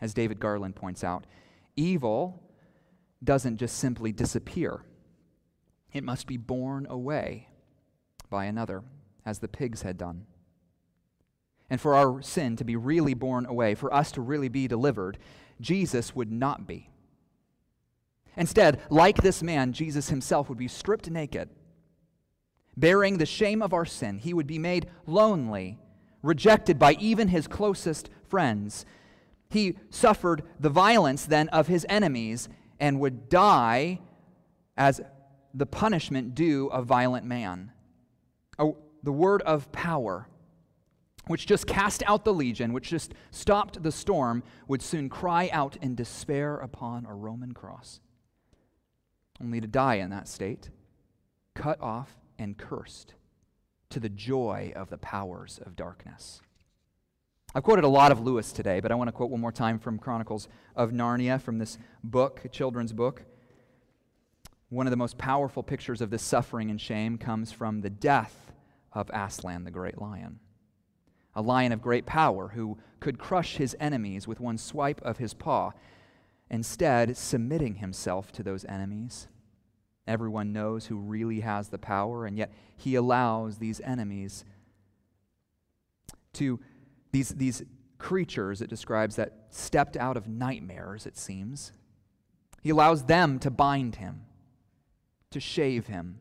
As 0.00 0.14
David 0.14 0.40
Garland 0.40 0.76
points 0.76 1.02
out, 1.02 1.26
evil 1.76 2.42
doesn't 3.22 3.56
just 3.56 3.78
simply 3.78 4.12
disappear, 4.12 4.82
it 5.92 6.04
must 6.04 6.26
be 6.26 6.36
borne 6.36 6.86
away 6.88 7.48
by 8.30 8.44
another, 8.44 8.82
as 9.24 9.38
the 9.38 9.48
pigs 9.48 9.82
had 9.82 9.98
done. 9.98 10.26
And 11.70 11.80
for 11.80 11.94
our 11.94 12.22
sin 12.22 12.56
to 12.56 12.64
be 12.64 12.76
really 12.76 13.14
borne 13.14 13.46
away, 13.46 13.74
for 13.74 13.92
us 13.92 14.12
to 14.12 14.20
really 14.20 14.48
be 14.48 14.68
delivered, 14.68 15.18
Jesus 15.60 16.14
would 16.14 16.30
not 16.30 16.66
be. 16.66 16.90
Instead, 18.36 18.80
like 18.88 19.16
this 19.16 19.42
man, 19.42 19.72
Jesus 19.72 20.10
himself 20.10 20.48
would 20.48 20.58
be 20.58 20.68
stripped 20.68 21.10
naked. 21.10 21.48
Bearing 22.76 23.18
the 23.18 23.26
shame 23.26 23.60
of 23.60 23.74
our 23.74 23.84
sin, 23.84 24.18
he 24.18 24.32
would 24.32 24.46
be 24.46 24.58
made 24.58 24.88
lonely, 25.06 25.78
rejected 26.22 26.78
by 26.78 26.92
even 27.00 27.28
his 27.28 27.48
closest 27.48 28.08
friends. 28.28 28.86
He 29.50 29.76
suffered 29.90 30.42
the 30.60 30.68
violence 30.70 31.24
then 31.24 31.48
of 31.48 31.66
his 31.66 31.86
enemies 31.88 32.48
and 32.78 33.00
would 33.00 33.28
die 33.28 34.00
as 34.76 35.00
the 35.54 35.66
punishment 35.66 36.34
due 36.34 36.68
a 36.68 36.82
violent 36.82 37.24
man. 37.26 37.72
Oh, 38.58 38.76
the 39.02 39.12
word 39.12 39.42
of 39.42 39.72
power, 39.72 40.28
which 41.26 41.46
just 41.46 41.66
cast 41.66 42.02
out 42.06 42.24
the 42.24 42.34
legion, 42.34 42.72
which 42.72 42.88
just 42.88 43.14
stopped 43.30 43.82
the 43.82 43.92
storm, 43.92 44.42
would 44.66 44.82
soon 44.82 45.08
cry 45.08 45.48
out 45.52 45.76
in 45.76 45.94
despair 45.94 46.56
upon 46.56 47.06
a 47.06 47.14
Roman 47.14 47.52
cross, 47.52 48.00
only 49.40 49.60
to 49.60 49.66
die 49.66 49.96
in 49.96 50.10
that 50.10 50.28
state, 50.28 50.70
cut 51.54 51.80
off 51.80 52.16
and 52.38 52.56
cursed 52.56 53.14
to 53.90 53.98
the 53.98 54.08
joy 54.08 54.72
of 54.76 54.90
the 54.90 54.98
powers 54.98 55.58
of 55.64 55.74
darkness. 55.74 56.40
I've 57.58 57.64
quoted 57.64 57.82
a 57.82 57.88
lot 57.88 58.12
of 58.12 58.20
Lewis 58.20 58.52
today, 58.52 58.78
but 58.78 58.92
I 58.92 58.94
want 58.94 59.08
to 59.08 59.12
quote 59.12 59.30
one 59.30 59.40
more 59.40 59.50
time 59.50 59.80
from 59.80 59.98
Chronicles 59.98 60.46
of 60.76 60.92
Narnia 60.92 61.42
from 61.42 61.58
this 61.58 61.76
book, 62.04 62.42
a 62.44 62.48
children's 62.48 62.92
book. 62.92 63.24
One 64.68 64.86
of 64.86 64.92
the 64.92 64.96
most 64.96 65.18
powerful 65.18 65.64
pictures 65.64 66.00
of 66.00 66.10
this 66.10 66.22
suffering 66.22 66.70
and 66.70 66.80
shame 66.80 67.18
comes 67.18 67.50
from 67.50 67.80
the 67.80 67.90
death 67.90 68.52
of 68.92 69.10
Aslan, 69.12 69.64
the 69.64 69.72
great 69.72 70.00
lion. 70.00 70.38
A 71.34 71.42
lion 71.42 71.72
of 71.72 71.82
great 71.82 72.06
power 72.06 72.52
who 72.54 72.78
could 73.00 73.18
crush 73.18 73.56
his 73.56 73.74
enemies 73.80 74.28
with 74.28 74.38
one 74.38 74.56
swipe 74.56 75.02
of 75.02 75.18
his 75.18 75.34
paw, 75.34 75.72
instead, 76.48 77.16
submitting 77.16 77.74
himself 77.74 78.30
to 78.30 78.44
those 78.44 78.64
enemies. 78.66 79.26
Everyone 80.06 80.52
knows 80.52 80.86
who 80.86 80.96
really 80.96 81.40
has 81.40 81.70
the 81.70 81.78
power, 81.78 82.24
and 82.24 82.38
yet 82.38 82.52
he 82.76 82.94
allows 82.94 83.58
these 83.58 83.80
enemies 83.80 84.44
to 86.34 86.60
these, 87.12 87.30
these 87.30 87.62
creatures 87.98 88.60
it 88.62 88.70
describes 88.70 89.16
that 89.16 89.32
stepped 89.50 89.96
out 89.96 90.16
of 90.16 90.28
nightmares, 90.28 91.06
it 91.06 91.16
seems. 91.16 91.72
He 92.62 92.70
allows 92.70 93.04
them 93.04 93.38
to 93.40 93.50
bind 93.50 93.96
him, 93.96 94.22
to 95.30 95.40
shave 95.40 95.86
him, 95.86 96.18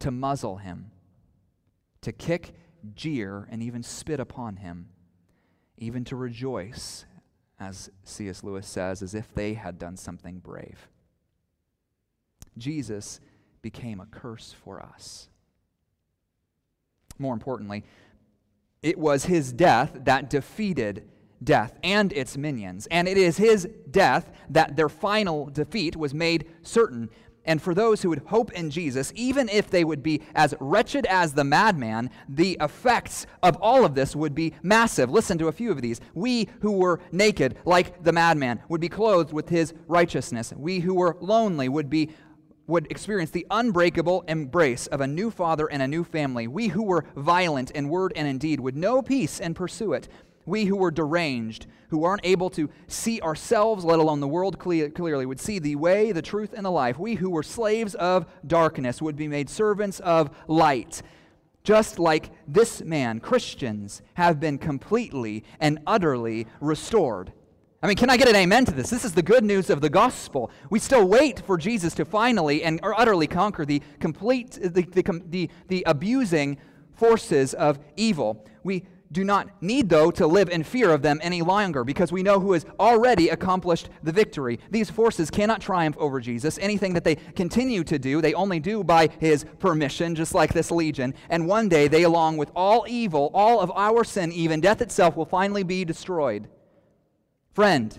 to 0.00 0.10
muzzle 0.10 0.56
him, 0.56 0.90
to 2.02 2.12
kick, 2.12 2.54
jeer, 2.94 3.48
and 3.50 3.62
even 3.62 3.82
spit 3.82 4.20
upon 4.20 4.56
him, 4.56 4.88
even 5.76 6.04
to 6.04 6.16
rejoice, 6.16 7.04
as 7.58 7.90
C.S. 8.04 8.44
Lewis 8.44 8.66
says, 8.66 9.02
as 9.02 9.14
if 9.14 9.34
they 9.34 9.54
had 9.54 9.78
done 9.78 9.96
something 9.96 10.38
brave. 10.38 10.88
Jesus 12.56 13.20
became 13.62 14.00
a 14.00 14.06
curse 14.06 14.54
for 14.64 14.80
us. 14.82 15.28
More 17.18 17.34
importantly, 17.34 17.84
it 18.82 18.98
was 18.98 19.24
his 19.24 19.52
death 19.52 19.92
that 20.04 20.30
defeated 20.30 21.08
death 21.42 21.78
and 21.82 22.12
its 22.12 22.36
minions. 22.36 22.86
And 22.90 23.08
it 23.08 23.16
is 23.16 23.36
his 23.36 23.68
death 23.90 24.30
that 24.50 24.76
their 24.76 24.88
final 24.88 25.46
defeat 25.46 25.96
was 25.96 26.14
made 26.14 26.48
certain. 26.62 27.10
And 27.44 27.62
for 27.62 27.74
those 27.74 28.02
who 28.02 28.10
would 28.10 28.24
hope 28.26 28.52
in 28.52 28.70
Jesus, 28.70 29.10
even 29.14 29.48
if 29.48 29.70
they 29.70 29.82
would 29.82 30.02
be 30.02 30.20
as 30.34 30.54
wretched 30.60 31.06
as 31.06 31.32
the 31.32 31.44
madman, 31.44 32.10
the 32.28 32.58
effects 32.60 33.26
of 33.42 33.56
all 33.62 33.86
of 33.86 33.94
this 33.94 34.14
would 34.14 34.34
be 34.34 34.52
massive. 34.62 35.08
Listen 35.08 35.38
to 35.38 35.48
a 35.48 35.52
few 35.52 35.70
of 35.70 35.80
these. 35.80 35.98
We 36.12 36.48
who 36.60 36.72
were 36.72 37.00
naked, 37.10 37.56
like 37.64 38.04
the 38.04 38.12
madman, 38.12 38.60
would 38.68 38.82
be 38.82 38.90
clothed 38.90 39.32
with 39.32 39.48
his 39.48 39.72
righteousness. 39.86 40.52
We 40.54 40.80
who 40.80 40.94
were 40.94 41.16
lonely 41.20 41.70
would 41.70 41.88
be 41.88 42.10
would 42.68 42.86
experience 42.92 43.30
the 43.30 43.46
unbreakable 43.50 44.22
embrace 44.28 44.86
of 44.86 45.00
a 45.00 45.06
new 45.06 45.30
father 45.32 45.66
and 45.66 45.82
a 45.82 45.88
new 45.88 46.04
family. 46.04 46.46
We 46.46 46.68
who 46.68 46.84
were 46.84 47.04
violent 47.16 47.72
in 47.72 47.88
word 47.88 48.12
and 48.14 48.28
in 48.28 48.38
deed 48.38 48.60
would 48.60 48.76
know 48.76 49.02
peace 49.02 49.40
and 49.40 49.56
pursue 49.56 49.94
it. 49.94 50.08
We 50.46 50.66
who 50.66 50.76
were 50.76 50.90
deranged, 50.90 51.66
who 51.88 52.04
aren't 52.04 52.24
able 52.24 52.50
to 52.50 52.70
see 52.86 53.20
ourselves, 53.20 53.84
let 53.84 53.98
alone 53.98 54.20
the 54.20 54.28
world 54.28 54.58
clearly, 54.58 55.26
would 55.26 55.40
see 55.40 55.58
the 55.58 55.76
way, 55.76 56.12
the 56.12 56.22
truth, 56.22 56.54
and 56.54 56.64
the 56.64 56.70
life. 56.70 56.98
We 56.98 57.16
who 57.16 57.30
were 57.30 57.42
slaves 57.42 57.94
of 57.96 58.26
darkness 58.46 59.02
would 59.02 59.16
be 59.16 59.28
made 59.28 59.50
servants 59.50 60.00
of 60.00 60.30
light. 60.46 61.02
Just 61.64 61.98
like 61.98 62.30
this 62.46 62.82
man, 62.82 63.20
Christians 63.20 64.00
have 64.14 64.40
been 64.40 64.56
completely 64.56 65.44
and 65.60 65.80
utterly 65.86 66.46
restored. 66.60 67.32
I 67.80 67.86
mean, 67.86 67.96
can 67.96 68.10
I 68.10 68.16
get 68.16 68.28
an 68.28 68.34
amen 68.34 68.64
to 68.64 68.72
this? 68.72 68.90
This 68.90 69.04
is 69.04 69.12
the 69.12 69.22
good 69.22 69.44
news 69.44 69.70
of 69.70 69.80
the 69.80 69.88
gospel. 69.88 70.50
We 70.68 70.80
still 70.80 71.06
wait 71.06 71.40
for 71.46 71.56
Jesus 71.56 71.94
to 71.94 72.04
finally 72.04 72.64
and 72.64 72.80
utterly 72.82 73.28
conquer 73.28 73.64
the 73.64 73.80
complete, 74.00 74.58
the, 74.60 74.82
the, 74.82 75.22
the, 75.28 75.50
the 75.68 75.84
abusing 75.86 76.58
forces 76.96 77.54
of 77.54 77.78
evil. 77.96 78.44
We 78.64 78.84
do 79.12 79.22
not 79.22 79.62
need, 79.62 79.88
though, 79.88 80.10
to 80.10 80.26
live 80.26 80.50
in 80.50 80.64
fear 80.64 80.90
of 80.90 81.02
them 81.02 81.20
any 81.22 81.40
longer 81.40 81.84
because 81.84 82.10
we 82.10 82.24
know 82.24 82.40
who 82.40 82.52
has 82.52 82.66
already 82.80 83.28
accomplished 83.28 83.90
the 84.02 84.12
victory. 84.12 84.58
These 84.70 84.90
forces 84.90 85.30
cannot 85.30 85.60
triumph 85.60 85.96
over 85.98 86.18
Jesus. 86.18 86.58
Anything 86.58 86.94
that 86.94 87.04
they 87.04 87.14
continue 87.14 87.84
to 87.84 87.98
do, 87.98 88.20
they 88.20 88.34
only 88.34 88.58
do 88.58 88.82
by 88.82 89.08
his 89.20 89.46
permission, 89.60 90.16
just 90.16 90.34
like 90.34 90.52
this 90.52 90.72
legion. 90.72 91.14
And 91.30 91.46
one 91.46 91.68
day, 91.68 91.86
they, 91.86 92.02
along 92.02 92.38
with 92.38 92.50
all 92.56 92.86
evil, 92.88 93.30
all 93.32 93.60
of 93.60 93.70
our 93.76 94.02
sin, 94.02 94.32
even 94.32 94.60
death 94.60 94.82
itself, 94.82 95.16
will 95.16 95.26
finally 95.26 95.62
be 95.62 95.84
destroyed. 95.84 96.48
Friend, 97.58 97.92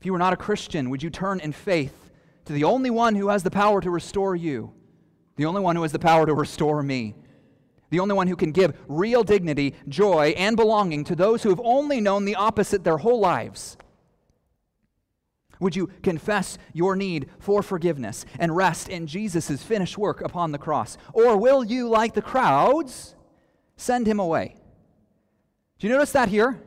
if 0.00 0.04
you 0.04 0.10
were 0.10 0.18
not 0.18 0.32
a 0.32 0.36
Christian, 0.36 0.90
would 0.90 1.04
you 1.04 1.08
turn 1.08 1.38
in 1.38 1.52
faith 1.52 2.10
to 2.46 2.52
the 2.52 2.64
only 2.64 2.90
one 2.90 3.14
who 3.14 3.28
has 3.28 3.44
the 3.44 3.50
power 3.52 3.80
to 3.80 3.90
restore 3.90 4.34
you, 4.34 4.72
the 5.36 5.44
only 5.44 5.60
one 5.60 5.76
who 5.76 5.82
has 5.82 5.92
the 5.92 6.00
power 6.00 6.26
to 6.26 6.34
restore 6.34 6.82
me, 6.82 7.14
the 7.90 8.00
only 8.00 8.16
one 8.16 8.26
who 8.26 8.34
can 8.34 8.50
give 8.50 8.76
real 8.88 9.22
dignity, 9.22 9.76
joy, 9.86 10.34
and 10.36 10.56
belonging 10.56 11.04
to 11.04 11.14
those 11.14 11.44
who 11.44 11.50
have 11.50 11.60
only 11.62 12.00
known 12.00 12.24
the 12.24 12.34
opposite 12.34 12.82
their 12.82 12.96
whole 12.96 13.20
lives? 13.20 13.76
Would 15.60 15.76
you 15.76 15.86
confess 16.02 16.58
your 16.72 16.96
need 16.96 17.30
for 17.38 17.62
forgiveness 17.62 18.26
and 18.40 18.56
rest 18.56 18.88
in 18.88 19.06
Jesus' 19.06 19.62
finished 19.62 19.96
work 19.96 20.22
upon 20.22 20.50
the 20.50 20.58
cross? 20.58 20.98
Or 21.12 21.36
will 21.36 21.62
you, 21.62 21.88
like 21.88 22.14
the 22.14 22.20
crowds, 22.20 23.14
send 23.76 24.08
him 24.08 24.18
away? 24.18 24.56
Do 25.78 25.86
you 25.86 25.92
notice 25.92 26.10
that 26.10 26.30
here? 26.30 26.60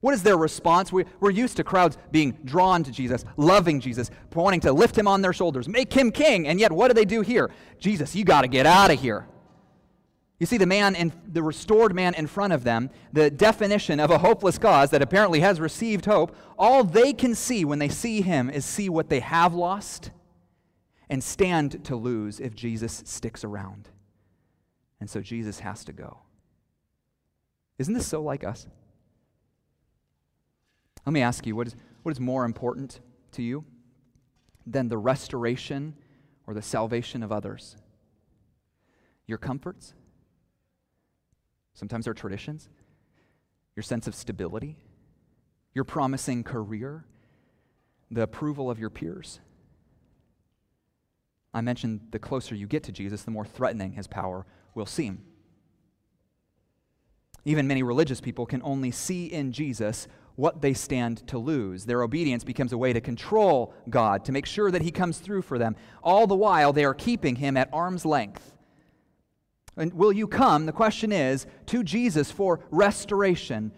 What 0.00 0.14
is 0.14 0.22
their 0.22 0.36
response? 0.36 0.92
We, 0.92 1.04
are 1.20 1.30
used 1.30 1.58
to 1.58 1.64
crowds 1.64 1.98
being 2.10 2.32
drawn 2.44 2.82
to 2.84 2.90
Jesus, 2.90 3.24
loving 3.36 3.80
Jesus, 3.80 4.10
wanting 4.34 4.60
to 4.60 4.72
lift 4.72 4.96
him 4.96 5.06
on 5.06 5.20
their 5.20 5.34
shoulders, 5.34 5.68
make 5.68 5.92
him 5.92 6.10
king. 6.10 6.48
And 6.48 6.58
yet, 6.58 6.72
what 6.72 6.88
do 6.88 6.94
they 6.94 7.04
do 7.04 7.20
here? 7.20 7.50
Jesus, 7.78 8.14
you 8.16 8.24
got 8.24 8.42
to 8.42 8.48
get 8.48 8.64
out 8.64 8.90
of 8.90 9.00
here. 9.00 9.26
You 10.38 10.46
see, 10.46 10.56
the 10.56 10.66
man, 10.66 10.94
in, 10.94 11.12
the 11.30 11.42
restored 11.42 11.94
man 11.94 12.14
in 12.14 12.26
front 12.26 12.54
of 12.54 12.64
them, 12.64 12.88
the 13.12 13.30
definition 13.30 14.00
of 14.00 14.10
a 14.10 14.16
hopeless 14.16 14.56
cause 14.56 14.88
that 14.90 15.02
apparently 15.02 15.40
has 15.40 15.60
received 15.60 16.06
hope, 16.06 16.34
all 16.58 16.82
they 16.82 17.12
can 17.12 17.34
see 17.34 17.66
when 17.66 17.78
they 17.78 17.90
see 17.90 18.22
him 18.22 18.48
is 18.48 18.64
see 18.64 18.88
what 18.88 19.10
they 19.10 19.20
have 19.20 19.52
lost 19.52 20.10
and 21.10 21.22
stand 21.22 21.84
to 21.84 21.94
lose 21.94 22.40
if 22.40 22.54
Jesus 22.54 23.02
sticks 23.04 23.44
around. 23.44 23.90
And 24.98 25.10
so 25.10 25.20
Jesus 25.20 25.60
has 25.60 25.84
to 25.84 25.92
go. 25.92 26.20
Isn't 27.78 27.92
this 27.92 28.06
so 28.06 28.22
like 28.22 28.42
us? 28.42 28.66
Let 31.10 31.14
me 31.14 31.22
ask 31.22 31.44
you 31.44 31.56
what 31.56 31.66
is, 31.66 31.74
what 32.04 32.12
is 32.12 32.20
more 32.20 32.44
important 32.44 33.00
to 33.32 33.42
you 33.42 33.64
than 34.64 34.86
the 34.86 34.96
restoration 34.96 35.96
or 36.46 36.54
the 36.54 36.62
salvation 36.62 37.24
of 37.24 37.32
others? 37.32 37.74
Your 39.26 39.36
comforts? 39.36 39.92
Sometimes 41.74 42.06
our 42.06 42.14
traditions? 42.14 42.68
Your 43.74 43.82
sense 43.82 44.06
of 44.06 44.14
stability? 44.14 44.76
Your 45.74 45.82
promising 45.82 46.44
career? 46.44 47.04
The 48.12 48.22
approval 48.22 48.70
of 48.70 48.78
your 48.78 48.90
peers? 48.90 49.40
I 51.52 51.60
mentioned 51.60 52.02
the 52.12 52.20
closer 52.20 52.54
you 52.54 52.68
get 52.68 52.84
to 52.84 52.92
Jesus, 52.92 53.24
the 53.24 53.32
more 53.32 53.44
threatening 53.44 53.94
his 53.94 54.06
power 54.06 54.46
will 54.76 54.86
seem. 54.86 55.22
Even 57.44 57.66
many 57.66 57.82
religious 57.82 58.20
people 58.20 58.46
can 58.46 58.62
only 58.62 58.92
see 58.92 59.26
in 59.26 59.50
Jesus 59.50 60.06
what 60.40 60.62
they 60.62 60.72
stand 60.72 61.26
to 61.26 61.38
lose. 61.38 61.84
Their 61.84 62.02
obedience 62.02 62.44
becomes 62.44 62.72
a 62.72 62.78
way 62.78 62.94
to 62.94 63.00
control 63.00 63.74
God, 63.90 64.24
to 64.24 64.32
make 64.32 64.46
sure 64.46 64.70
that 64.70 64.80
He 64.80 64.90
comes 64.90 65.18
through 65.18 65.42
for 65.42 65.58
them. 65.58 65.76
All 66.02 66.26
the 66.26 66.34
while, 66.34 66.72
they 66.72 66.84
are 66.86 66.94
keeping 66.94 67.36
Him 67.36 67.58
at 67.58 67.68
arm's 67.74 68.06
length. 68.06 68.56
And 69.76 69.92
will 69.92 70.12
you 70.12 70.26
come, 70.26 70.64
the 70.64 70.72
question 70.72 71.12
is, 71.12 71.46
to 71.66 71.84
Jesus 71.84 72.30
for 72.30 72.60
restoration? 72.70 73.72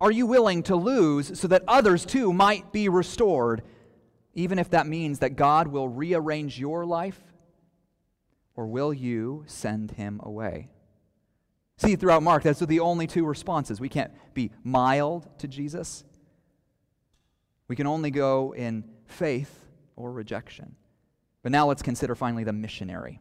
Are 0.00 0.10
you 0.10 0.26
willing 0.26 0.62
to 0.64 0.76
lose 0.76 1.38
so 1.38 1.46
that 1.48 1.64
others 1.68 2.06
too 2.06 2.32
might 2.32 2.72
be 2.72 2.88
restored, 2.88 3.62
even 4.34 4.58
if 4.58 4.70
that 4.70 4.86
means 4.86 5.18
that 5.18 5.36
God 5.36 5.68
will 5.68 5.88
rearrange 5.88 6.58
your 6.58 6.86
life? 6.86 7.20
Or 8.56 8.66
will 8.66 8.94
you 8.94 9.44
send 9.46 9.90
him 9.90 10.20
away? 10.22 10.70
See, 11.78 11.96
throughout 11.96 12.22
Mark, 12.22 12.42
that's 12.42 12.58
the 12.58 12.80
only 12.80 13.06
two 13.06 13.24
responses. 13.24 13.80
We 13.80 13.88
can't 13.88 14.12
be 14.34 14.50
mild 14.64 15.28
to 15.38 15.48
Jesus. 15.48 16.04
We 17.68 17.76
can 17.76 17.86
only 17.86 18.10
go 18.10 18.52
in 18.54 18.84
faith 19.06 19.64
or 19.94 20.10
rejection. 20.12 20.74
But 21.42 21.52
now 21.52 21.68
let's 21.68 21.82
consider 21.82 22.14
finally 22.14 22.44
the 22.44 22.52
missionary. 22.52 23.20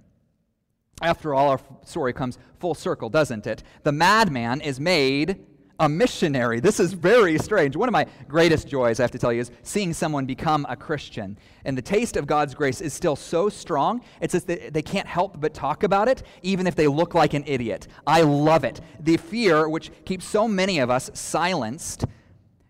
After 1.02 1.36
all, 1.36 1.50
our 1.50 1.60
story 1.86 2.14
comes 2.14 2.40
full 2.60 2.74
circle, 2.74 3.10
doesn't 3.10 3.46
it? 3.46 3.62
The 3.84 3.92
madman 3.92 4.62
is 4.62 4.80
made 4.80 5.46
a 5.80 5.88
missionary. 5.88 6.60
This 6.60 6.80
is 6.80 6.94
very 6.94 7.38
strange. 7.38 7.76
One 7.76 7.90
of 7.90 7.94
my 7.94 8.06
greatest 8.28 8.68
joys, 8.68 9.00
I 9.00 9.04
have 9.04 9.12
to 9.12 9.20
tell 9.20 9.32
you, 9.32 9.42
is 9.42 9.52
seeing 9.64 9.94
someone 9.94 10.26
become 10.26 10.66
a 10.70 10.76
Christian. 10.76 11.38
And 11.66 11.78
the 11.78 11.82
taste 11.82 12.18
of 12.18 12.28
God's 12.28 12.56
grace 12.56 12.82
is 12.82 12.94
still 12.94 13.16
so 13.16 13.50
strong, 13.50 14.02
it's 14.22 14.34
just 14.34 14.48
that 14.48 14.74
they 14.74 14.82
can't 14.82 15.08
help 15.08 15.40
but 15.40 15.54
talk 15.54 15.84
about 15.84 16.08
it, 16.08 16.24
even 16.42 16.68
if 16.68 16.76
they 16.76 16.88
look 16.88 17.14
like 17.14 17.34
an 17.34 17.44
idiot. 17.46 17.88
I 18.06 18.22
love 18.22 18.64
it. 18.64 18.82
The 19.00 19.18
fear, 19.18 19.70
which 19.70 19.92
keeps 20.06 20.26
so 20.26 20.48
many 20.48 20.80
of 20.80 20.90
us 20.90 21.12
silenced, 21.14 22.06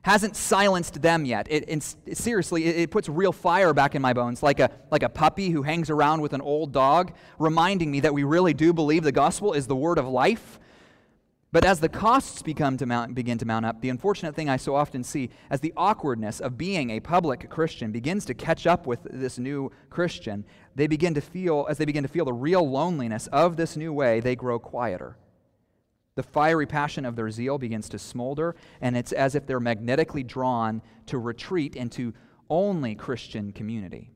hasn't 0.07 0.37
silenced 0.37 1.01
them 1.01 1.25
yet. 1.25 1.47
It, 1.49 1.65
it 1.67 2.17
seriously, 2.17 2.63
it, 2.65 2.77
it, 2.77 2.91
puts 2.91 3.09
real 3.09 3.33
fire 3.33 3.73
back 3.73 3.93
in 3.93 4.01
my 4.01 4.13
bones, 4.13 4.41
like 4.41 4.61
a, 4.61 4.71
like 4.89 5.03
a 5.03 5.09
puppy 5.09 5.49
who 5.49 5.63
hangs 5.63 5.89
around 5.89 6.21
with 6.21 6.31
an 6.31 6.39
old 6.39 6.71
dog, 6.71 7.11
reminding 7.39 7.91
me 7.91 7.99
that 7.99 8.13
we 8.13 8.23
really 8.23 8.53
do 8.53 8.71
believe 8.71 9.03
the 9.03 9.11
gospel 9.11 9.51
is 9.51 9.67
the 9.67 9.75
word 9.75 9.97
of 9.97 10.07
life. 10.07 10.59
But 11.57 11.65
as 11.65 11.79
the 11.79 11.89
costs 11.89 12.43
become 12.43 12.77
to 12.77 12.85
mount, 12.85 13.15
begin 13.15 13.39
to 13.39 13.45
mount 13.47 13.65
up, 13.65 13.81
the 13.81 13.89
unfortunate 13.89 14.35
thing 14.35 14.47
I 14.47 14.57
so 14.57 14.75
often 14.75 15.03
see 15.03 15.31
as 15.49 15.59
the 15.59 15.73
awkwardness 15.75 16.39
of 16.39 16.55
being 16.55 16.91
a 16.91 16.99
public 16.99 17.49
Christian 17.49 17.91
begins 17.91 18.25
to 18.25 18.35
catch 18.35 18.67
up 18.67 18.85
with 18.85 18.99
this 19.09 19.39
new 19.39 19.71
Christian, 19.89 20.45
they 20.75 20.85
begin 20.85 21.15
to 21.15 21.19
feel, 21.19 21.65
as 21.67 21.79
they 21.79 21.85
begin 21.85 22.03
to 22.03 22.09
feel 22.09 22.25
the 22.25 22.31
real 22.31 22.69
loneliness 22.69 23.25
of 23.31 23.57
this 23.57 23.75
new 23.75 23.91
way, 23.91 24.19
they 24.19 24.35
grow 24.35 24.59
quieter. 24.59 25.17
The 26.13 26.21
fiery 26.21 26.67
passion 26.67 27.05
of 27.05 27.15
their 27.15 27.31
zeal 27.31 27.57
begins 27.57 27.89
to 27.89 27.97
smolder, 27.97 28.55
and 28.79 28.95
it's 28.95 29.11
as 29.11 29.33
if 29.33 29.47
they're 29.47 29.59
magnetically 29.59 30.21
drawn 30.21 30.83
to 31.07 31.17
retreat 31.17 31.75
into 31.75 32.13
only 32.51 32.93
Christian 32.93 33.51
community. 33.51 34.11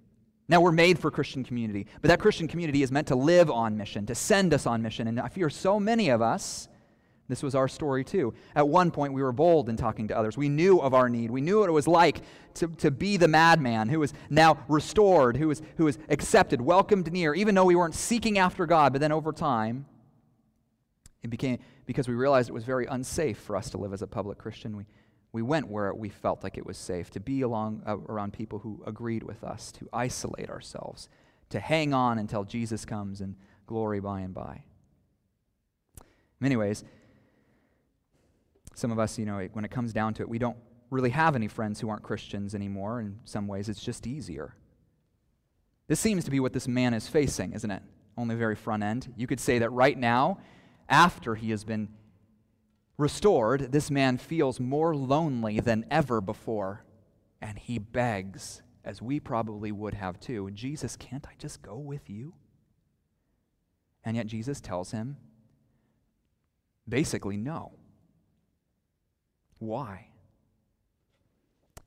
Now, 0.48 0.62
we're 0.62 0.72
made 0.72 1.00
for 1.00 1.10
Christian 1.10 1.44
community, 1.44 1.88
but 2.04 2.10
that 2.10 2.20
Christian 2.20 2.48
community 2.48 2.84
is 2.84 2.92
meant 2.92 3.08
to 3.08 3.16
live 3.16 3.50
on 3.50 3.78
mission, 3.78 4.06
to 4.06 4.14
send 4.14 4.54
us 4.54 4.68
on 4.68 4.84
mission. 4.84 5.08
And 5.08 5.20
I 5.20 5.28
fear 5.28 5.50
so 5.50 5.80
many 5.80 6.10
of 6.10 6.22
us, 6.22 6.68
this 7.28 7.42
was 7.42 7.56
our 7.56 7.68
story 7.68 8.04
too. 8.04 8.34
At 8.56 8.68
one 8.68 8.92
point, 8.92 9.14
we 9.14 9.24
were 9.24 9.32
bold 9.32 9.70
in 9.70 9.78
talking 9.78 10.10
to 10.10 10.18
others. 10.18 10.38
We 10.38 10.50
knew 10.50 10.80
of 10.80 10.94
our 10.94 11.08
need. 11.08 11.32
We 11.32 11.42
knew 11.42 11.60
what 11.60 11.70
it 11.70 11.74
was 11.74 11.88
like 11.88 12.22
to, 12.56 12.68
to 12.68 12.92
be 12.92 13.16
the 13.16 13.28
madman 13.28 13.88
who 13.88 14.00
was 14.00 14.14
now 14.30 14.64
restored, 14.68 15.38
who 15.38 15.48
was, 15.48 15.62
who 15.78 15.86
was 15.86 15.98
accepted, 16.10 16.60
welcomed 16.62 17.12
near, 17.12 17.34
even 17.34 17.56
though 17.56 17.66
we 17.66 17.76
weren't 17.76 17.96
seeking 17.96 18.38
after 18.38 18.66
God. 18.66 18.92
But 18.92 19.00
then 19.00 19.14
over 19.14 19.32
time, 19.32 19.86
it 21.24 21.30
became 21.30 21.60
because 21.86 22.08
we 22.08 22.14
realized 22.14 22.50
it 22.50 22.54
was 22.54 22.64
very 22.64 22.86
unsafe 22.86 23.38
for 23.38 23.56
us 23.56 23.70
to 23.70 23.78
live 23.78 23.94
as 23.94 24.02
a 24.02 24.08
public 24.08 24.38
Christian. 24.38 24.76
We, 24.76 24.86
we 25.32 25.42
went 25.42 25.70
where 25.70 25.94
we 25.94 26.10
felt 26.10 26.44
like 26.44 26.58
it 26.58 26.66
was 26.66 26.78
safe 26.78 27.10
to 27.12 27.20
be 27.20 27.42
along, 27.42 27.84
uh, 27.86 27.98
around 27.98 28.34
people 28.34 28.60
who 28.60 28.84
agreed 28.86 29.24
with 29.24 29.44
us, 29.44 29.72
to 29.74 29.88
isolate 29.94 30.50
ourselves, 30.50 31.10
to 31.50 31.60
hang 31.60 31.94
on 31.94 32.18
until 32.18 32.44
Jesus 32.44 32.86
comes 32.86 33.22
and 33.22 33.36
glory 33.68 34.00
by 34.00 34.22
and 34.22 34.34
by. 34.34 34.64
In 35.98 36.06
many 36.40 36.56
ways, 36.56 36.84
some 38.74 38.92
of 38.92 39.00
us, 39.00 39.18
you 39.18 39.26
know, 39.26 39.48
when 39.54 39.66
it 39.66 39.72
comes 39.72 39.94
down 39.94 40.14
to 40.16 40.24
it, 40.24 40.30
we 40.30 40.40
don't 40.40 40.58
really 40.90 41.10
have 41.10 41.36
any 41.36 41.48
friends 41.48 41.80
who 41.80 41.90
aren't 41.90 42.04
Christians 42.04 42.54
anymore. 42.56 43.00
In 43.00 43.20
some 43.24 43.48
ways, 43.48 43.70
it's 43.70 43.84
just 43.84 44.08
easier. 44.08 44.56
This 45.88 46.00
seems 46.00 46.24
to 46.26 46.32
be 46.32 46.40
what 46.40 46.54
this 46.54 46.68
man 46.68 46.94
is 46.94 47.08
facing, 47.08 47.54
isn't 47.54 47.72
it? 47.72 47.84
On 48.18 48.28
the 48.28 48.36
very 48.36 48.56
front 48.56 48.84
end. 48.84 49.14
You 49.18 49.28
could 49.28 49.40
say 49.40 49.60
that 49.60 49.72
right 49.72 49.98
now, 49.98 50.40
after 50.88 51.36
he 51.36 51.52
has 51.52 51.64
been 51.64 51.90
restored, 52.98 53.72
this 53.72 53.90
man 53.90 54.18
feels 54.18 54.60
more 54.60 54.96
lonely 54.96 55.60
than 55.60 55.86
ever 55.90 56.22
before. 56.22 56.86
And 57.42 57.58
he 57.58 57.80
begs, 57.80 58.62
as 58.86 59.02
we 59.02 59.20
probably 59.20 59.72
would 59.72 59.96
have 59.96 60.20
too, 60.20 60.52
Jesus, 60.52 60.96
can't 60.96 61.26
I 61.28 61.34
just 61.38 61.62
go 61.62 61.78
with 61.78 62.10
you? 62.10 62.34
And 64.04 64.16
yet 64.16 64.28
Jesus 64.28 64.62
tells 64.62 64.92
him 64.92 65.18
basically 66.88 67.38
no. 67.38 67.74
Why? 69.62 70.08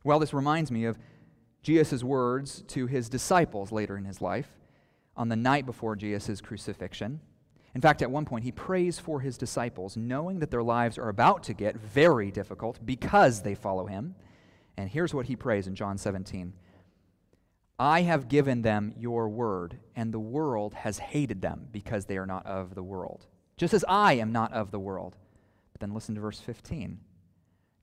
Well, 0.05 0.21
this 0.21 0.33
reminds 0.33 0.71
me 0.71 0.85
of 0.85 0.97
Jesus' 1.61 2.05
words 2.05 2.63
to 2.69 2.87
his 2.87 3.09
disciples 3.09 3.73
later 3.73 3.97
in 3.97 4.05
his 4.05 4.21
life 4.23 4.49
on 5.17 5.29
the 5.29 5.35
night 5.35 5.67
before 5.67 5.97
Jesus' 5.97 6.41
crucifixion. 6.41 7.21
In 7.75 7.81
fact, 7.81 8.01
at 8.01 8.13
one 8.13 8.27
point, 8.27 8.45
he 8.45 8.53
prays 8.53 9.01
for 9.01 9.21
his 9.21 9.37
disciples, 9.37 9.97
knowing 9.97 10.39
that 10.39 10.53
their 10.53 10.63
lives 10.63 10.99
are 10.99 11.09
about 11.09 11.43
to 11.45 11.53
get 11.53 11.77
very 11.77 12.31
difficult 12.31 12.79
because 12.87 13.43
they 13.43 13.57
follow 13.57 13.87
him. 13.87 14.15
And 14.77 14.89
here's 14.89 15.13
what 15.13 15.27
he 15.27 15.35
prays 15.35 15.67
in 15.67 15.75
John 15.75 15.99
17 15.99 16.53
I 17.77 18.03
have 18.03 18.29
given 18.29 18.63
them 18.63 18.95
your 18.97 19.29
word, 19.29 19.81
and 19.97 20.15
the 20.15 20.21
world 20.21 20.75
has 20.75 20.99
hated 20.99 21.43
them 21.43 21.67
because 21.73 22.05
they 22.05 22.19
are 22.19 22.27
not 22.27 22.47
of 22.47 22.77
the 22.77 22.85
world, 22.85 23.27
just 23.57 23.75
as 23.75 23.85
I 23.89 24.13
am 24.13 24.31
not 24.31 24.53
of 24.53 24.71
the 24.71 24.79
world. 24.79 25.17
But 25.73 25.81
then 25.81 25.93
listen 25.93 26.15
to 26.15 26.21
verse 26.21 26.39
15. 26.39 27.01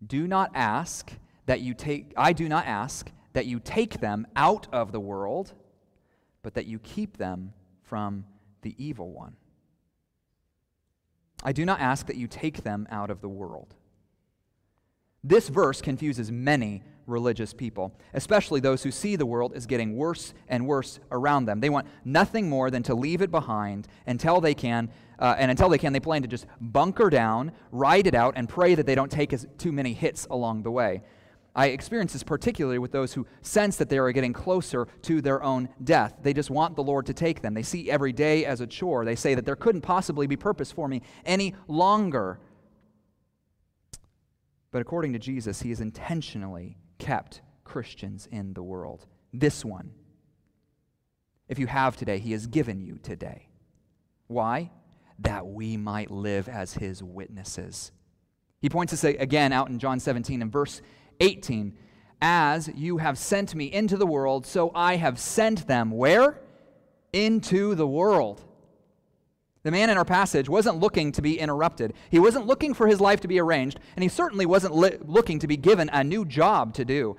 Do 0.06 0.28
not 0.28 0.52
ask 0.54 1.12
that 1.46 1.62
you 1.62 1.74
take, 1.74 2.14
I 2.18 2.34
do 2.34 2.48
not 2.50 2.66
ask 2.66 3.12
that 3.34 3.46
you 3.46 3.60
take 3.60 4.00
them 4.00 4.28
out 4.36 4.68
of 4.72 4.92
the 4.92 5.00
world, 5.00 5.54
but 6.44 6.56
that 6.56 6.66
you 6.66 6.80
keep 6.80 7.18
them 7.18 7.54
from 7.84 8.26
the 8.62 8.76
evil 8.78 9.12
one. 9.12 9.36
I 11.44 11.52
do 11.52 11.66
not 11.66 11.80
ask 11.80 12.08
that 12.08 12.18
you 12.18 12.28
take 12.28 12.64
them 12.64 12.88
out 12.92 13.10
of 13.10 13.22
the 13.22 13.30
world. 13.30 13.74
This 15.24 15.50
verse 15.50 15.82
confuses 15.82 16.32
many 16.32 16.84
religious 17.06 17.54
people, 17.54 17.94
especially 18.14 18.60
those 18.60 18.84
who 18.84 18.92
see 18.92 19.16
the 19.16 19.26
world 19.26 19.54
as 19.56 19.66
getting 19.66 19.96
worse 19.96 20.34
and 20.48 20.66
worse 20.66 21.00
around 21.12 21.46
them. 21.46 21.60
They 21.60 21.70
want 21.70 21.88
nothing 22.06 22.50
more 22.50 22.72
than 22.72 22.84
to 22.84 22.96
leave 22.96 23.22
it 23.22 23.32
behind 23.32 23.88
until 24.08 24.42
they 24.42 24.54
can, 24.54 24.90
uh, 25.22 25.36
and 25.38 25.52
until 25.52 25.70
they 25.70 25.78
can, 25.78 25.94
they 25.94 26.00
plan 26.00 26.24
to 26.24 26.28
just 26.28 26.48
bunker 26.60 27.10
down, 27.10 27.52
ride 27.72 28.08
it 28.08 28.16
out, 28.16 28.34
and 28.36 28.50
pray 28.50 28.74
that 28.74 28.88
they 28.88 28.96
don't 28.96 29.12
take 29.12 29.32
as, 29.32 29.46
too 29.60 29.72
many 29.72 29.94
hits 29.94 30.26
along 30.32 30.64
the 30.64 30.72
way. 30.72 31.04
I 31.56 31.68
experience 31.68 32.14
this 32.14 32.24
particularly 32.24 32.80
with 32.80 32.92
those 32.92 33.14
who 33.14 33.28
sense 33.42 33.76
that 33.76 33.90
they 33.90 34.00
are 34.00 34.12
getting 34.12 34.34
closer 34.34 34.88
to 35.04 35.22
their 35.22 35.44
own 35.44 35.70
death. 35.84 36.16
They 36.24 36.34
just 36.34 36.50
want 36.50 36.76
the 36.76 36.84
Lord 36.84 37.06
to 37.06 37.14
take 37.14 37.42
them. 37.42 37.54
They 37.54 37.62
see 37.62 37.92
every 37.92 38.14
day 38.14 38.46
as 38.46 38.62
a 38.62 38.68
chore. 38.68 39.06
They 39.06 39.16
say 39.16 39.36
that 39.36 39.46
there 39.46 39.56
couldn't 39.56 39.82
possibly 39.82 40.28
be 40.28 40.38
purpose 40.38 40.72
for 40.72 40.88
me 40.88 41.04
any 41.24 41.56
longer. 41.68 42.40
But 44.72 44.82
according 44.82 45.14
to 45.14 45.20
Jesus, 45.20 45.62
He 45.62 45.70
has 45.70 45.82
intentionally 45.82 46.78
kept 46.98 47.42
Christians 47.64 48.28
in 48.32 48.54
the 48.54 48.64
world. 48.64 49.06
This 49.34 49.64
one, 49.64 49.92
if 51.48 51.60
you 51.60 51.68
have 51.68 51.96
today, 51.96 52.18
He 52.18 52.32
has 52.32 52.48
given 52.48 52.82
you 52.82 52.98
today. 52.98 53.50
Why? 54.28 54.72
That 55.22 55.48
we 55.48 55.78
might 55.78 56.12
live 56.12 56.50
as 56.50 56.74
His 56.74 57.04
witnesses. 57.04 57.92
He 58.62 58.70
points 58.70 58.94
us 58.94 59.04
again 59.04 59.52
out 59.52 59.70
in 59.70 59.80
John 59.80 60.00
17 60.00 60.42
and 60.42 60.52
verse 60.52 60.82
18. 61.20 61.78
As 62.22 62.70
you 62.76 62.98
have 62.98 63.18
sent 63.18 63.56
me 63.56 63.72
into 63.72 63.98
the 63.98 64.06
world, 64.06 64.46
so 64.46 64.72
I 64.76 64.98
have 64.98 65.20
sent 65.20 65.68
them 65.68 65.92
where? 65.92 66.40
Into 67.12 67.74
the 67.74 67.88
world. 67.88 68.42
The 69.64 69.72
man 69.72 69.90
in 69.90 69.98
our 69.98 70.06
passage 70.06 70.50
wasn't 70.50 70.80
looking 70.80 71.12
to 71.14 71.22
be 71.22 71.40
interrupted. 71.40 71.94
He 72.10 72.20
wasn't 72.20 72.48
looking 72.48 72.74
for 72.74 72.88
his 72.88 73.02
life 73.02 73.22
to 73.22 73.28
be 73.28 73.40
arranged, 73.40 73.80
and 73.96 74.04
he 74.04 74.10
certainly 74.10 74.46
wasn't 74.46 74.76
li- 74.76 74.98
looking 75.06 75.40
to 75.40 75.48
be 75.48 75.58
given 75.58 75.90
a 75.90 76.04
new 76.04 76.26
job 76.26 76.74
to 76.76 76.86
do. 76.86 77.16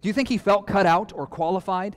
Do 0.00 0.08
you 0.08 0.12
think 0.12 0.28
he 0.28 0.38
felt 0.38 0.66
cut 0.66 0.86
out 0.86 1.12
or 1.14 1.26
qualified? 1.26 1.96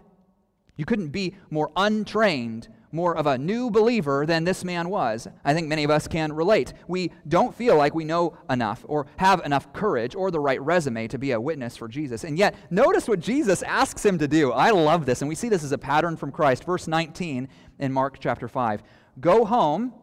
You 0.75 0.85
couldn't 0.85 1.09
be 1.09 1.35
more 1.51 1.71
untrained 1.75 2.69
more 2.93 3.17
of 3.17 3.25
a 3.25 3.37
new 3.37 3.69
believer 3.71 4.25
than 4.25 4.43
this 4.43 4.63
man 4.63 4.89
was. 4.89 5.27
I 5.43 5.53
think 5.53 5.67
many 5.67 5.83
of 5.83 5.89
us 5.89 6.07
can 6.07 6.31
relate. 6.31 6.73
We 6.87 7.11
don't 7.27 7.55
feel 7.55 7.75
like 7.75 7.95
we 7.95 8.05
know 8.05 8.37
enough 8.49 8.85
or 8.87 9.07
have 9.17 9.43
enough 9.45 9.73
courage 9.73 10.15
or 10.15 10.31
the 10.31 10.39
right 10.39 10.61
resume 10.61 11.07
to 11.07 11.17
be 11.17 11.31
a 11.31 11.41
witness 11.41 11.75
for 11.75 11.87
Jesus. 11.87 12.23
And 12.23 12.37
yet, 12.37 12.55
notice 12.71 13.07
what 13.07 13.19
Jesus 13.19 13.63
asks 13.63 14.05
him 14.05 14.19
to 14.19 14.27
do. 14.27 14.51
I 14.51 14.69
love 14.69 15.05
this, 15.05 15.21
and 15.21 15.29
we 15.29 15.35
see 15.35 15.49
this 15.49 15.63
as 15.63 15.71
a 15.71 15.77
pattern 15.77 16.15
from 16.15 16.31
Christ. 16.31 16.63
Verse 16.63 16.87
19 16.87 17.47
in 17.79 17.91
Mark 17.91 18.17
chapter 18.19 18.47
5 18.47 18.83
Go 19.19 19.45
home 19.45 19.93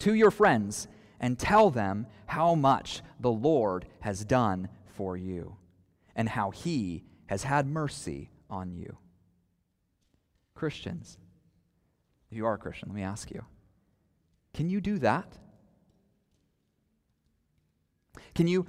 to 0.00 0.14
your 0.14 0.30
friends 0.30 0.88
and 1.20 1.38
tell 1.38 1.70
them 1.70 2.06
how 2.26 2.54
much 2.54 3.02
the 3.20 3.30
Lord 3.30 3.86
has 4.00 4.24
done 4.24 4.68
for 4.86 5.16
you 5.16 5.56
and 6.14 6.28
how 6.28 6.50
he 6.50 7.04
has 7.26 7.42
had 7.42 7.66
mercy 7.66 8.30
on 8.48 8.74
you. 8.74 8.96
Christians, 10.54 11.18
if 12.30 12.36
you 12.36 12.46
are 12.46 12.54
a 12.54 12.58
Christian, 12.58 12.88
let 12.88 12.96
me 12.96 13.02
ask 13.02 13.30
you 13.30 13.44
Can 14.54 14.68
you 14.68 14.80
do 14.80 14.98
that? 14.98 15.38
Can 18.34 18.46
you 18.46 18.66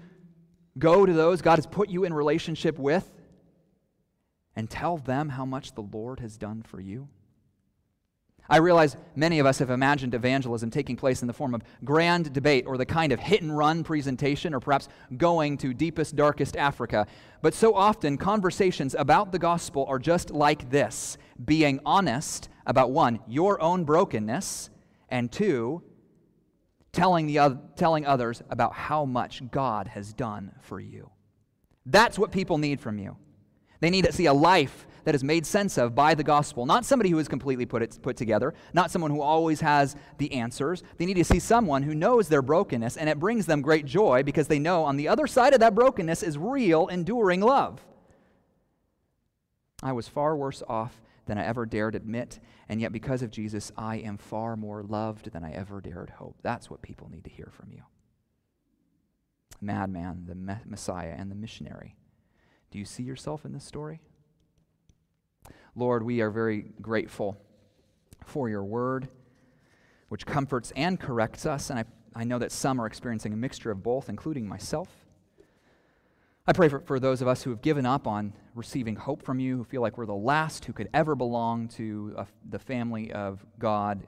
go 0.77 1.05
to 1.05 1.13
those 1.13 1.41
God 1.41 1.57
has 1.57 1.65
put 1.65 1.89
you 1.89 2.03
in 2.03 2.13
relationship 2.13 2.77
with 2.77 3.09
and 4.55 4.69
tell 4.69 4.97
them 4.97 5.29
how 5.29 5.45
much 5.45 5.73
the 5.73 5.81
Lord 5.81 6.19
has 6.19 6.37
done 6.37 6.61
for 6.61 6.79
you? 6.79 7.09
I 8.49 8.57
realize 8.57 8.95
many 9.15 9.39
of 9.39 9.45
us 9.45 9.59
have 9.59 9.69
imagined 9.69 10.13
evangelism 10.13 10.69
taking 10.69 10.95
place 10.95 11.21
in 11.21 11.27
the 11.27 11.33
form 11.33 11.53
of 11.53 11.63
grand 11.83 12.31
debate 12.31 12.65
or 12.65 12.77
the 12.77 12.85
kind 12.85 13.11
of 13.11 13.19
hit 13.19 13.41
and 13.41 13.55
run 13.55 13.83
presentation 13.83 14.53
or 14.53 14.61
perhaps 14.61 14.87
going 15.17 15.57
to 15.57 15.73
deepest, 15.73 16.15
darkest 16.15 16.55
Africa. 16.55 17.07
But 17.41 17.53
so 17.53 17.75
often, 17.75 18.17
conversations 18.17 18.95
about 18.97 19.33
the 19.33 19.39
gospel 19.39 19.85
are 19.89 19.99
just 19.99 20.31
like 20.31 20.69
this 20.69 21.17
being 21.43 21.81
honest 21.85 22.47
about 22.67 22.91
one, 22.91 23.19
your 23.27 23.59
own 23.59 23.85
brokenness, 23.85 24.69
and 25.09 25.31
two, 25.31 25.81
telling, 26.91 27.25
the, 27.25 27.59
telling 27.77 28.05
others 28.05 28.43
about 28.49 28.73
how 28.73 29.05
much 29.05 29.41
God 29.49 29.87
has 29.87 30.13
done 30.13 30.51
for 30.61 30.79
you. 30.79 31.09
That's 31.85 32.19
what 32.19 32.31
people 32.31 32.57
need 32.57 32.81
from 32.81 32.99
you. 32.99 33.15
They 33.79 33.89
need 33.89 34.05
to 34.05 34.11
see 34.11 34.25
a 34.25 34.33
life 34.33 34.85
that 35.05 35.15
is 35.15 35.23
made 35.23 35.45
sense 35.45 35.77
of 35.77 35.95
by 35.95 36.13
the 36.13 36.23
gospel. 36.23 36.65
Not 36.65 36.83
somebody 36.83 37.09
who 37.09 37.19
is 37.19 37.29
completely 37.29 37.65
put, 37.65 37.81
it, 37.81 37.97
put 38.01 38.17
together, 38.17 38.53
not 38.73 38.91
someone 38.91 39.11
who 39.11 39.21
always 39.21 39.61
has 39.61 39.95
the 40.17 40.33
answers. 40.33 40.83
They 40.97 41.05
need 41.05 41.13
to 41.13 41.23
see 41.23 41.39
someone 41.39 41.83
who 41.83 41.95
knows 41.95 42.27
their 42.27 42.41
brokenness, 42.41 42.97
and 42.97 43.07
it 43.07 43.19
brings 43.19 43.45
them 43.45 43.61
great 43.61 43.85
joy 43.85 44.23
because 44.23 44.47
they 44.47 44.59
know 44.59 44.83
on 44.83 44.97
the 44.97 45.07
other 45.07 45.25
side 45.25 45.53
of 45.53 45.61
that 45.61 45.75
brokenness 45.75 46.23
is 46.23 46.37
real, 46.37 46.87
enduring 46.87 47.39
love. 47.39 47.79
I 49.81 49.93
was 49.93 50.09
far 50.09 50.35
worse 50.35 50.61
off 50.67 50.99
than 51.27 51.37
I 51.37 51.45
ever 51.45 51.65
dared 51.65 51.95
admit, 51.95 52.39
and 52.67 52.81
yet 52.81 52.91
because 52.91 53.21
of 53.21 53.29
Jesus, 53.29 53.71
I 53.77 53.97
am 53.97 54.17
far 54.17 54.55
more 54.55 54.81
loved 54.81 55.31
than 55.31 55.43
I 55.43 55.51
ever 55.51 55.79
dared 55.81 56.09
hope. 56.09 56.37
That's 56.41 56.69
what 56.69 56.81
people 56.81 57.09
need 57.09 57.25
to 57.25 57.29
hear 57.29 57.49
from 57.51 57.71
you. 57.71 57.83
Madman, 59.61 60.25
the 60.27 60.59
Messiah, 60.65 61.13
and 61.17 61.29
the 61.29 61.35
missionary. 61.35 61.95
Do 62.71 62.79
you 62.79 62.85
see 62.85 63.03
yourself 63.03 63.45
in 63.45 63.53
this 63.53 63.63
story? 63.63 64.01
Lord, 65.75 66.03
we 66.03 66.21
are 66.21 66.31
very 66.31 66.65
grateful 66.81 67.37
for 68.25 68.49
your 68.49 68.63
word, 68.63 69.07
which 70.09 70.25
comforts 70.25 70.71
and 70.75 70.99
corrects 70.99 71.45
us. 71.45 71.69
And 71.69 71.79
I, 71.79 71.85
I 72.15 72.23
know 72.23 72.39
that 72.39 72.51
some 72.51 72.79
are 72.81 72.85
experiencing 72.85 73.33
a 73.33 73.37
mixture 73.37 73.71
of 73.71 73.83
both, 73.83 74.09
including 74.09 74.47
myself. 74.47 74.89
I 76.47 76.53
pray 76.53 76.69
for, 76.69 76.79
for 76.79 76.99
those 76.99 77.21
of 77.21 77.27
us 77.27 77.43
who 77.43 77.49
have 77.49 77.61
given 77.61 77.85
up 77.85 78.07
on 78.07 78.33
receiving 78.55 78.95
hope 78.95 79.21
from 79.21 79.39
you, 79.39 79.57
who 79.57 79.63
feel 79.65 79.81
like 79.81 79.97
we're 79.97 80.05
the 80.05 80.15
last 80.15 80.65
who 80.65 80.73
could 80.73 80.89
ever 80.93 81.13
belong 81.13 81.67
to 81.69 82.15
a, 82.17 82.27
the 82.49 82.59
family 82.59 83.11
of 83.11 83.45
God 83.59 84.07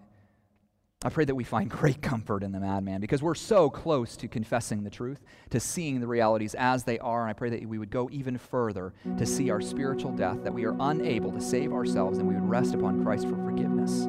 I 1.02 1.08
pray 1.08 1.24
that 1.24 1.36
we 1.36 1.46
find 1.46 1.70
great 1.70 2.02
comfort 2.02 2.44
in 2.44 2.52
the 2.52 2.60
madman 2.60 3.00
because 3.00 3.24
we're 3.24 3.36
so 3.36 3.70
close 3.70 4.18
to 4.18 4.28
confessing 4.28 4.84
the 4.84 4.90
truth, 4.90 5.22
to 5.50 5.60
seeing 5.60 6.02
the 6.02 6.08
realities 6.08 6.56
as 6.56 6.84
they 6.84 7.00
are. 7.00 7.22
And 7.22 7.30
I 7.30 7.34
pray 7.34 7.50
that 7.52 7.66
we 7.66 7.78
would 7.78 7.90
go 7.90 8.10
even 8.12 8.38
further 8.38 8.94
to 9.18 9.26
see 9.26 9.50
our 9.50 9.62
spiritual 9.62 10.12
death, 10.12 10.44
that 10.44 10.54
we 10.54 10.66
are 10.66 10.76
unable 10.78 11.32
to 11.32 11.40
save 11.40 11.72
ourselves, 11.72 12.18
and 12.18 12.28
we 12.28 12.36
would 12.36 12.50
rest 12.50 12.74
upon 12.74 13.02
Christ 13.04 13.30
for 13.30 13.36
forgiveness. 13.36 14.08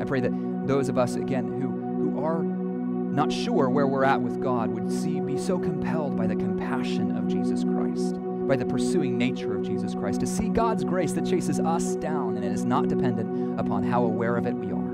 I 0.00 0.06
pray 0.06 0.20
that 0.20 0.32
those 0.66 0.88
of 0.88 0.96
us, 0.96 1.16
again, 1.16 1.46
who, 1.60 1.68
who 2.10 2.24
are 2.24 2.59
not 3.10 3.32
sure 3.32 3.68
where 3.68 3.86
we're 3.86 4.04
at 4.04 4.20
with 4.20 4.40
God 4.40 4.70
would 4.70 4.90
see, 4.90 5.20
be 5.20 5.36
so 5.36 5.58
compelled 5.58 6.16
by 6.16 6.26
the 6.26 6.36
compassion 6.36 7.16
of 7.16 7.28
Jesus 7.28 7.64
Christ 7.64 8.16
by 8.50 8.56
the 8.56 8.66
pursuing 8.66 9.16
nature 9.16 9.56
of 9.56 9.62
Jesus 9.62 9.94
Christ, 9.94 10.18
to 10.18 10.26
see 10.26 10.48
God's 10.48 10.82
grace 10.82 11.12
that 11.12 11.24
chases 11.24 11.60
us 11.60 11.94
down 11.94 12.34
and 12.34 12.44
it 12.44 12.50
is 12.50 12.64
not 12.64 12.88
dependent 12.88 13.60
upon 13.60 13.84
how 13.84 14.02
aware 14.02 14.36
of 14.36 14.44
it 14.44 14.54
we 14.54 14.72
are. 14.72 14.90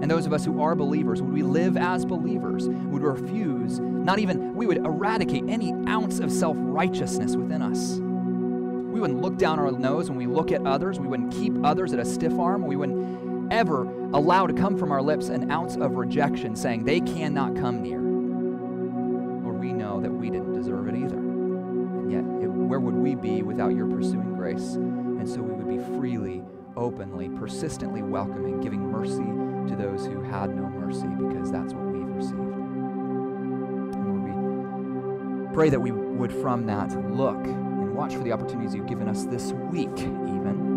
And 0.00 0.10
those 0.10 0.24
of 0.24 0.32
us 0.32 0.42
who 0.42 0.62
are 0.62 0.74
believers, 0.74 1.20
would 1.20 1.34
we 1.34 1.42
live 1.42 1.76
as 1.76 2.06
believers? 2.06 2.66
Would 2.66 3.02
refuse, 3.02 3.78
not 3.78 4.18
even, 4.18 4.54
we 4.54 4.66
would 4.66 4.78
eradicate 4.78 5.44
any 5.48 5.72
ounce 5.86 6.18
of 6.18 6.32
self 6.32 6.56
righteousness 6.58 7.36
within 7.36 7.60
us. 7.60 7.98
We 7.98 8.98
wouldn't 8.98 9.20
look 9.20 9.36
down 9.36 9.58
our 9.58 9.70
nose 9.70 10.08
when 10.08 10.16
we 10.16 10.26
look 10.26 10.52
at 10.52 10.66
others. 10.66 10.98
We 10.98 11.08
wouldn't 11.08 11.34
keep 11.34 11.62
others 11.62 11.92
at 11.92 11.98
a 11.98 12.06
stiff 12.06 12.38
arm. 12.38 12.66
We 12.66 12.76
wouldn't 12.76 13.52
ever 13.52 13.84
allow 14.16 14.46
to 14.46 14.54
come 14.54 14.78
from 14.78 14.92
our 14.92 15.02
lips 15.02 15.28
an 15.28 15.50
ounce 15.50 15.76
of 15.76 15.96
rejection 15.96 16.56
saying 16.56 16.84
they 16.84 17.00
cannot 17.00 17.54
come 17.54 17.82
near. 17.82 18.00
Lord, 18.00 19.60
we 19.60 19.74
know 19.74 20.00
that 20.00 20.10
we 20.10 20.30
didn't 20.30 20.54
deserve 20.54 20.88
it 20.88 20.94
either 20.94 21.18
And 21.18 22.10
yet 22.10 22.24
it, 22.42 22.48
where 22.48 22.80
would 22.80 22.94
we 22.94 23.14
be 23.14 23.42
without 23.42 23.74
your 23.74 23.86
pursuing 23.86 24.34
grace? 24.34 24.76
And 24.76 25.28
so 25.28 25.42
we 25.42 25.52
would 25.52 25.68
be 25.68 25.98
freely, 25.98 26.42
openly, 26.76 27.28
persistently 27.28 28.02
welcoming, 28.02 28.58
giving 28.60 28.90
mercy 28.90 29.26
to 29.68 29.76
those 29.76 30.06
who 30.06 30.22
had 30.22 30.56
no 30.56 30.62
mercy 30.62 31.08
because 31.08 31.52
that's 31.52 31.74
what 31.74 31.84
we've 31.84 32.08
received. 32.08 32.40
And 32.40 34.06
Lord, 34.06 35.48
we 35.50 35.54
pray 35.54 35.68
that 35.68 35.80
we 35.80 35.90
would 35.92 36.32
from 36.32 36.64
that 36.66 36.90
look 37.14 37.44
and 37.44 37.94
watch 37.94 38.14
for 38.14 38.22
the 38.22 38.32
opportunities 38.32 38.74
you've 38.74 38.88
given 38.88 39.08
us 39.08 39.24
this 39.24 39.52
week, 39.52 39.98
even. 39.98 40.75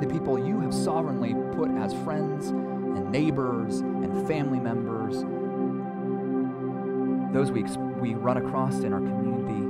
The 0.00 0.06
people 0.06 0.38
you 0.38 0.60
have 0.60 0.74
sovereignly 0.74 1.34
put 1.56 1.70
as 1.70 1.94
friends 2.04 2.48
and 2.48 3.10
neighbors 3.10 3.80
and 3.80 4.26
family 4.28 4.60
members. 4.60 5.24
Those 7.32 7.50
weeks 7.50 7.76
we 8.00 8.14
run 8.14 8.36
across 8.36 8.80
in 8.80 8.92
our 8.92 9.00
community 9.00 9.64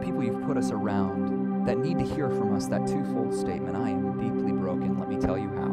the 0.00 0.06
people 0.06 0.24
you've 0.24 0.42
put 0.44 0.56
us 0.56 0.70
around 0.70 1.66
that 1.66 1.78
need 1.78 1.98
to 1.98 2.04
hear 2.04 2.30
from 2.30 2.54
us 2.56 2.66
that 2.68 2.86
twofold 2.86 3.34
statement 3.34 3.76
I 3.76 3.90
am 3.90 4.18
deeply 4.18 4.52
broken, 4.52 4.98
let 4.98 5.08
me 5.08 5.16
tell 5.16 5.36
you 5.36 5.50
how. 5.50 5.69